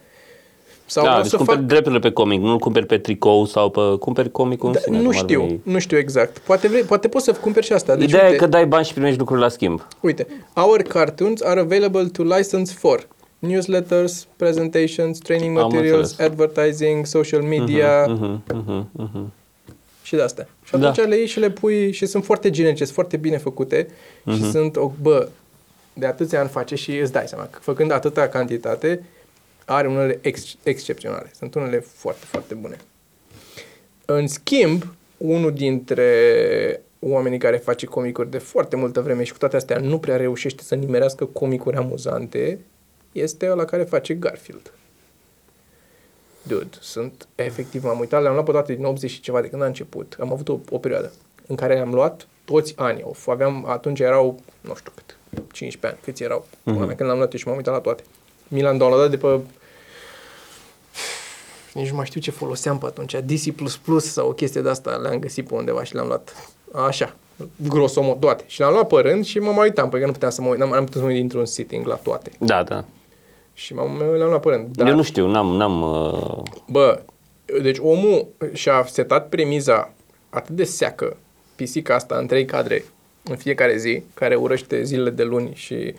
Sau 0.86 1.04
Mhm. 1.04 1.12
Da, 1.12 1.18
vreau 1.20 1.22
deci 1.22 1.32
să 1.32 1.38
cumperi 1.38 1.58
fac... 1.58 1.68
drepturile 1.68 2.00
pe 2.00 2.12
comic, 2.12 2.42
nu-l 2.42 2.58
cumperi 2.58 2.86
pe 2.86 2.98
tricou 2.98 3.46
sau 3.46 3.70
pe... 3.70 3.80
Cumperi 4.00 4.32
comicul 4.32 4.68
în 4.68 4.74
Da, 4.74 4.80
sine. 4.80 4.96
nu 4.98 5.02
cum 5.04 5.12
ar 5.18 5.24
știu, 5.24 5.40
veni. 5.42 5.60
nu 5.64 5.80
știu 5.80 5.98
exact. 5.98 6.38
Poate, 6.38 6.68
vrei, 6.68 6.82
poate 6.82 7.08
poți 7.08 7.26
să 7.26 7.32
cumperi 7.34 7.66
și 7.66 7.74
asta. 7.74 7.96
Deci, 7.96 8.08
Ideea 8.08 8.24
uite, 8.24 8.36
e 8.36 8.38
că 8.40 8.48
dai 8.48 8.66
bani 8.66 8.86
și 8.86 8.94
primești 8.94 9.20
lucruri 9.20 9.42
la 9.42 9.48
schimb. 9.50 9.88
Uite, 10.00 10.28
our 10.56 10.82
cartoons 10.82 11.42
are 11.42 11.60
available 11.60 12.06
to 12.06 12.24
license 12.24 12.74
for 12.78 13.08
newsletters, 13.40 14.28
presentations, 14.36 15.18
training 15.18 15.58
Am 15.58 15.64
materials, 15.64 16.10
înțeles. 16.10 16.32
advertising, 16.32 17.06
social 17.06 17.42
media 17.42 18.06
Mhm, 18.08 18.44
mhm, 18.54 18.90
mhm. 18.92 19.32
și 20.04 20.16
de 20.16 20.22
astea. 20.22 20.48
Și 20.64 20.76
atunci 20.76 20.96
Da. 20.96 21.04
le 21.04 21.16
iei 21.16 21.28
și 21.28 21.40
le 21.40 21.50
pui 21.50 21.92
și 21.92 22.06
sunt 22.06 22.26
foarte 22.26 22.50
generice, 22.50 22.84
sunt 22.84 22.96
foarte 22.96 23.18
bine 23.18 23.38
făcute 23.38 23.88
și 24.34 24.50
sunt, 24.52 24.76
o, 24.76 24.92
bă, 25.02 25.28
de 25.94 26.06
atâția 26.06 26.40
ani 26.40 26.50
face 26.50 26.76
și 26.76 26.98
îți 26.98 27.12
dai 27.12 27.28
seama 27.28 27.48
că 27.48 27.60
făcând 27.62 27.92
atâta 27.92 28.28
cantitate, 28.28 29.04
are 29.66 29.88
unele 29.88 30.20
ex- 30.22 30.58
excepționale. 30.64 31.32
Sunt 31.38 31.56
unele 31.56 31.80
foarte, 31.80 32.26
foarte 32.26 32.54
bune. 32.54 32.78
În 34.06 34.28
schimb, 34.28 34.84
unul 35.18 35.54
dintre 35.54 36.82
oamenii 37.00 37.38
care 37.38 37.58
face 37.58 37.86
comicuri 37.86 38.30
de 38.30 38.38
foarte 38.38 38.76
multă 38.76 39.02
vreme 39.02 39.24
și 39.24 39.32
cu 39.32 39.38
toate 39.38 39.56
astea 39.56 39.78
nu 39.78 40.00
prea 40.00 40.18
reușește 40.18 40.64
să 40.64 40.76
nimerească 40.76 41.26
comicuri 41.26 41.78
amuzante, 41.78 42.60
este 43.12 43.52
ăla 43.52 43.66
care 43.66 43.84
face 43.84 44.14
Garfield. 44.14 44.74
Dude, 46.44 46.78
sunt 46.80 47.28
efectiv, 47.36 47.84
m-am 47.84 48.00
uitat, 48.00 48.22
le-am 48.22 48.34
luat 48.34 48.46
pe 48.46 48.52
toate 48.52 48.74
din 48.74 48.86
80 48.86 49.12
și 49.12 49.22
ceva 49.22 49.42
de 49.42 49.50
când 49.50 49.62
a 49.62 49.66
început. 49.66 50.16
Am 50.20 50.32
avut 50.32 50.50
o, 50.50 50.60
o 50.70 50.78
perioadă 50.78 51.12
în 51.48 51.56
care 51.56 51.80
am 51.80 51.94
luat 51.94 52.28
toți 52.46 52.74
anii. 52.78 53.04
Of, 53.04 53.28
aveam, 53.28 53.66
atunci 53.68 54.00
erau, 54.00 54.40
nu 54.62 54.76
știu 54.76 54.92
cât, 54.96 55.18
15 55.52 55.88
ani, 55.88 55.98
câți 56.04 56.24
erau. 56.24 56.46
Mm-hmm. 56.46 56.96
Când 56.96 57.10
l-am 57.10 57.18
luat 57.18 57.34
eu 57.34 57.40
și 57.40 57.48
m-am 57.48 57.56
uitat 57.56 57.74
la 57.74 57.80
toate. 57.80 58.04
Mi 58.48 58.62
l-am 58.62 58.78
downloadat 58.78 59.10
de 59.10 59.18
pe 59.18 59.40
nici 61.74 61.90
nu 61.90 61.96
mai 61.96 62.06
știu 62.06 62.22
ce 62.22 62.32
foloseam 62.32 62.78
pe 62.78 62.86
atunci, 62.86 63.16
DC++ 63.26 63.54
sau 63.98 64.28
o 64.28 64.32
chestie 64.32 64.62
de 64.62 64.70
asta, 64.70 64.92
le-am 64.96 65.20
găsit 65.20 65.48
pe 65.48 65.54
undeva 65.54 65.84
și 65.84 65.94
le-am 65.94 66.08
luat 66.08 66.52
așa, 66.74 67.16
grosomod, 67.56 68.20
toate. 68.20 68.44
Și 68.48 68.60
le-am 68.60 68.72
luat 68.72 68.88
pe 68.88 68.96
rând 68.96 69.26
și 69.26 69.40
mă 69.40 69.52
mai 69.52 69.68
uitam, 69.68 69.90
pentru 69.90 70.00
că 70.00 70.06
nu 70.06 70.12
puteam 70.12 70.32
să 70.32 70.42
mă 70.42 70.48
uit, 70.48 70.60
n-am, 70.60 70.70
n-am 70.70 70.86
putut 70.86 70.94
să 70.94 71.02
mă 71.02 71.08
uit 71.08 71.16
dintr-un 71.16 71.46
sitting 71.46 71.86
la 71.86 71.96
toate. 71.96 72.32
Da, 72.40 72.64
da. 72.64 72.86
Și 73.54 73.74
m-am, 73.74 73.98
le-am 73.98 74.30
luat 74.30 74.42
pe 74.42 74.50
rând. 74.50 74.80
Eu 74.80 74.96
nu 74.96 75.04
știu, 75.04 75.28
n-am, 75.28 75.48
n-am 75.48 75.82
uh, 75.82 76.44
Bă, 76.68 77.02
deci 77.62 77.78
omul 77.80 78.28
și-a 78.54 78.86
setat 78.88 79.30
premiza 79.30 79.94
atât 80.30 80.56
de 80.56 80.64
seacă, 80.64 81.18
pisica 81.56 81.96
asta 81.96 82.16
în 82.16 82.28
trei 82.28 82.46
cadre 82.46 82.84
în 83.24 83.36
fiecare 83.36 83.78
zi, 83.78 84.04
care 84.14 84.36
urăște 84.36 84.84
zilele 84.84 85.10
de 85.10 85.24
luni 85.24 85.52
și 85.56 85.96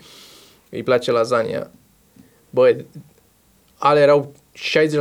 îi 0.69 0.83
place 0.83 1.11
lasagna. 1.11 1.71
Bă, 2.49 2.75
ale 3.77 3.99
erau, 3.99 4.33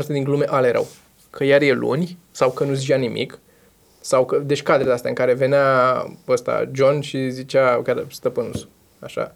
60% 0.02 0.06
din 0.06 0.24
glume 0.24 0.44
ale 0.44 0.68
erau. 0.68 0.86
Că 1.30 1.44
iar 1.44 1.62
e 1.62 1.72
luni, 1.72 2.18
sau 2.30 2.50
că 2.50 2.64
nu 2.64 2.74
zicea 2.74 2.96
nimic, 2.96 3.38
sau 4.00 4.24
că, 4.24 4.38
deci 4.38 4.62
cadre 4.62 4.84
de 4.84 4.92
astea 4.92 5.08
în 5.08 5.16
care 5.16 5.34
venea 5.34 6.06
ăsta 6.28 6.70
John 6.72 7.00
și 7.00 7.30
zicea, 7.30 7.82
care 7.82 8.04
stăpânul, 8.10 8.68
așa, 8.98 9.34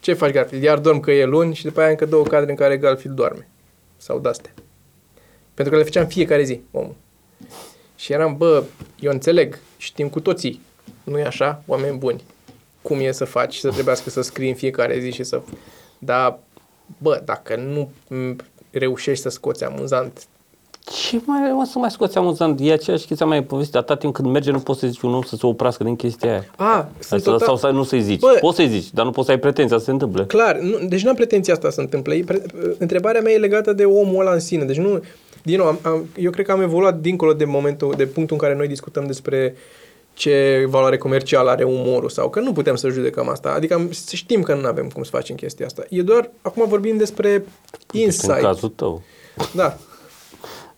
ce 0.00 0.12
faci 0.12 0.32
Garfield? 0.32 0.62
Iar 0.62 0.78
dorm 0.78 1.00
că 1.00 1.12
e 1.12 1.24
luni 1.24 1.54
și 1.54 1.64
după 1.64 1.80
aia 1.80 1.90
încă 1.90 2.06
două 2.06 2.24
cadre 2.24 2.50
în 2.50 2.56
care 2.56 2.76
Garfield 2.76 3.16
doarme. 3.16 3.48
Sau 3.96 4.18
de-astea. 4.18 4.52
Pentru 5.54 5.72
că 5.72 5.78
le 5.78 5.86
făceam 5.86 6.06
fiecare 6.06 6.42
zi, 6.42 6.60
omul. 6.70 6.94
Și 7.96 8.12
eram, 8.12 8.36
bă, 8.36 8.64
eu 9.00 9.12
înțeleg, 9.12 9.58
știm 9.76 10.08
cu 10.08 10.20
toții, 10.20 10.60
nu 11.08 11.18
e 11.18 11.24
așa, 11.24 11.62
oameni 11.66 11.98
buni, 11.98 12.22
cum 12.82 12.98
e 13.00 13.12
să 13.12 13.24
faci 13.24 13.54
și 13.54 13.60
să 13.60 13.70
trebuiască 13.70 14.10
să 14.10 14.20
scrii 14.20 14.48
în 14.48 14.54
fiecare 14.54 14.98
zi 14.98 15.10
și 15.10 15.22
să... 15.22 15.40
Dar, 15.98 16.38
bă, 16.98 17.22
dacă 17.24 17.56
nu 17.56 17.90
m, 18.16 18.36
reușești 18.70 19.22
să 19.22 19.28
scoți 19.28 19.64
amuzant, 19.64 20.26
Ce 21.08 21.20
mai 21.24 21.52
mă 21.52 21.64
să 21.64 21.78
mai 21.78 21.90
scoți 21.90 22.18
amuzant? 22.18 22.60
E 22.60 22.72
aceeași 22.72 23.06
chestia 23.06 23.26
mai 23.26 23.44
povestit. 23.44 23.74
Atâta 23.74 23.96
timp 23.96 24.14
când 24.14 24.28
merge, 24.28 24.50
nu 24.50 24.58
poți 24.58 24.80
să 24.80 24.86
zici 24.86 25.00
un 25.00 25.14
om 25.14 25.22
să 25.22 25.36
se 25.36 25.46
oprească 25.46 25.84
din 25.84 25.96
chestia 25.96 26.30
aia. 26.30 26.44
a, 26.56 26.88
sunt 26.98 27.22
Sau, 27.22 27.32
total... 27.32 27.46
sau 27.46 27.56
să 27.56 27.76
nu 27.76 27.82
să-i 27.82 28.02
zici. 28.02 28.18
Bă- 28.18 28.40
poți 28.40 28.56
să-i 28.56 28.68
zici, 28.68 28.90
dar 28.92 29.04
nu 29.04 29.10
poți 29.10 29.26
să 29.26 29.32
ai 29.32 29.38
pretenția 29.38 29.78
să 29.78 29.84
se 29.84 29.90
întâmple. 29.90 30.24
Clar, 30.24 30.58
nu, 30.58 30.78
deci 30.88 31.02
nu 31.02 31.08
am 31.08 31.14
pretenția 31.14 31.54
asta 31.54 31.68
să 31.68 31.74
se 31.74 31.80
întâmple. 31.80 32.14
E 32.14 32.22
Pre, 32.24 32.42
întrebarea 32.78 33.20
mea 33.20 33.32
e 33.32 33.38
legată 33.38 33.72
de 33.72 33.84
omul 33.84 34.20
ăla 34.20 34.32
în 34.32 34.40
sine. 34.40 34.64
Deci 34.64 34.76
nu, 34.76 35.02
din 35.42 35.56
nou, 35.56 35.66
am, 35.66 35.78
am, 35.82 36.06
eu 36.16 36.30
cred 36.30 36.46
că 36.46 36.52
am 36.52 36.60
evoluat 36.60 36.98
dincolo 36.98 37.32
de 37.32 37.44
momentul, 37.44 37.94
de 37.96 38.06
punctul 38.06 38.36
în 38.40 38.42
care 38.42 38.54
noi 38.56 38.68
discutăm 38.68 39.06
despre 39.06 39.54
ce 40.18 40.64
valoare 40.68 40.96
comercială 40.96 41.50
are 41.50 41.64
umorul 41.64 42.08
sau 42.08 42.30
că 42.30 42.40
nu 42.40 42.52
putem 42.52 42.76
să 42.76 42.88
judecăm 42.88 43.28
asta. 43.28 43.52
Adică 43.52 43.88
știm 44.12 44.42
că 44.42 44.54
nu 44.54 44.66
avem 44.66 44.88
cum 44.88 45.02
să 45.02 45.10
facem 45.10 45.36
chestia 45.36 45.66
asta. 45.66 45.84
E 45.88 46.02
doar, 46.02 46.30
acum 46.42 46.68
vorbim 46.68 46.96
despre 46.96 47.34
În 47.92 48.00
insight. 48.00 48.40
cazul 48.40 48.68
tău. 48.68 49.02
Da. 49.54 49.78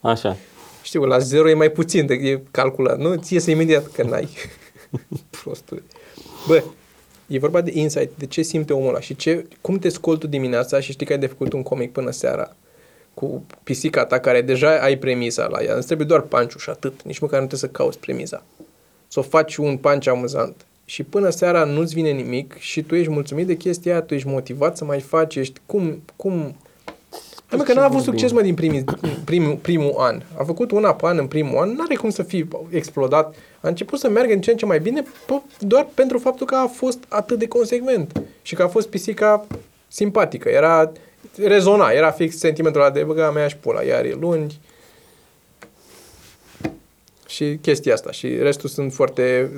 Așa. 0.01 0.37
Știu, 0.83 1.05
la 1.05 1.19
zero 1.19 1.49
e 1.49 1.55
mai 1.55 1.71
puțin 1.71 2.07
de 2.07 2.15
e 2.15 2.43
calculat, 2.51 2.99
nu? 2.99 3.15
Ți 3.15 3.35
iese 3.35 3.51
imediat 3.51 3.87
că 3.87 4.03
n-ai. 4.03 4.29
Prostule. 5.43 5.83
Bă, 6.47 6.63
e 7.27 7.39
vorba 7.39 7.61
de 7.61 7.71
insight, 7.75 8.11
de 8.19 8.27
ce 8.27 8.43
simte 8.43 8.73
omul 8.73 8.89
ăla 8.89 9.01
și 9.01 9.17
ce, 9.17 9.47
cum 9.61 9.79
te 9.79 9.89
scoli 9.89 10.19
tu 10.19 10.27
dimineața 10.27 10.81
și 10.81 10.93
știi 10.93 11.07
că 11.07 11.13
ai 11.13 11.19
de 11.19 11.27
făcut 11.27 11.53
un 11.53 11.63
comic 11.63 11.93
până 11.93 12.11
seara 12.11 12.57
cu 13.15 13.45
pisica 13.63 14.05
ta 14.05 14.19
care 14.19 14.41
deja 14.43 14.79
ai 14.81 14.97
premisa 14.97 15.47
la 15.47 15.63
ea. 15.63 15.75
Îți 15.75 15.87
trebuie 15.87 16.07
doar 16.07 16.21
panciu 16.21 16.59
și 16.59 16.71
atât. 16.71 17.03
Nici 17.03 17.19
măcar 17.19 17.41
nu 17.41 17.47
trebuie 17.47 17.71
să 17.71 17.77
cauți 17.77 17.99
premisa. 17.99 18.43
Să 19.13 19.19
o 19.19 19.23
faci 19.23 19.57
un 19.57 19.77
punch 19.77 20.09
amuzant. 20.09 20.67
Și 20.85 21.03
până 21.03 21.31
seara 21.31 21.65
nu-ți 21.65 21.95
vine 21.95 22.11
nimic 22.11 22.57
și 22.59 22.83
tu 22.83 22.95
ești 22.95 23.11
mulțumit 23.11 23.47
de 23.47 23.57
chestia 23.57 23.93
aia, 23.93 24.03
tu 24.03 24.15
ești 24.15 24.29
motivat 24.29 24.77
să 24.77 24.85
mai 24.85 25.01
faci, 25.01 25.37
ești 25.37 25.61
cum, 25.67 26.03
cum, 26.17 26.55
Hai 27.47 27.59
mă, 27.59 27.65
că 27.65 27.73
n-a 27.73 27.85
avut 27.85 28.03
succes, 28.03 28.33
mă, 28.33 28.41
din 28.41 28.55
primii, 28.55 28.85
primul, 29.25 29.55
primul 29.55 29.95
an. 29.99 30.23
A 30.39 30.45
făcut 30.45 30.71
una 30.71 30.95
pe 30.95 31.07
an 31.07 31.19
în 31.19 31.27
primul 31.27 31.59
an, 31.59 31.71
n-are 31.71 31.95
cum 31.95 32.11
să 32.11 32.23
fie 32.23 32.49
explodat. 32.71 33.35
A 33.61 33.69
început 33.69 33.99
să 33.99 34.09
meargă 34.09 34.33
în 34.33 34.41
ce 34.41 34.51
în 34.51 34.57
ce 34.57 34.67
mai 34.67 34.81
bine 34.81 35.03
p- 35.03 35.59
doar 35.59 35.89
pentru 35.95 36.19
faptul 36.19 36.47
că 36.47 36.55
a 36.55 36.67
fost 36.67 36.99
atât 37.09 37.39
de 37.39 37.49
consecvent 37.49 38.23
și 38.43 38.55
că 38.55 38.63
a 38.63 38.69
fost 38.69 38.89
pisica 38.89 39.47
simpatică. 39.89 40.49
Era, 40.49 40.93
rezona, 41.37 41.89
era 41.89 42.11
fix 42.11 42.37
sentimentul 42.37 42.81
ăla 42.81 42.91
de 42.91 43.03
băga 43.03 43.31
mea 43.31 43.49
și 43.49 43.57
pula, 43.57 43.83
iar 43.83 44.05
e 44.05 44.17
luni. 44.21 44.61
Și 47.31 47.59
chestia 47.63 47.93
asta. 47.93 48.11
Și 48.11 48.29
restul 48.29 48.69
sunt 48.69 48.93
foarte... 48.93 49.51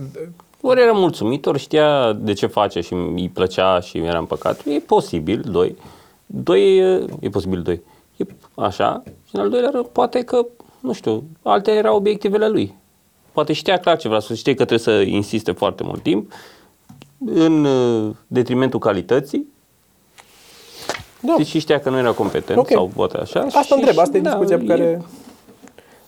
Ori 0.61 0.81
era 0.81 0.93
mulțumit, 0.93 1.47
ori 1.47 1.59
știa 1.59 2.13
de 2.13 2.33
ce 2.33 2.47
face 2.47 2.81
și 2.81 2.93
îi 2.93 3.31
plăcea 3.35 3.81
și 3.81 3.99
era 3.99 4.19
împăcat. 4.19 4.67
E 4.67 4.79
posibil, 4.79 5.45
doi. 5.51 5.77
Doi, 6.27 6.79
e, 6.79 7.05
e 7.21 7.29
posibil, 7.29 7.63
doi. 7.63 7.81
E 8.17 8.25
așa. 8.55 9.03
Și 9.29 9.35
în 9.35 9.41
al 9.41 9.49
doilea 9.49 9.71
rând, 9.71 9.87
poate 9.87 10.23
că, 10.23 10.47
nu 10.81 10.93
știu, 10.93 11.25
alte 11.43 11.71
erau 11.71 11.97
obiectivele 11.97 12.49
lui. 12.49 12.75
Poate 13.33 13.53
știa 13.53 13.79
clar 13.79 13.97
ce 13.97 14.09
vrea 14.09 14.21
să 14.21 14.35
știe 14.35 14.55
că 14.55 14.65
trebuie 14.65 14.97
să 14.97 15.01
insiste 15.01 15.53
foarte 15.53 15.83
mult 15.83 16.03
timp 16.03 16.33
în 17.25 17.65
uh, 17.65 18.15
detrimentul 18.27 18.79
calității 18.79 19.47
Da. 21.21 21.35
Deci 21.37 21.47
și 21.47 21.59
știa 21.59 21.81
că 21.81 21.91
nu 21.91 21.99
era 21.99 22.13
competent 22.13 22.59
Ok. 22.59 22.69
sau 22.69 22.91
poate 22.95 23.17
așa. 23.17 23.41
Asta 23.41 23.61
și, 23.61 23.73
întreb, 23.73 23.99
asta 23.99 24.17
e 24.17 24.21
da, 24.21 24.31
discuția 24.31 24.59
pe 24.59 24.65
care... 24.65 25.03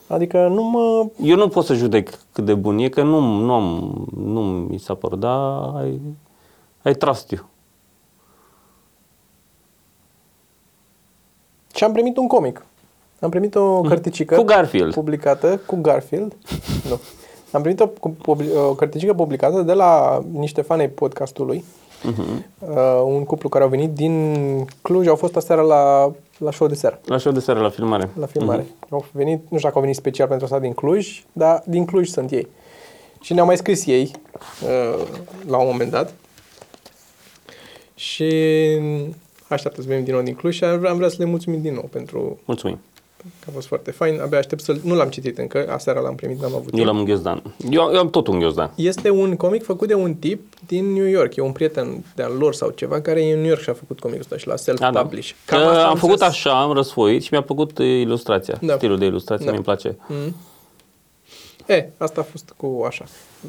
Adică 0.07 0.47
nu 0.47 0.63
mă... 0.63 1.05
Eu 1.23 1.35
nu 1.35 1.47
pot 1.47 1.65
să 1.65 1.73
judec 1.73 2.09
cât 2.31 2.45
de 2.45 2.53
bun 2.53 2.77
e, 2.77 2.89
că 2.89 3.01
nu, 3.03 3.19
nu, 3.19 3.53
am, 3.53 3.93
nu 4.17 4.41
mi 4.41 4.77
s-a 4.79 4.93
părut, 4.93 5.19
dar 5.19 5.39
ai, 5.75 6.01
ai 6.83 6.93
trust 6.93 7.29
you. 7.31 7.45
Și 11.75 11.83
am 11.83 11.91
primit 11.91 12.17
un 12.17 12.27
comic. 12.27 12.65
Am 13.19 13.29
primit 13.29 13.55
o 13.55 13.81
cărticică 13.81 14.35
Cu 14.35 14.43
Garfield. 14.43 14.93
publicată 14.93 15.57
cu 15.65 15.75
Garfield. 15.81 16.35
nu. 16.89 16.99
Am 17.51 17.61
primit 17.61 17.79
o, 17.79 17.87
cu- 17.87 18.09
publi- 18.21 18.55
o 18.69 18.73
cărticică 18.73 19.13
publicată 19.13 19.61
de 19.61 19.73
la 19.73 20.21
niște 20.31 20.61
fani 20.61 20.81
ai 20.81 20.89
podcastului. 20.89 21.63
Mhm. 22.03 22.45
Uh, 22.59 23.01
un 23.05 23.23
cuplu 23.23 23.49
care 23.49 23.63
au 23.63 23.69
venit 23.69 23.91
din 23.93 24.35
Cluj, 24.81 25.07
au 25.07 25.15
fost 25.15 25.35
aseară 25.35 25.61
la, 25.61 26.11
la 26.37 26.51
show 26.51 26.67
de 26.67 26.75
seară, 26.75 26.99
La 27.05 27.17
show 27.17 27.31
de 27.31 27.39
seară, 27.39 27.59
la 27.59 27.69
filmare. 27.69 28.09
la 28.19 28.25
filmare. 28.25 28.65
Au 28.89 29.05
venit, 29.11 29.37
nu 29.39 29.43
știu 29.57 29.59
dacă 29.59 29.75
au 29.75 29.81
venit 29.81 29.95
special 29.95 30.27
pentru 30.27 30.45
asta 30.45 30.59
din 30.59 30.73
Cluj, 30.73 31.23
dar 31.33 31.63
din 31.65 31.85
Cluj 31.85 32.07
sunt 32.07 32.31
ei. 32.31 32.47
Și 33.21 33.33
ne-au 33.33 33.45
mai 33.45 33.57
scris 33.57 33.85
ei 33.85 34.11
uh, 34.63 35.07
la 35.47 35.57
un 35.57 35.67
moment 35.71 35.91
dat. 35.91 36.13
Și 37.95 38.33
așteaptă 39.47 39.81
să 39.81 39.87
venim 39.87 40.03
din 40.03 40.13
nou 40.13 40.23
din 40.23 40.33
Cluj 40.35 40.55
și 40.55 40.63
am 40.63 40.79
vrea, 40.79 40.91
am 40.91 40.97
vrea 40.97 41.09
să 41.09 41.15
le 41.19 41.25
mulțumim 41.25 41.61
din 41.61 41.73
nou 41.73 41.87
pentru 41.91 42.39
Mulțumim. 42.45 42.79
Că 43.39 43.45
a 43.49 43.51
fost 43.53 43.67
foarte 43.67 43.91
fain. 43.91 44.19
Abia 44.21 44.37
aștept 44.37 44.63
să 44.63 44.75
Nu 44.83 44.95
l-am 44.95 45.09
citit 45.09 45.37
încă, 45.37 45.65
aseară 45.69 45.99
l-am 45.99 46.15
primit, 46.15 46.39
n-am 46.41 46.51
avut 46.55 46.63
Eu 46.63 46.69
timp. 46.73 46.85
l-am 46.85 46.97
în 46.97 47.03
ghiozdan. 47.05 47.41
Eu, 47.69 47.89
eu 47.93 47.99
am 47.99 48.09
tot 48.09 48.27
un 48.27 48.39
ghiozdan. 48.39 48.71
Este 48.75 49.09
un 49.09 49.35
comic 49.35 49.63
făcut 49.63 49.87
de 49.87 49.93
un 49.93 50.13
tip 50.13 50.41
din 50.67 50.93
New 50.93 51.05
York. 51.07 51.35
E 51.35 51.41
un 51.41 51.51
prieten 51.51 52.03
de-al 52.15 52.33
lor 52.37 52.53
sau 52.53 52.69
ceva 52.69 53.01
care 53.01 53.21
e 53.25 53.33
în 53.33 53.39
New 53.39 53.47
York 53.49 53.61
și 53.61 53.69
a 53.69 53.73
făcut 53.73 53.99
comicul 53.99 54.21
ăsta 54.21 54.37
și 54.37 54.47
la 54.47 54.55
self-publish. 54.55 55.29
Că 55.45 55.55
Cam 55.55 55.67
asta 55.67 55.87
am 55.87 55.95
făcut 55.95 56.11
înțeles. 56.11 56.33
așa, 56.33 56.61
am 56.61 56.71
răsfoit 56.73 57.23
și 57.23 57.29
mi-a 57.31 57.41
plăcut 57.41 57.77
uh, 57.77 57.85
ilustrația. 57.85 58.57
Da. 58.61 58.75
Stilul 58.75 58.97
de 58.97 59.05
ilustrație 59.05 59.45
Da. 59.45 59.51
mi-mi 59.51 59.63
place. 59.63 59.97
Mm. 60.07 60.35
E, 61.67 61.89
asta 61.97 62.21
a 62.21 62.23
fost 62.23 62.53
cu 62.57 62.83
așa. 62.87 63.05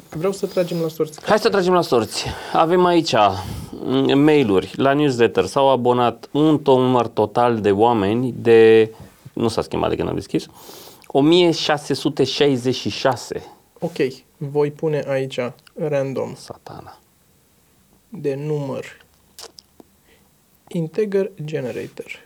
Vreau 0.09 0.31
să 0.31 0.45
tragem 0.45 0.77
la 0.81 0.87
sorți. 0.87 1.19
Hai 1.25 1.39
să 1.39 1.49
tragem 1.49 1.73
la 1.73 1.81
sorți. 1.81 2.25
Avem 2.53 2.85
aici 2.85 3.13
mm, 3.71 4.19
mail-uri 4.19 4.71
la 4.75 4.93
newsletter. 4.93 5.45
S-au 5.45 5.69
abonat 5.69 6.29
un 6.31 6.59
to- 6.59 6.63
număr 6.63 7.07
total 7.07 7.59
de 7.59 7.71
oameni 7.71 8.33
de... 8.37 8.91
Nu 9.37 9.47
s-a 9.47 9.61
schimbat 9.61 9.89
de 9.89 9.95
când 9.95 10.07
am 10.07 10.15
deschis. 10.15 10.45
1666. 11.07 13.43
Ok, 13.79 13.95
voi 14.37 14.71
pune 14.71 15.03
aici 15.07 15.39
random 15.73 16.35
Satana. 16.35 16.99
de 18.09 18.35
număr. 18.35 19.05
Integer 20.67 21.31
generator. 21.43 22.19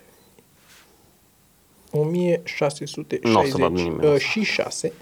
1660 1.91 3.24
Nu 3.24 3.39
o 3.39 3.45
să 3.45 3.57
vadă 3.57 3.74
nimeni 3.74 4.05
uh, 4.05 4.14
asta. 4.14 4.18
și 4.18 4.43
6. 4.43 4.93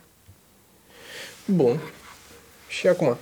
Bun. 1.45 1.79
Și 2.67 2.87
acum, 2.87 3.17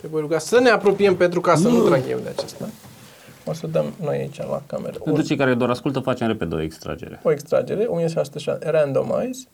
te 0.00 0.08
voi 0.08 0.20
ruga 0.20 0.38
să 0.38 0.58
ne 0.60 0.70
apropiem 0.70 1.16
pentru 1.16 1.40
ca 1.40 1.56
să 1.56 1.68
nu 1.68 1.84
trag 1.84 2.02
eu 2.08 2.18
de 2.18 2.28
acesta. 2.28 2.68
O 3.48 3.52
să 3.52 3.66
dăm 3.66 3.92
noi 4.02 4.16
aici 4.18 4.38
la 4.38 4.62
cameră 4.66 4.98
Pentru 5.04 5.22
cei 5.22 5.36
care 5.36 5.54
doar 5.54 5.70
ascultă, 5.70 6.00
facem 6.00 6.26
repede 6.26 6.54
o 6.54 6.60
extragere. 6.62 7.20
o 7.22 7.30
extragere, 7.32 7.84
1606, 7.84 8.58
randomize. 8.70 9.46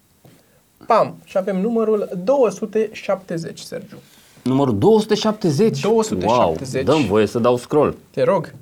Pam! 0.86 1.16
Și 1.24 1.36
avem 1.38 1.60
numărul 1.60 2.08
270, 2.24 3.58
Sergiu. 3.58 3.96
Numărul 4.42 4.78
270. 4.78 5.80
270. 5.80 6.86
Wow, 6.86 6.96
dăm 6.96 7.06
voie 7.06 7.26
să 7.26 7.38
dau 7.38 7.56
scroll. 7.56 7.96
Te 8.10 8.22
rog, 8.22 8.54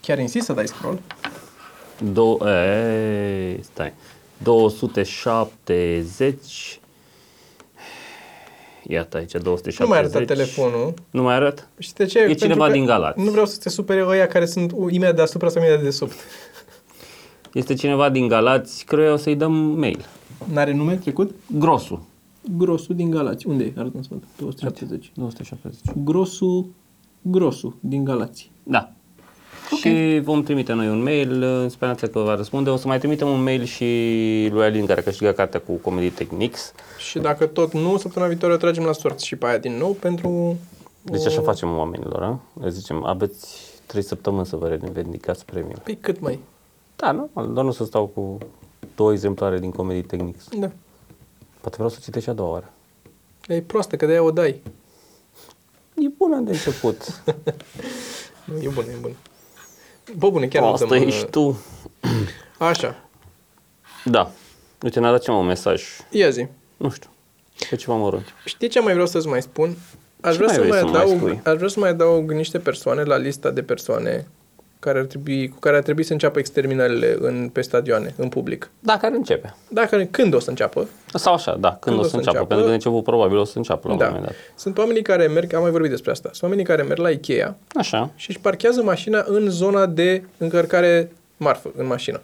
chiar 0.00 0.18
insist 0.18 0.46
să 0.46 0.52
dai 0.52 0.66
scroll. 0.68 0.98
Do- 2.12 2.46
ei, 2.46 3.60
stai. 3.62 3.92
270. 4.42 6.80
Iată 8.90 9.16
aici, 9.16 9.32
270. 9.32 9.78
Nu 9.78 9.86
mai 9.86 9.98
arăta 9.98 10.24
telefonul. 10.24 10.94
Nu 11.10 11.22
mai 11.22 11.34
arăt? 11.34 11.68
Și 11.78 11.92
de 11.92 12.04
ce? 12.04 12.18
E 12.18 12.24
Pentru 12.24 12.44
cineva 12.44 12.66
că 12.66 12.72
din 12.72 12.84
Galați. 12.84 13.20
Nu 13.20 13.30
vreau 13.30 13.46
să 13.46 13.58
te 13.62 13.68
supere 13.68 14.04
ăia 14.06 14.26
care 14.26 14.46
sunt 14.46 14.70
imediat 14.70 15.14
deasupra 15.14 15.48
sau 15.48 15.62
imediat 15.62 15.82
de 15.82 15.90
sub. 15.90 16.10
Este 17.52 17.74
cineva 17.74 18.08
din 18.08 18.28
Galați, 18.28 18.84
cred 18.84 19.10
o 19.10 19.16
să-i 19.16 19.36
dăm 19.36 19.52
mail. 19.52 20.04
N-are 20.52 20.72
nume 20.72 20.96
trecut? 20.96 21.34
Grosul. 21.58 22.02
Grosul 22.56 22.94
din 22.94 23.10
Galați. 23.10 23.46
Unde 23.46 23.64
e? 23.64 23.72
Arată-mi 23.76 24.04
să 24.04 24.08
văd. 24.12 24.22
270. 24.36 25.12
270. 25.14 26.04
Grosul, 26.04 26.66
grosul 27.22 27.76
din 27.80 28.04
Galați. 28.04 28.50
Da. 28.62 28.92
Și 29.76 30.20
vom 30.22 30.42
trimite 30.42 30.72
noi 30.72 30.88
un 30.88 31.02
mail 31.02 31.42
în 31.42 31.68
speranța 31.68 32.06
că 32.06 32.18
va 32.18 32.34
răspunde. 32.34 32.70
O 32.70 32.76
să 32.76 32.86
mai 32.86 32.98
trimitem 32.98 33.28
un 33.28 33.42
mail 33.42 33.64
și 33.64 33.84
lui 34.52 34.64
Alin 34.64 34.86
care 34.86 35.00
a 35.00 35.02
câștigat 35.02 35.34
cartea 35.34 35.60
cu 35.60 35.72
Comedy 35.72 36.10
Techniques. 36.10 36.72
Și 36.98 37.18
dacă 37.18 37.46
tot 37.46 37.72
nu, 37.72 37.96
săptămâna 37.96 38.30
viitoare 38.30 38.54
o 38.54 38.58
tragem 38.58 38.84
la 38.84 38.92
sorți 38.92 39.26
și 39.26 39.36
pe 39.36 39.46
aia 39.46 39.58
din 39.58 39.76
nou 39.76 39.90
pentru... 39.90 40.56
Deci 41.02 41.26
așa 41.26 41.40
facem 41.40 41.76
oamenilor, 41.76 42.22
a? 42.22 42.40
Le 42.62 42.70
zicem, 42.70 43.04
aveți 43.04 43.58
3 43.86 44.02
săptămâni 44.02 44.46
să 44.46 44.56
vă 44.56 44.68
revendicați 44.68 45.44
premiul. 45.44 45.80
Păi 45.84 45.96
cât 46.00 46.20
mai? 46.20 46.38
Da, 46.96 47.12
nu? 47.12 47.30
Doar 47.52 47.64
nu 47.64 47.70
să 47.70 47.84
stau 47.84 48.06
cu 48.06 48.38
două 48.94 49.12
exemplare 49.12 49.58
din 49.58 49.70
Comedy 49.70 50.06
Techniques. 50.06 50.48
Da. 50.58 50.70
Poate 51.60 51.76
vreau 51.76 51.88
să 51.88 51.98
citești 52.02 52.24
și 52.24 52.30
a 52.30 52.32
doua 52.32 52.50
oară. 52.50 52.72
E 53.48 53.60
proastă, 53.60 53.96
că 53.96 54.06
de-aia 54.06 54.22
o 54.22 54.30
dai. 54.30 54.62
E 55.94 56.08
bună 56.16 56.40
de 56.40 56.50
început. 56.50 57.06
Nu, 58.44 58.56
e 58.56 58.68
bună, 58.68 58.86
e 58.90 58.96
bună. 59.00 59.14
Bă, 60.16 60.30
bune, 60.30 60.46
chiar 60.46 60.62
Asta 60.62 60.84
îl 60.84 60.98
dăm, 60.98 61.08
ești 61.08 61.24
tu. 61.24 61.60
Așa. 62.58 63.08
Da. 64.04 64.30
Uite, 64.82 65.00
ne-a 65.00 65.10
dat 65.10 65.22
ceva 65.22 65.36
un 65.36 65.46
mesaj. 65.46 65.82
Ia 66.10 66.30
zi. 66.30 66.46
Nu 66.76 66.90
știu. 66.90 67.10
Pe 67.70 67.76
ceva 67.76 67.94
mărunt. 67.96 68.34
Știi 68.44 68.68
ce 68.68 68.80
mai 68.80 68.92
vreau 68.92 69.06
să-ți 69.06 69.26
mai 69.28 69.42
spun? 69.42 69.76
Aș 70.20 70.36
Ce 70.36 70.36
vrea, 70.36 70.46
mai 70.46 70.54
să 70.54 70.60
vrei 70.60 70.70
mai 70.70 70.80
să 70.80 70.86
mai 70.86 71.00
adaug, 71.02 71.18
spui? 71.18 71.40
aș 71.44 71.56
vrea 71.56 71.68
să 71.68 71.80
mai 71.80 71.88
adaug 71.88 72.32
niște 72.32 72.58
persoane 72.58 73.02
la 73.02 73.16
lista 73.16 73.50
de 73.50 73.62
persoane 73.62 74.26
care 74.80 74.98
ar 74.98 75.04
trebui, 75.04 75.48
cu 75.48 75.58
care 75.58 75.76
ar 75.76 75.82
trebui 75.82 76.02
să 76.02 76.12
înceapă 76.12 76.38
exterminările 76.38 77.16
în, 77.20 77.48
pe 77.52 77.60
stadioane, 77.60 78.14
în 78.16 78.28
public. 78.28 78.70
Da, 78.78 78.96
care 78.96 79.14
începe. 79.14 79.54
Dacă, 79.68 80.08
când 80.10 80.34
o 80.34 80.38
să 80.38 80.50
înceapă? 80.50 80.88
Sau 81.14 81.34
așa, 81.34 81.56
da, 81.56 81.76
când, 81.80 81.98
o 81.98 82.02
să 82.02 82.16
înceapă. 82.16 82.38
Pentru 82.38 82.56
că 82.56 82.66
de 82.66 82.72
început 82.72 83.04
probabil 83.04 83.36
o 83.36 83.44
să 83.44 83.56
înceapă 83.56 83.88
la 83.88 83.92
un 83.92 83.98
da. 83.98 84.06
moment 84.06 84.24
dat. 84.24 84.34
Sunt 84.54 84.78
oamenii 84.78 85.02
care 85.02 85.26
merg, 85.26 85.54
am 85.54 85.62
mai 85.62 85.70
vorbit 85.70 85.90
despre 85.90 86.10
asta, 86.10 86.28
sunt 86.32 86.42
oamenii 86.42 86.64
care 86.64 86.82
merg 86.82 87.00
la 87.00 87.10
Ikea 87.10 87.56
Așa. 87.74 88.10
și 88.16 88.30
își 88.30 88.40
parchează 88.40 88.82
mașina 88.82 89.24
în 89.26 89.50
zona 89.50 89.86
de 89.86 90.22
încărcare 90.36 91.12
marfă, 91.36 91.70
în 91.76 91.86
mașină. 91.86 92.20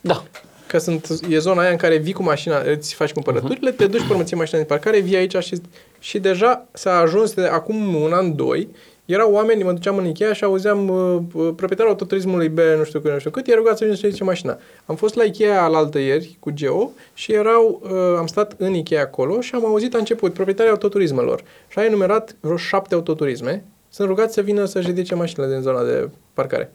Da. 0.00 0.22
Că 0.66 0.78
sunt, 0.78 1.08
e 1.28 1.38
zona 1.38 1.60
aia 1.60 1.70
în 1.70 1.76
care 1.76 1.96
vii 1.96 2.12
cu 2.12 2.22
mașina, 2.22 2.60
îți 2.60 2.94
faci 2.94 3.12
cumpărăturile, 3.12 3.70
te 3.70 3.86
duci 3.86 4.06
pe 4.06 4.12
urmă, 4.12 4.22
ții 4.22 4.36
mașina 4.36 4.58
din 4.58 4.68
parcare, 4.68 4.98
vii 4.98 5.16
aici 5.16 5.36
și, 5.36 5.60
și 5.98 6.18
deja 6.18 6.66
s-a 6.72 6.98
ajuns 6.98 7.34
de 7.34 7.46
acum 7.46 7.94
un 7.94 8.12
an, 8.12 8.36
doi, 8.36 8.68
erau 9.06 9.32
oameni, 9.32 9.62
mă 9.62 9.72
duceam 9.72 9.96
în 9.96 10.06
Ikea 10.06 10.32
și 10.32 10.44
auzeam 10.44 10.88
uh, 10.88 11.20
uh, 11.34 11.52
proprietarul 11.56 11.90
autoturismului 11.90 12.48
B, 12.48 12.58
nu 12.58 12.84
știu 12.84 13.00
cât, 13.00 13.12
nu 13.12 13.18
știu 13.18 13.30
cât, 13.30 13.48
e 13.48 13.54
rugat 13.54 13.76
să 13.76 13.84
vină 13.84 13.96
să 13.96 14.06
ridice 14.06 14.24
mașina. 14.24 14.58
Am 14.86 14.96
fost 14.96 15.14
la 15.14 15.24
Ikea 15.24 15.62
alaltă 15.62 15.98
ieri 15.98 16.36
cu 16.40 16.50
Geo 16.50 16.90
și 17.14 17.32
erau, 17.32 17.82
uh, 17.82 17.90
am 18.18 18.26
stat 18.26 18.54
în 18.58 18.74
Ikea 18.74 19.00
acolo 19.00 19.40
și 19.40 19.54
am 19.54 19.66
auzit 19.66 19.92
la 19.92 19.98
început 19.98 20.32
proprietarii 20.32 20.70
autoturismelor 20.70 21.42
și 21.68 21.78
a 21.78 21.84
enumerat 21.84 22.36
vreo 22.40 22.56
șapte 22.56 22.94
autoturisme, 22.94 23.64
sunt 23.88 24.08
rugați 24.08 24.34
să 24.34 24.40
vină 24.40 24.64
să-și 24.64 24.86
ridice 24.86 25.14
mașinile 25.14 25.52
din 25.52 25.62
zona 25.62 25.84
de 25.84 26.08
parcare. 26.32 26.72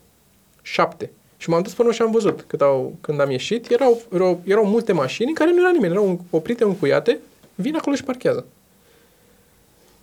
Șapte. 0.62 1.12
Și 1.38 1.50
m-am 1.50 1.62
dus 1.62 1.74
până 1.74 1.92
și 1.92 2.02
am 2.02 2.12
văzut 2.12 2.44
cât 2.48 2.62
au, 2.62 2.96
când 3.02 3.20
am 3.20 3.32
ieșit, 3.32 3.72
erau, 3.72 4.02
erau, 4.14 4.42
erau 4.44 4.66
multe 4.66 4.94
mașini 4.94 5.30
în 5.30 5.36
care 5.36 5.52
nu 5.52 5.60
era 5.60 5.72
nimeni, 5.72 5.94
erau 5.94 6.20
oprite, 6.30 6.64
încuiate, 6.64 7.20
vin 7.56 7.76
acolo 7.76 7.96
și 7.96 8.04
parchează. 8.04 8.46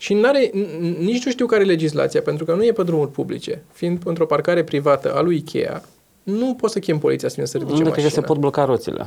Și 0.01 0.15
n-are, 0.15 0.49
n- 0.51 0.97
nici 0.99 1.25
nu 1.25 1.31
știu 1.31 1.47
care 1.47 1.63
e 1.63 1.67
legislația, 1.67 2.23
pentru 2.23 2.45
că 2.45 2.55
nu 2.55 2.65
e 2.65 2.73
pe 2.73 2.83
drumuri 2.83 3.11
publice. 3.11 3.63
Fiind 3.73 4.03
într-o 4.05 4.27
parcare 4.27 4.65
privată 4.65 5.15
a 5.15 5.21
lui 5.21 5.37
Ikea, 5.37 5.83
nu 6.23 6.55
poți 6.55 6.73
să 6.73 6.79
chem 6.79 6.99
poliția 6.99 7.29
să 7.29 7.35
vină 7.35 7.47
să 7.47 7.57
ridice 7.59 7.77
Nu 7.77 7.83
cred 7.83 7.93
mașina. 7.93 8.09
că 8.09 8.15
se 8.21 8.27
pot 8.27 8.37
bloca 8.39 8.65
roțile. 8.65 9.07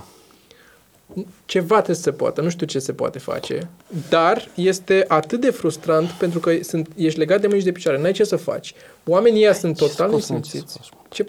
Ceva 1.46 1.76
trebuie 1.76 1.96
să 1.96 2.02
se 2.02 2.12
poată, 2.12 2.42
nu 2.42 2.50
știu 2.50 2.66
ce 2.66 2.80
se 2.80 2.94
poate 2.94 3.20
face, 3.20 3.70
dar 4.10 4.48
este 4.56 5.06
atât 5.08 5.42
de 5.42 5.50
frustrant 5.50 6.10
pentru 6.10 6.39
că 6.39 6.52
sunt, 6.62 6.88
ești 6.96 7.20
legat 7.20 7.42
de 7.42 7.46
mâini 7.48 7.60
și 7.62 7.66
de 7.66 7.72
picioare, 7.72 8.00
n-ai 8.02 8.12
ce 8.12 8.24
să 8.24 8.36
faci. 8.36 8.74
Oamenii 9.08 9.42
ăia 9.42 9.54
sunt 9.54 9.78
total 9.78 10.10
poți 10.10 10.26
să 10.26 10.34
nesimțiți. 10.34 10.78
faci, 10.78 10.89
mă? 10.94 11.00
Ce, 11.10 11.26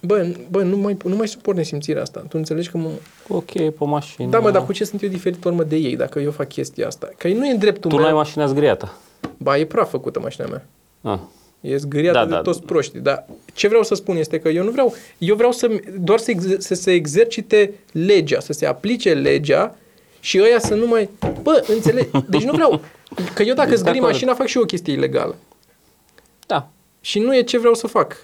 bă, 0.00 0.26
bă 0.50 0.62
nu, 0.62 0.76
mai, 0.76 0.96
nu 1.04 1.16
mai 1.16 1.28
suport 1.28 1.56
nesimțirea 1.56 2.02
asta. 2.02 2.20
Tu 2.20 2.36
înțelegi 2.38 2.70
că 2.70 2.76
mă... 2.78 2.88
Ok, 3.28 3.52
pe 3.52 3.74
mașină. 3.78 4.28
Da, 4.28 4.38
mă, 4.38 4.50
dar 4.50 4.64
cu 4.64 4.72
ce 4.72 4.84
sunt 4.84 5.02
eu 5.02 5.08
diferit 5.08 5.44
urmă 5.44 5.62
de 5.62 5.76
ei 5.76 5.96
dacă 5.96 6.18
eu 6.20 6.30
fac 6.30 6.48
chestia 6.48 6.86
asta? 6.86 7.08
Că 7.16 7.28
nu 7.28 7.46
e 7.46 7.50
în 7.50 7.58
dreptul 7.58 7.90
Tu 7.90 7.96
meu. 7.96 8.04
nu 8.04 8.10
ai 8.10 8.16
mașina 8.16 8.46
zgriată. 8.46 8.92
Ba, 9.36 9.58
e 9.58 9.64
praf 9.64 9.90
făcută 9.90 10.20
mașina 10.20 10.46
mea. 10.46 10.66
Ah. 11.12 11.18
E 11.60 11.76
zgâriată 11.76 12.18
Da, 12.18 12.24
de 12.24 12.30
da. 12.30 12.40
toți 12.40 12.62
proștii. 12.62 13.00
Dar 13.00 13.26
ce 13.54 13.68
vreau 13.68 13.82
să 13.82 13.94
spun 13.94 14.16
este 14.16 14.38
că 14.38 14.48
eu 14.48 14.64
nu 14.64 14.70
vreau, 14.70 14.94
eu 15.18 15.34
vreau 15.34 15.52
să, 15.52 15.70
doar 15.98 16.18
să, 16.18 16.30
ex, 16.30 16.44
să 16.58 16.74
se 16.74 16.92
exercite 16.92 17.72
legea, 17.92 18.40
să 18.40 18.52
se 18.52 18.66
aplice 18.66 19.14
legea 19.14 19.76
și 20.20 20.40
ăia 20.42 20.58
să 20.58 20.74
nu 20.74 20.86
mai... 20.86 21.08
Bă, 21.42 21.64
înțeleg? 21.68 22.10
Deci 22.28 22.44
nu 22.44 22.52
vreau... 22.52 22.80
Că 23.34 23.42
eu 23.42 23.54
dacă 23.54 23.68
Deci, 23.68 23.78
de 23.78 23.82
zgâri 23.82 23.96
acord. 23.98 24.12
mașina 24.12 24.34
fac 24.34 24.46
și 24.46 24.56
eu 24.56 24.62
o 24.62 24.66
chestie 24.66 24.92
ilegală. 24.92 25.36
Da. 26.46 26.68
Și 27.00 27.18
nu 27.18 27.36
e 27.36 27.42
ce 27.42 27.58
vreau 27.58 27.74
să 27.74 27.86
fac. 27.86 28.16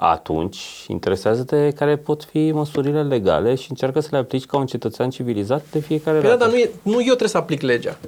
Atunci, 0.00 0.84
interesează-te 0.86 1.70
care 1.70 1.96
pot 1.96 2.24
fi 2.24 2.50
măsurile 2.52 3.02
legale 3.02 3.54
și 3.54 3.66
încearcă 3.70 4.00
să 4.00 4.08
le 4.10 4.16
aplici 4.18 4.46
ca 4.46 4.56
un 4.56 4.66
cetățean 4.66 5.10
civilizat 5.10 5.64
de 5.70 5.78
fiecare 5.78 6.18
Păi 6.18 6.28
da, 6.28 6.36
dată. 6.36 6.44
dar 6.50 6.54
nu, 6.54 6.60
e, 6.60 6.70
nu 6.82 6.92
eu 6.92 7.02
trebuie 7.04 7.28
să 7.28 7.36
aplic 7.36 7.60
legea. 7.60 7.98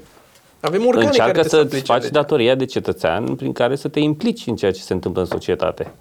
Avem 0.61 0.87
organe 0.87 1.07
Încearcă 1.07 1.33
care 1.33 1.49
să 1.49 1.57
trebuie 1.57 1.79
îți 1.79 1.87
să 1.87 1.93
faci 1.93 1.97
aplice 1.97 2.13
legea. 2.13 2.21
datoria 2.21 2.55
de 2.55 2.65
cetățean 2.65 3.35
prin 3.35 3.53
care 3.53 3.77
să 3.77 3.89
te 3.89 4.01
implici 4.01 4.47
în 4.47 4.57
ceea 4.57 4.73
ce 4.73 4.81
se 4.81 4.93
întâmplă 4.93 5.21
în 5.21 5.27
societate. 5.27 5.93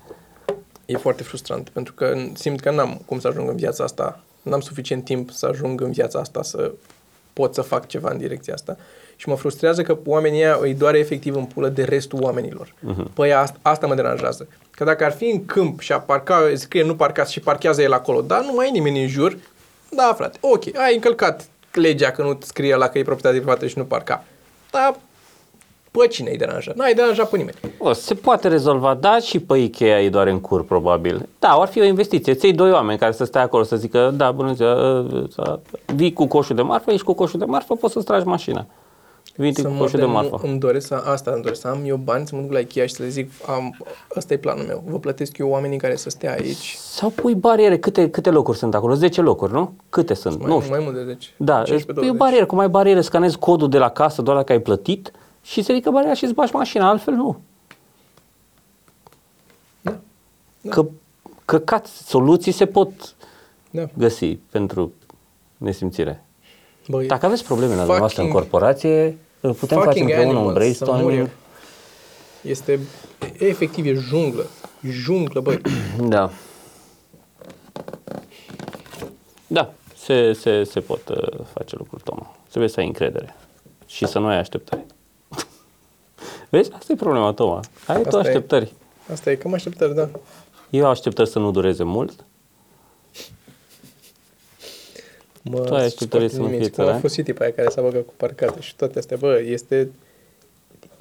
E 0.85 0.97
foarte 0.97 1.23
frustrant, 1.23 1.69
pentru 1.69 1.93
că 1.93 2.17
simt 2.33 2.59
că 2.59 2.71
n-am 2.71 3.01
cum 3.05 3.19
să 3.19 3.27
ajung 3.27 3.49
în 3.49 3.55
viața 3.55 3.83
asta, 3.83 4.19
n-am 4.41 4.59
suficient 4.59 5.03
timp 5.03 5.31
să 5.31 5.45
ajung 5.45 5.81
în 5.81 5.91
viața 5.91 6.19
asta 6.19 6.43
să 6.43 6.71
pot 7.33 7.53
să 7.53 7.61
fac 7.61 7.87
ceva 7.87 8.11
în 8.11 8.17
direcția 8.17 8.53
asta. 8.53 8.77
Și 9.19 9.29
mă 9.29 9.35
frustrează 9.35 9.81
că 9.81 9.97
oamenii 10.05 10.39
ăia 10.39 10.57
îi 10.61 10.73
doare 10.73 10.97
efectiv 10.97 11.35
în 11.35 11.45
pulă 11.45 11.67
de 11.67 11.83
restul 11.83 12.21
oamenilor. 12.21 12.67
Uh-huh. 12.67 13.13
Păi 13.13 13.33
asta, 13.33 13.59
asta 13.61 13.87
mă 13.87 13.95
deranjează. 13.95 14.47
Că 14.71 14.83
dacă 14.83 15.05
ar 15.05 15.11
fi 15.11 15.25
în 15.25 15.45
câmp 15.45 15.79
și 15.79 15.91
a 15.91 15.99
parca, 15.99 16.51
scrie 16.53 16.83
nu 16.83 16.95
parcați 16.95 17.31
și 17.31 17.39
parchează 17.39 17.81
el 17.81 17.93
acolo, 17.93 18.21
dar 18.21 18.43
nu 18.43 18.53
mai 18.55 18.67
e 18.67 18.71
nimeni 18.71 19.01
în 19.01 19.07
jur, 19.07 19.37
da, 19.89 20.13
frate, 20.17 20.37
ok, 20.41 20.63
ai 20.77 20.93
încălcat 20.93 21.47
legea 21.73 22.11
că 22.11 22.21
nu 22.21 22.37
scrie 22.41 22.75
la 22.75 22.87
că 22.87 22.97
e 22.97 23.03
proprietate 23.03 23.37
privată 23.37 23.67
și 23.67 23.77
nu 23.77 23.83
parca. 23.83 24.23
Dar 24.71 24.95
pe 25.91 26.07
cine 26.07 26.29
îi 26.29 26.37
deranja? 26.37 26.71
N-ai 26.75 26.93
deranjat 26.93 27.29
pe 27.29 27.37
nimeni. 27.37 27.57
O, 27.77 27.93
se 27.93 28.13
poate 28.13 28.47
rezolva, 28.47 28.93
da, 28.93 29.19
și 29.19 29.39
pe 29.39 29.57
Ikea 29.57 30.01
e 30.01 30.09
doar 30.09 30.27
în 30.27 30.39
cur, 30.39 30.65
probabil. 30.65 31.29
Da, 31.39 31.49
ar 31.49 31.67
fi 31.67 31.79
o 31.79 31.83
investiție. 31.83 32.33
Ți 32.33 32.47
doi 32.47 32.71
oameni 32.71 32.99
care 32.99 33.11
să 33.11 33.23
stea 33.23 33.41
acolo 33.41 33.63
să 33.63 33.75
zică, 33.75 34.13
da, 34.15 34.31
bună 34.31 34.53
ziua, 34.53 34.71
ă, 34.71 35.25
să 35.29 35.59
vii 35.95 36.13
cu 36.13 36.27
coșul 36.27 36.55
de 36.55 36.61
marfă, 36.61 36.91
ești 36.91 37.05
cu 37.05 37.13
coșul 37.13 37.39
de 37.39 37.45
marfă, 37.45 37.75
poți 37.75 37.93
să-ți 37.93 38.05
tragi 38.05 38.25
mașina. 38.25 38.65
Vii 39.35 39.53
cu 39.53 39.61
Să 39.61 39.67
coșul 39.67 39.99
de 39.99 40.05
mă, 40.05 40.11
marfă. 40.11 40.39
nu, 40.43 40.49
îmi 40.49 40.59
doresc 40.59 40.87
să, 40.87 40.93
asta 40.95 41.31
îmi 41.31 41.41
doresc, 41.41 41.61
să 41.61 41.67
am 41.67 41.81
eu 41.85 41.95
bani, 41.95 42.27
să 42.27 42.35
mă 42.35 42.41
duc 42.41 42.51
la 42.51 42.59
Ikea 42.59 42.85
și 42.85 42.93
să 42.93 43.03
le 43.03 43.09
zic, 43.09 43.31
am, 43.47 43.77
ăsta 44.15 44.33
e 44.33 44.37
planul 44.37 44.65
meu, 44.65 44.83
vă 44.87 44.99
plătesc 44.99 45.37
eu 45.37 45.49
oamenii 45.49 45.77
care 45.77 45.95
să 45.95 46.09
stea 46.09 46.31
aici, 46.33 46.75
Sau 46.79 47.09
pui 47.09 47.35
bariere, 47.35 47.79
câte, 47.79 48.09
câte 48.09 48.29
locuri 48.29 48.57
sunt 48.57 48.75
acolo? 48.75 48.93
10 48.93 49.21
locuri, 49.21 49.51
nu? 49.51 49.73
Câte 49.89 50.13
sunt? 50.13 50.39
mai, 50.39 50.49
nu 50.51 50.59
știu. 50.61 50.75
mai 50.75 50.83
mult 50.83 50.95
de 50.95 51.03
10, 51.03 51.29
Da, 51.37 51.53
15, 51.55 51.85
pui 51.85 51.93
o 52.01 52.01
20. 52.01 52.17
barieră, 52.19 52.45
cum 52.45 52.59
ai 52.59 52.69
bariere, 52.69 53.01
scanezi 53.01 53.37
codul 53.37 53.69
de 53.69 53.77
la 53.77 53.89
casă 53.89 54.21
doar 54.21 54.37
dacă 54.37 54.51
ai 54.51 54.59
plătit 54.59 55.11
și 55.41 55.61
se 55.61 55.71
ridică 55.71 55.89
bariera 55.91 56.13
și 56.13 56.23
îți 56.23 56.33
bagi 56.33 56.55
mașina, 56.55 56.89
altfel 56.89 57.13
nu. 57.13 57.39
Da. 59.81 59.97
Da. 60.61 60.69
Că, 60.69 60.85
căcat, 61.45 61.85
soluții 61.85 62.51
se 62.51 62.65
pot 62.65 62.91
Da. 63.71 63.83
găsi 63.97 64.35
pentru 64.35 64.91
nesimțire. 65.57 66.23
Băi, 66.89 67.05
Dacă 67.07 67.25
aveți 67.25 67.43
probleme 67.43 67.71
la 67.75 67.79
dumneavoastră 67.79 68.21
în 68.21 68.27
fucking- 68.27 68.33
corporație, 68.39 69.17
îl 69.39 69.53
putem 69.53 69.77
face 69.77 69.89
fucking 69.89 70.09
împreună 70.09 70.39
un 70.39 70.45
animals, 70.47 70.77
să 70.77 70.85
mor 70.85 70.93
brainstorming. 70.95 71.19
eu. 71.19 71.29
Este, 72.51 72.79
efectiv, 73.37 73.85
e 73.85 73.93
junglă, 73.93 74.45
junglă, 74.89 75.41
băi. 75.41 75.61
Da. 76.15 76.29
Da, 79.47 79.73
se, 79.97 80.33
se, 80.33 80.63
se 80.63 80.79
pot 80.79 81.09
uh, 81.09 81.39
face 81.53 81.75
lucruri, 81.77 82.03
Toma. 82.03 82.35
Trebuie 82.49 82.69
să 82.69 82.79
ai 82.79 82.85
încredere 82.85 83.35
și 83.85 84.07
să 84.07 84.19
nu 84.19 84.27
ai 84.27 84.37
așteptări. 84.37 84.85
Vezi? 86.49 86.71
Asta 86.73 86.93
e 86.93 86.95
problema, 86.95 87.33
Toma. 87.33 87.59
Ai 87.87 87.95
Asta 87.95 88.09
tu 88.09 88.17
e. 88.17 88.19
așteptări. 88.19 88.73
Asta 89.11 89.31
e 89.31 89.35
cam 89.35 89.53
așteptări, 89.53 89.95
da. 89.95 90.09
Eu 90.69 90.83
am 90.85 90.89
așteptări 90.89 91.29
să 91.29 91.39
nu 91.39 91.51
dureze 91.51 91.83
mult. 91.83 92.25
Mă, 95.43 95.59
Tu 95.59 95.73
ai 95.75 95.85
așteptări 95.85 96.29
să 96.29 96.37
nu 96.37 96.45
nimic. 96.45 96.59
fie 96.59 96.69
Cum 96.69 96.83
a 96.83 96.85
țăran? 96.85 96.99
fost 97.01 97.15
tipa 97.21 97.43
aia 97.43 97.53
care 97.53 97.69
s-a 97.69 97.81
băgat 97.81 98.05
cu 98.05 98.13
parcate 98.17 98.59
și 98.61 98.75
toate 98.75 98.99
astea, 98.99 99.17
bă, 99.17 99.39
este 99.45 99.91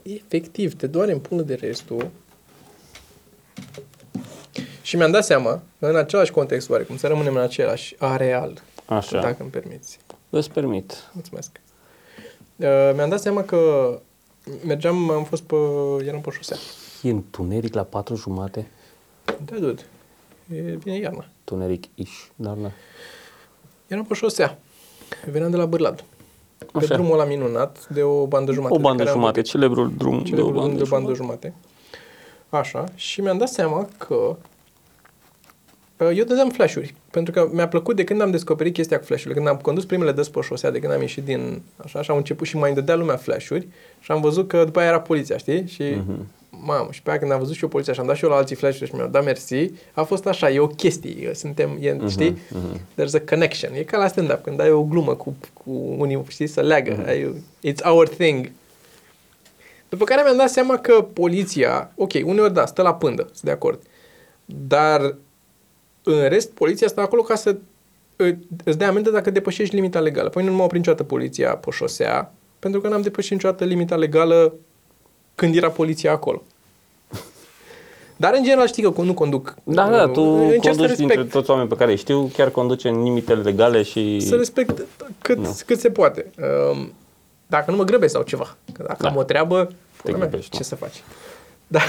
efectiv, 0.02 0.74
te 0.74 0.86
doare 0.86 1.12
în 1.12 1.18
pulă 1.18 1.42
de 1.42 1.54
restul. 1.54 2.10
Și 4.82 4.96
mi-am 4.96 5.10
dat 5.10 5.24
seama, 5.24 5.62
în 5.78 5.96
același 5.96 6.30
context 6.30 6.70
oarecum, 6.70 6.96
să 6.96 7.06
rămânem 7.06 7.34
în 7.34 7.40
același 7.42 7.94
areal, 7.98 8.62
Așa. 8.86 9.20
dacă 9.20 9.36
îmi 9.42 9.50
permiți. 9.50 9.98
Îți 10.30 10.50
permit. 10.50 11.10
Mulțumesc. 11.12 11.60
Uh, 12.56 12.66
mi-am 12.94 13.08
dat 13.08 13.20
seama 13.20 13.42
că 13.44 13.90
mergeam, 14.66 15.10
am 15.10 15.24
fost 15.24 15.42
pe, 15.42 15.54
eram 16.06 16.20
pe 16.20 16.30
șosea. 16.30 16.56
E 17.02 17.10
întuneric 17.10 17.74
la 17.74 17.82
patru 17.82 18.14
jumate. 18.16 18.66
Da, 19.24 19.56
dude, 19.58 19.82
e, 20.54 20.60
vine 20.60 20.96
iarna. 20.98 21.26
Tuneric 21.44 21.84
iș, 21.94 22.10
dar 22.36 22.54
da. 22.54 22.70
Eram 23.88 24.04
pe 24.04 24.14
șosea. 24.14 24.58
Veneam 25.30 25.50
de 25.50 25.56
la 25.56 25.66
Bârlad. 25.66 26.04
Pe 26.58 26.66
Așa. 26.72 26.94
drumul 26.94 27.12
ăla 27.12 27.24
minunat 27.24 27.88
de 27.88 28.02
o 28.02 28.26
bandă 28.26 28.52
jumătate. 28.52 28.74
O 28.74 28.76
de 28.78 28.82
bandă 28.82 29.02
care 29.02 29.14
am 29.14 29.20
jumate, 29.20 29.40
celebrul 29.42 29.92
drum 29.98 30.22
cele 30.24 30.36
de 30.36 30.42
o 30.42 30.46
de, 30.50 30.52
bandă 30.58 30.76
de 30.76 30.82
o 30.82 30.86
bandă 30.86 31.14
jumate. 31.14 31.54
jumate. 32.48 32.58
Așa. 32.68 32.84
Și 32.94 33.20
mi-am 33.20 33.38
dat 33.38 33.48
seama 33.48 33.88
că 33.98 34.14
uh, 34.14 36.10
eu 36.14 36.24
dădeam 36.24 36.48
flash-uri. 36.50 36.94
Pentru 37.10 37.32
că 37.32 37.48
mi-a 37.52 37.68
plăcut 37.68 37.96
de 37.96 38.04
când 38.04 38.20
am 38.20 38.30
descoperit 38.30 38.72
chestia 38.74 38.98
cu 38.98 39.04
flash-urile. 39.04 39.34
Când 39.34 39.48
am 39.48 39.56
condus 39.56 39.84
primele 39.84 40.12
dăți 40.12 40.30
pe 40.30 40.40
șosea, 40.40 40.70
de 40.70 40.78
când 40.78 40.92
am 40.92 41.00
ieșit 41.00 41.24
din... 41.24 41.62
Așa, 41.84 42.02
și 42.02 42.10
am 42.10 42.16
început 42.16 42.46
și 42.46 42.56
mai 42.56 42.74
dădea 42.74 42.94
lumea 42.94 43.16
flash-uri. 43.16 43.68
Și 44.00 44.10
am 44.12 44.20
văzut 44.20 44.48
că 44.48 44.64
după 44.64 44.78
aia 44.78 44.88
era 44.88 45.00
poliția, 45.00 45.36
știi? 45.36 45.66
Și 45.66 45.82
Mhm. 45.82 46.26
Mamă, 46.50 46.88
și 46.90 47.02
pe 47.02 47.10
aia 47.10 47.18
când 47.18 47.30
am 47.32 47.38
văzut 47.38 47.54
și 47.54 47.62
eu 47.62 47.68
poliția 47.68 47.92
și 47.92 48.00
am 48.00 48.06
dat 48.06 48.16
și 48.16 48.24
eu 48.24 48.30
la 48.30 48.36
alții 48.36 48.56
flash-uri 48.56 48.88
și 48.90 48.94
mi-au 48.94 49.08
dat 49.08 49.24
mersi, 49.24 49.70
a 49.92 50.02
fost 50.02 50.26
așa, 50.26 50.50
e 50.50 50.58
o 50.58 50.66
chestie, 50.66 51.14
eu 51.22 51.32
suntem, 51.32 51.76
e, 51.80 51.92
Mhm, 51.92 52.08
știi? 52.08 52.38
There's 53.00 53.14
a 53.14 53.20
connection. 53.28 53.72
E 53.74 53.82
ca 53.82 53.98
la 53.98 54.08
stand-up, 54.08 54.42
când 54.42 54.60
ai 54.60 54.70
o 54.70 54.82
glumă 54.82 55.14
cu, 55.14 55.36
cu 55.52 55.70
unii, 55.98 56.22
știi, 56.28 56.46
să 56.46 56.60
leagă. 56.60 56.90
Mhm. 56.98 57.06
Ai, 57.08 57.34
it's 57.68 57.84
our 57.84 58.08
thing. 58.08 58.50
După 59.88 60.04
care 60.04 60.22
mi-am 60.24 60.36
dat 60.36 60.50
seama 60.50 60.78
că 60.78 61.02
poliția, 61.12 61.92
ok, 61.96 62.10
uneori 62.24 62.52
da, 62.52 62.66
stă 62.66 62.82
la 62.82 62.94
pândă, 62.94 63.22
sunt 63.22 63.42
de 63.42 63.50
acord, 63.50 63.82
dar 64.44 65.14
în 66.02 66.28
rest, 66.28 66.50
poliția 66.50 66.88
stă 66.88 67.00
acolo 67.00 67.22
ca 67.22 67.34
să 67.34 67.56
î- 68.16 68.36
îți 68.64 68.78
dea 68.78 68.88
amendă 68.88 69.10
dacă 69.10 69.30
depășești 69.30 69.74
limita 69.74 70.00
legală. 70.00 70.28
Păi 70.28 70.44
nu 70.44 70.52
m-a 70.52 70.62
oprit 70.64 70.78
niciodată 70.78 71.02
poliția 71.04 71.56
pe 71.56 71.70
șosea, 71.70 72.32
pentru 72.58 72.80
că 72.80 72.88
n-am 72.88 73.00
depășit 73.02 73.32
niciodată 73.32 73.64
limita 73.64 73.96
legală 73.96 74.54
când 75.38 75.56
era 75.56 75.70
poliția 75.70 76.12
acolo. 76.12 76.42
Dar 78.16 78.34
în 78.34 78.42
general 78.42 78.66
știi 78.66 78.82
că 78.92 79.02
nu 79.02 79.14
conduc. 79.14 79.54
Da, 79.64 79.88
da, 79.90 80.06
tu 80.08 80.20
Încerc 80.20 80.62
să 80.62 80.68
conduci 80.70 80.96
dintre 80.96 81.14
respect, 81.14 81.30
toți 81.32 81.50
oamenii 81.50 81.70
pe 81.70 81.76
care 81.76 81.90
îi 81.90 81.96
știu, 81.96 82.30
chiar 82.32 82.50
conduce 82.50 82.88
în 82.88 83.02
limitele 83.02 83.42
legale 83.42 83.82
și... 83.82 84.20
să 84.20 84.34
respect 84.36 84.82
cât, 85.22 85.38
Nu. 85.38 85.56
cât 85.66 85.78
se 85.80 85.90
poate. 85.90 86.26
Um, 86.72 86.92
Dacă 87.46 87.70
nu 87.70 87.76
mă 87.76 87.84
grăbesc 87.84 88.12
sau 88.12 88.22
ceva. 88.22 88.56
Că 88.72 88.82
dacă 88.86 89.02
Da. 89.02 89.08
am 89.08 89.16
o 89.16 89.22
treabă, 89.22 89.70
pula 90.02 90.16
mea, 90.16 90.26
grăbești, 90.26 90.50
ce 90.50 90.56
nu. 90.60 90.64
să 90.64 90.74
faci? 90.74 91.02
Da, 91.66 91.80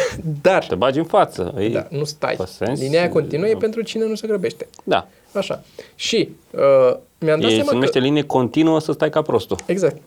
dar, 0.42 0.66
Te 0.66 0.76
bagi 0.76 1.00
în 1.00 1.06
față. 1.06 1.54
Ei, 1.58 1.70
da, 1.70 1.88
nu 1.90 2.04
stai. 2.04 2.36
pe 2.36 2.46
sens, 2.46 2.80
Linia 2.80 3.00
aia 3.00 3.10
continuă 3.10 3.48
e 3.48 3.54
nu. 3.54 3.58
pentru 3.60 3.82
cine 3.82 4.06
nu 4.06 4.16
se 4.16 4.28
grăbește. 4.28 4.68
Da. 4.84 5.08
Așa. 5.34 5.64
Și 5.96 6.30
uh, 6.52 6.96
mi-am 7.20 7.40
dat 7.40 7.50
E, 7.50 7.54
se 7.54 7.56
seama 7.56 7.72
numește 7.72 7.98
că... 8.00 8.04
linie 8.06 8.24
continuă 8.24 8.80
să 8.80 8.92
stai 8.92 9.10
ca 9.10 9.22
prostul. 9.22 9.58
Exact. 9.66 9.98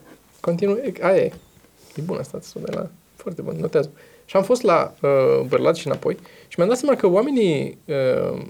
Continuu, 0.40 0.76
e- 0.76 0.93
aia 1.01 1.16
e. 1.22 1.32
E 1.97 2.01
bun 2.05 2.16
asta, 2.20 2.38
de 2.64 2.72
la... 2.74 2.88
Foarte 3.22 3.42
bun, 3.42 3.56
notează. 3.60 3.90
Și 4.24 4.36
am 4.36 4.42
fost 4.42 4.62
la 4.62 4.94
uh, 5.00 5.40
Bărlat 5.48 5.76
și 5.76 5.86
înapoi 5.86 6.16
și 6.48 6.54
mi-am 6.56 6.68
dat 6.68 6.78
seama 6.78 6.96
că 6.96 7.06
oamenii, 7.06 7.78
uh, 7.84 8.42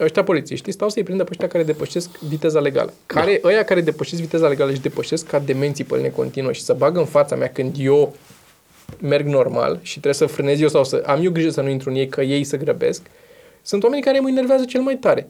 ăștia 0.00 0.22
polițiștii, 0.24 0.72
stau 0.72 0.88
să-i 0.88 1.02
prindă 1.02 1.24
pe 1.24 1.30
ăștia 1.30 1.48
care 1.48 1.64
depășesc 1.64 2.18
viteza 2.18 2.60
legală. 2.60 2.92
Care, 3.06 3.40
ăia 3.44 3.64
care 3.64 3.80
depășesc 3.80 4.20
viteza 4.20 4.48
legală 4.48 4.72
și 4.72 4.80
depășesc 4.80 5.26
ca 5.26 5.38
demenții 5.38 5.84
pe 5.84 5.94
linie 5.96 6.10
continuă 6.10 6.52
și 6.52 6.62
să 6.62 6.72
bagă 6.72 6.98
în 6.98 7.04
fața 7.04 7.36
mea 7.36 7.48
când 7.48 7.74
eu 7.78 8.14
merg 9.00 9.26
normal 9.26 9.78
și 9.82 9.92
trebuie 9.92 10.14
să 10.14 10.26
frânez 10.26 10.60
eu 10.60 10.68
sau 10.68 10.84
să 10.84 11.02
am 11.06 11.24
eu 11.24 11.30
grijă 11.30 11.50
să 11.50 11.60
nu 11.60 11.68
intru 11.68 11.90
în 11.90 11.96
ei, 11.96 12.08
că 12.08 12.22
ei 12.22 12.44
să 12.44 12.56
grăbesc, 12.56 13.02
sunt 13.62 13.82
oamenii 13.82 14.04
care 14.04 14.20
mă 14.20 14.28
enervează 14.28 14.64
cel 14.64 14.80
mai 14.80 14.96
tare. 14.96 15.28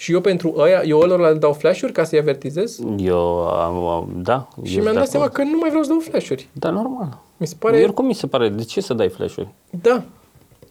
Și 0.00 0.12
eu 0.12 0.20
pentru 0.20 0.54
ăia, 0.56 0.82
eu 0.82 0.98
lor 1.00 1.20
le 1.20 1.32
dau 1.34 1.52
flash-uri 1.52 1.92
ca 1.92 2.04
să-i 2.04 2.18
avertizez 2.18 2.78
Eu 2.98 3.18
am, 3.48 3.76
am- 3.76 4.12
da. 4.22 4.48
și 4.62 4.76
eu 4.76 4.82
mi-am 4.82 4.84
sunt 4.84 4.94
dat 4.94 5.04
de 5.04 5.10
seama 5.10 5.24
acord. 5.26 5.44
că 5.44 5.50
nu 5.50 5.58
mai 5.58 5.68
vreau 5.68 5.82
să 5.84 5.88
dau 5.90 5.98
flash-uri. 5.98 6.48
Da, 6.52 6.70
normal. 6.70 7.18
Mi 7.36 7.46
se 7.46 7.54
Pare... 7.58 7.72
pare... 7.72 7.84
Oricum 7.84 8.06
mi 8.06 8.14
se 8.14 8.26
pare, 8.26 8.48
de 8.48 8.64
ce 8.64 8.80
să 8.80 8.94
dai 8.94 9.08
flash-uri? 9.08 9.48
Da, 9.82 10.02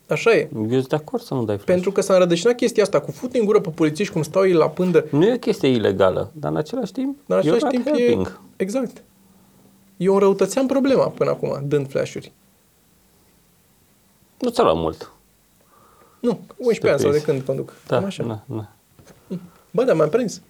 așa 0.07 0.31
e. 0.31 0.49
Eu 0.55 0.67
sunt 0.69 0.87
de 0.87 0.95
acord 0.95 1.23
să 1.23 1.33
nu 1.33 1.43
dai 1.43 1.55
flash 1.55 1.71
Pentru 1.71 1.91
că 1.91 2.01
s-a 2.01 2.13
înrădăcinat 2.13 2.55
chestia 2.55 2.83
asta 2.83 2.99
cu 2.99 3.11
fut 3.11 3.33
în 3.33 3.45
gură 3.45 3.59
pe 3.59 3.69
polițiști 3.69 4.13
cum 4.13 4.21
stau 4.21 4.45
ei 4.45 4.53
la 4.53 4.69
pândă. 4.69 5.05
Nu 5.11 5.25
e 5.25 5.33
o 5.33 5.37
chestie 5.37 5.69
ilegală, 5.69 6.31
dar 6.33 6.51
în 6.51 6.57
același 6.57 6.91
timp, 6.91 7.17
Dar 7.25 7.37
în 7.43 7.43
același 7.53 7.65
you're 7.65 7.69
timp 7.69 7.85
not 7.87 7.97
e... 7.97 8.01
helping. 8.01 8.39
Exact. 8.55 9.03
Eu 9.97 10.13
înrăutățeam 10.13 10.65
problema 10.67 11.07
până 11.07 11.29
acum, 11.29 11.59
dând 11.63 11.89
flash-uri. 11.89 12.31
Nu 14.39 14.49
ți-a 14.49 14.63
luat 14.63 14.75
mult. 14.75 15.11
Nu, 16.19 16.39
11 16.57 16.89
ani 16.89 16.99
sau 16.99 17.11
de 17.11 17.17
prins. 17.21 17.23
când 17.25 17.45
conduc. 17.47 17.73
Da, 17.87 17.95
Cam 17.95 18.05
așa. 18.05 18.23
da, 18.23 18.39
da. 18.45 18.69
Bă, 19.71 19.83
dar 19.83 19.95
m-am 19.95 20.09
prins. 20.09 20.41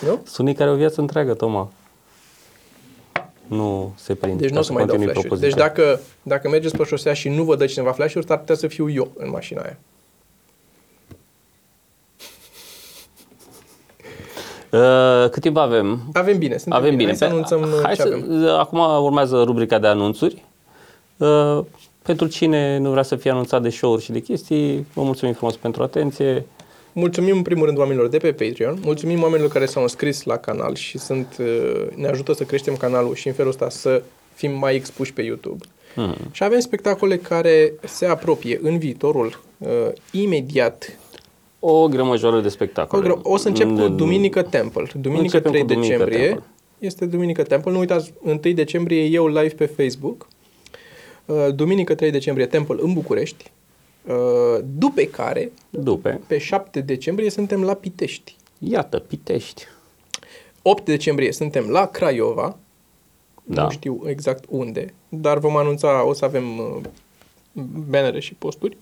Nu? 0.00 0.08
Sunt 0.24 0.38
unii 0.38 0.54
care 0.54 0.68
au 0.68 0.74
o 0.74 0.78
viață 0.78 1.00
întreagă, 1.00 1.34
Toma. 1.34 1.70
Nu 3.46 3.92
se 3.96 4.14
prind. 4.14 4.38
Deci 4.38 4.48
nu 4.48 4.54
ca 4.54 4.60
o 4.60 4.62
să 4.62 4.72
mai 4.72 4.86
dau 4.86 4.96
continui 4.96 5.12
flash-uri. 5.14 5.28
propoziția. 5.28 5.66
Deci 5.66 5.66
dacă, 5.84 6.00
dacă 6.22 6.48
mergeți 6.48 6.76
pe 6.76 6.84
șosea 6.84 7.12
și 7.12 7.28
nu 7.28 7.44
vă 7.44 7.56
dă 7.56 7.66
cineva 7.66 7.92
flash-uri, 7.92 8.26
s-ar 8.26 8.38
putea 8.38 8.54
să 8.54 8.66
fiu 8.66 8.90
eu 8.90 9.10
în 9.16 9.30
mașina 9.30 9.62
aia. 9.62 9.78
Uh, 14.70 15.30
cât 15.30 15.42
timp 15.42 15.56
avem? 15.56 16.00
Avem 16.12 16.38
bine, 16.38 16.56
suntem 16.56 16.80
Avem 16.80 16.96
bine. 16.96 17.08
Hai 17.08 17.16
să 17.16 17.24
Pe- 17.24 17.30
anunțăm 17.30 17.66
Hai 17.82 17.94
ce 17.94 18.02
să, 18.02 18.06
avem. 18.06 18.46
Acum 18.58 19.04
urmează 19.04 19.42
rubrica 19.42 19.78
de 19.78 19.86
anunțuri. 19.86 20.44
Uh, 21.16 21.58
pentru 22.02 22.26
cine 22.26 22.78
nu 22.78 22.90
vrea 22.90 23.02
să 23.02 23.16
fie 23.16 23.30
anunțat 23.30 23.62
de 23.62 23.68
show-uri 23.70 24.02
și 24.02 24.12
de 24.12 24.20
chestii, 24.20 24.86
vă 24.94 25.02
mulțumim 25.02 25.34
frumos 25.34 25.56
pentru 25.56 25.82
atenție. 25.82 26.46
Mulțumim 26.92 27.36
în 27.36 27.42
primul 27.42 27.66
rând 27.66 27.78
oamenilor 27.78 28.08
de 28.08 28.18
pe 28.18 28.32
Patreon, 28.32 28.78
mulțumim 28.84 29.22
oamenilor 29.22 29.50
care 29.52 29.66
s-au 29.66 29.82
înscris 29.82 30.22
la 30.22 30.36
canal 30.36 30.74
și 30.74 30.98
sunt, 30.98 31.36
uh, 31.40 31.86
ne 31.94 32.06
ajută 32.08 32.32
să 32.32 32.44
creștem 32.44 32.76
canalul 32.76 33.14
și 33.14 33.26
în 33.26 33.32
felul 33.34 33.50
ăsta 33.50 33.68
să 33.68 34.02
fim 34.34 34.52
mai 34.58 34.74
expuși 34.74 35.12
pe 35.12 35.22
YouTube. 35.22 35.64
Hmm. 35.94 36.16
Și 36.30 36.42
avem 36.44 36.60
spectacole 36.60 37.16
care 37.16 37.72
se 37.84 38.06
apropie 38.06 38.58
în 38.62 38.78
viitorul 38.78 39.40
uh, 39.58 39.68
imediat. 40.10 40.98
O 41.60 41.88
grămăjoară 41.88 42.40
de 42.40 42.46
O, 42.46 42.50
spectacole. 42.50 43.08
gro- 43.08 43.22
o 43.22 43.36
să 43.36 43.48
încep 43.48 43.66
cu 43.74 43.80
În- 43.80 43.96
Duminică 43.96 44.42
Temple. 44.42 44.86
Duminică 45.00 45.22
Începem 45.36 45.50
3 45.50 45.60
cu 45.62 45.66
Duminică 45.66 45.94
decembrie. 45.96 46.26
Temple. 46.28 46.44
Este 46.78 47.06
Duminică 47.06 47.42
Temple. 47.42 47.72
Nu 47.72 47.78
uitați, 47.78 48.12
1 48.20 48.38
decembrie 48.54 49.02
eu 49.04 49.26
live 49.26 49.48
pe 49.56 49.66
Facebook. 49.66 50.28
Uh, 51.26 51.36
Duminică 51.54 51.94
3 51.94 52.10
decembrie 52.10 52.46
Temple 52.46 52.76
în 52.80 52.92
București. 52.92 53.51
Uh, 54.08 54.58
după 54.78 55.02
care, 55.02 55.52
După, 55.70 56.20
pe 56.26 56.38
7 56.38 56.80
decembrie, 56.80 57.30
suntem 57.30 57.62
la 57.64 57.74
Pitești. 57.74 58.36
iată, 58.58 58.98
Pitești. 58.98 59.66
8 60.62 60.84
decembrie 60.84 61.32
suntem 61.32 61.68
la 61.68 61.86
Craiova, 61.86 62.56
Da. 63.44 63.62
nu 63.62 63.70
știu 63.70 64.02
exact 64.06 64.44
unde, 64.48 64.94
dar 65.08 65.38
vom 65.38 65.56
anunța, 65.56 66.06
o 66.06 66.12
să 66.12 66.24
avem 66.24 66.58
uh, 66.58 66.80
bannere 67.88 68.20
și 68.20 68.34
posturi 68.34 68.76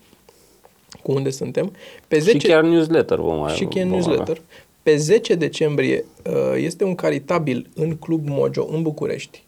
cu 1.03 1.11
unde 1.11 1.29
suntem. 1.29 1.73
Pe 2.07 2.19
10 2.19 2.37
Și 2.37 2.47
chiar 2.47 2.63
newsletter 2.63 3.17
vom 3.19 3.39
mai 3.39 3.55
și 3.55 3.65
chiar 3.65 3.83
vom 3.83 3.91
newsletter. 3.93 4.41
Pe 4.83 4.95
10 4.95 5.35
decembrie 5.35 6.05
uh, 6.25 6.53
este 6.55 6.83
un 6.83 6.95
caritabil 6.95 7.69
în 7.75 7.95
Club 7.97 8.27
Mojo 8.27 8.67
în 8.71 8.81
București. 8.81 9.43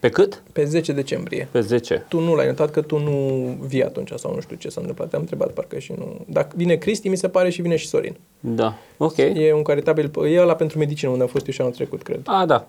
Pe 0.00 0.08
cât? 0.08 0.42
Pe 0.52 0.64
10 0.64 0.92
decembrie. 0.92 1.48
Pe 1.50 1.60
10. 1.60 2.04
Tu 2.08 2.20
nu 2.20 2.34
l-ai 2.34 2.46
notat 2.46 2.70
că 2.70 2.80
tu 2.80 2.98
nu 2.98 3.10
vii 3.66 3.84
atunci 3.84 4.10
sau 4.16 4.34
nu 4.34 4.40
știu 4.40 4.56
ce 4.56 4.68
s-a 4.68 4.80
întâmplat. 4.80 5.08
Te-am 5.08 5.20
întrebat 5.20 5.50
parcă 5.50 5.78
și 5.78 5.92
nu... 5.98 6.24
Dacă 6.26 6.54
vine 6.56 6.74
Cristi, 6.74 7.08
mi 7.08 7.16
se 7.16 7.28
pare 7.28 7.50
și 7.50 7.62
vine 7.62 7.76
și 7.76 7.86
Sorin. 7.86 8.16
Da. 8.40 8.74
Ok. 8.96 9.16
E 9.16 9.52
un 9.52 9.62
caritabil, 9.62 10.10
e 10.24 10.40
ăla 10.40 10.54
pentru 10.54 10.78
medicină, 10.78 11.10
unde 11.10 11.22
am 11.22 11.28
fost 11.28 11.46
eu 11.46 11.52
și 11.52 11.60
anul 11.60 11.72
trecut, 11.72 12.02
cred. 12.02 12.20
A, 12.24 12.46
da. 12.46 12.68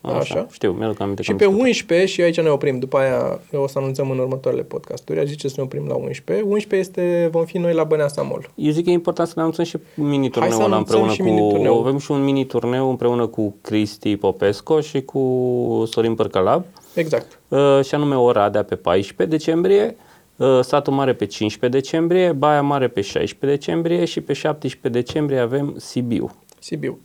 Așa. 0.00 0.18
Așa. 0.18 0.46
Știu, 0.50 0.70
mi-aduc 0.70 1.00
aminte. 1.00 1.22
Și 1.22 1.28
că 1.28 1.32
am 1.32 1.38
pe 1.38 1.44
discutat. 1.44 1.66
11, 1.66 2.12
și 2.12 2.20
aici 2.20 2.40
ne 2.40 2.48
oprim, 2.48 2.78
după 2.78 2.98
aia 2.98 3.40
o 3.52 3.66
să 3.66 3.78
anunțăm 3.78 4.10
în 4.10 4.18
următoarele 4.18 4.62
podcasturi, 4.62 5.20
aș 5.20 5.26
zice 5.26 5.48
să 5.48 5.54
ne 5.56 5.62
oprim 5.62 5.86
la 5.86 5.94
11. 5.94 6.46
11 6.46 6.88
este, 6.88 7.28
vom 7.32 7.44
fi 7.44 7.58
noi 7.58 7.72
la 7.72 7.84
Băneasa 7.84 8.22
Mall. 8.22 8.50
Eu 8.54 8.70
zic 8.70 8.84
că 8.84 8.90
e 8.90 8.92
important 8.92 9.28
să 9.28 9.34
ne 9.36 9.42
anunțăm 9.42 9.64
și 9.64 9.76
mini-turneul 9.94 10.52
Hai 10.52 10.60
să 10.60 10.66
ăla 10.66 10.74
anunțăm 10.74 11.00
împreună 11.00 11.12
și 11.12 11.18
cu... 11.18 11.24
mini-turneul. 11.24 11.78
Avem 11.78 11.98
și 11.98 12.10
un 12.10 12.24
mini-turneu 12.24 12.90
împreună 12.90 13.26
cu 13.26 13.54
Cristi 13.60 14.16
Popesco 14.16 14.80
și 14.80 15.02
cu 15.02 15.84
Sorin 15.90 16.14
Părcălab. 16.14 16.64
Exact. 16.94 17.40
Uh, 17.48 17.80
și 17.84 17.94
anume 17.94 18.16
Oradea 18.16 18.62
pe 18.64 18.74
14 18.74 19.36
decembrie, 19.36 19.96
uh, 20.36 20.58
Satul 20.62 20.92
Mare 20.92 21.14
pe 21.14 21.26
15 21.26 21.80
decembrie, 21.80 22.32
Baia 22.32 22.62
Mare 22.62 22.88
pe 22.88 23.00
16 23.00 23.58
decembrie 23.58 24.04
și 24.04 24.20
pe 24.20 24.32
17 24.32 25.02
decembrie 25.02 25.38
avem 25.38 25.74
Sibiu. 25.76 26.30
Sibiu. 26.58 26.98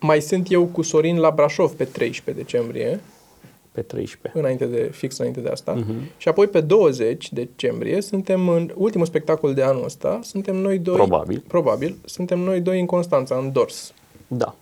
Mai 0.00 0.20
sunt 0.20 0.50
eu 0.50 0.64
cu 0.64 0.82
Sorin 0.82 1.18
la 1.18 1.30
Brașov 1.30 1.72
pe 1.72 1.84
13 1.84 2.44
decembrie, 2.44 3.00
Pe 3.72 3.82
13. 3.82 4.40
înainte 4.40 4.64
de, 4.66 4.90
fix 4.92 5.18
înainte 5.18 5.40
de 5.40 5.48
asta. 5.48 5.76
Uh-huh. 5.76 6.16
Și 6.16 6.28
apoi 6.28 6.46
pe 6.46 6.60
20 6.60 7.32
decembrie 7.32 8.00
suntem 8.00 8.48
în 8.48 8.72
ultimul 8.76 9.06
spectacol 9.06 9.54
de 9.54 9.62
anul 9.62 9.84
ăsta, 9.84 10.20
suntem 10.22 10.56
noi 10.56 10.78
doi... 10.78 10.94
Probabil. 10.94 11.44
Probabil. 11.48 11.96
Suntem 12.04 12.38
noi 12.38 12.60
doi 12.60 12.80
în 12.80 12.86
Constanța, 12.86 13.36
în 13.36 13.52
Dors. 13.52 13.92
Da. 14.26 14.54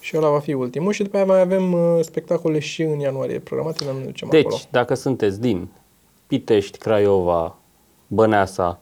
Și 0.00 0.16
ăla 0.16 0.28
va 0.28 0.38
fi 0.38 0.52
ultimul 0.52 0.92
și 0.92 1.02
după 1.02 1.16
aia 1.16 1.24
mai 1.24 1.40
avem 1.40 1.72
uh, 1.72 1.98
spectacole 2.00 2.58
și 2.58 2.82
în 2.82 2.98
ianuarie 2.98 3.38
programate, 3.38 3.84
dar 3.84 3.92
nu 3.92 3.98
ne 3.98 4.04
ducem 4.04 4.28
Deci, 4.30 4.44
acolo. 4.44 4.60
dacă 4.70 4.94
sunteți 4.94 5.40
din 5.40 5.68
Pitești, 6.26 6.78
Craiova, 6.78 7.56
Băneasa, 8.06 8.80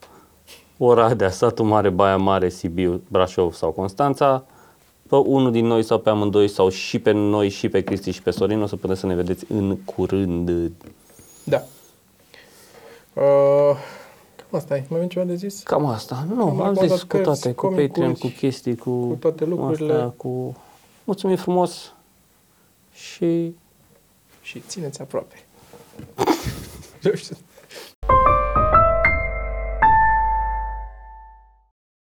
Oradea, 0.79 1.31
Satul 1.31 1.65
Mare, 1.65 1.89
Baia 1.89 2.17
Mare, 2.17 2.49
Sibiu, 2.49 3.03
Brașov 3.09 3.53
sau 3.53 3.71
Constanța, 3.71 4.45
pe 5.13 5.19
unul 5.19 5.51
din 5.51 5.67
noi 5.67 5.83
sau 5.83 5.99
pe 5.99 6.11
amândoi 6.11 6.49
sau 6.49 6.69
și 6.69 6.99
pe 6.99 7.11
noi 7.11 7.49
și 7.49 7.69
pe 7.69 7.81
Cristi 7.81 8.11
și 8.11 8.23
pe 8.23 8.31
Sorin 8.31 8.63
o 8.63 8.67
să 8.67 8.77
puteți 8.77 9.01
să 9.01 9.07
ne 9.07 9.15
vedeți 9.15 9.45
în 9.49 9.77
curând. 9.77 10.71
Da. 11.45 11.63
Uh, 13.13 13.77
cam 14.37 14.47
asta 14.51 14.77
e. 14.77 14.85
Mai 14.89 14.99
avem 14.99 15.09
ceva 15.09 15.25
de 15.25 15.35
zis? 15.35 15.63
Cam 15.63 15.87
asta. 15.87 16.27
Nu, 16.29 16.35
Am 16.35 16.41
am 16.41 16.49
recomandat 16.49 16.89
zis 16.89 17.01
cu 17.01 17.07
cărți, 17.07 17.25
toate, 17.25 17.53
cu 17.53 17.67
comicuri, 17.67 17.87
Patreon, 17.89 18.15
cu 18.15 18.27
chestii, 18.27 18.77
cu, 18.77 19.07
cu 19.07 19.15
toate 19.15 19.45
lucrurile. 19.45 19.93
Astea, 19.93 20.09
cu... 20.17 20.57
Mulțumim 21.05 21.37
frumos 21.37 21.93
și 22.93 23.55
Și 24.43 24.63
țineți 24.67 25.01
aproape. 25.01 25.45
Nu 27.03 27.15
știu. 27.23 27.37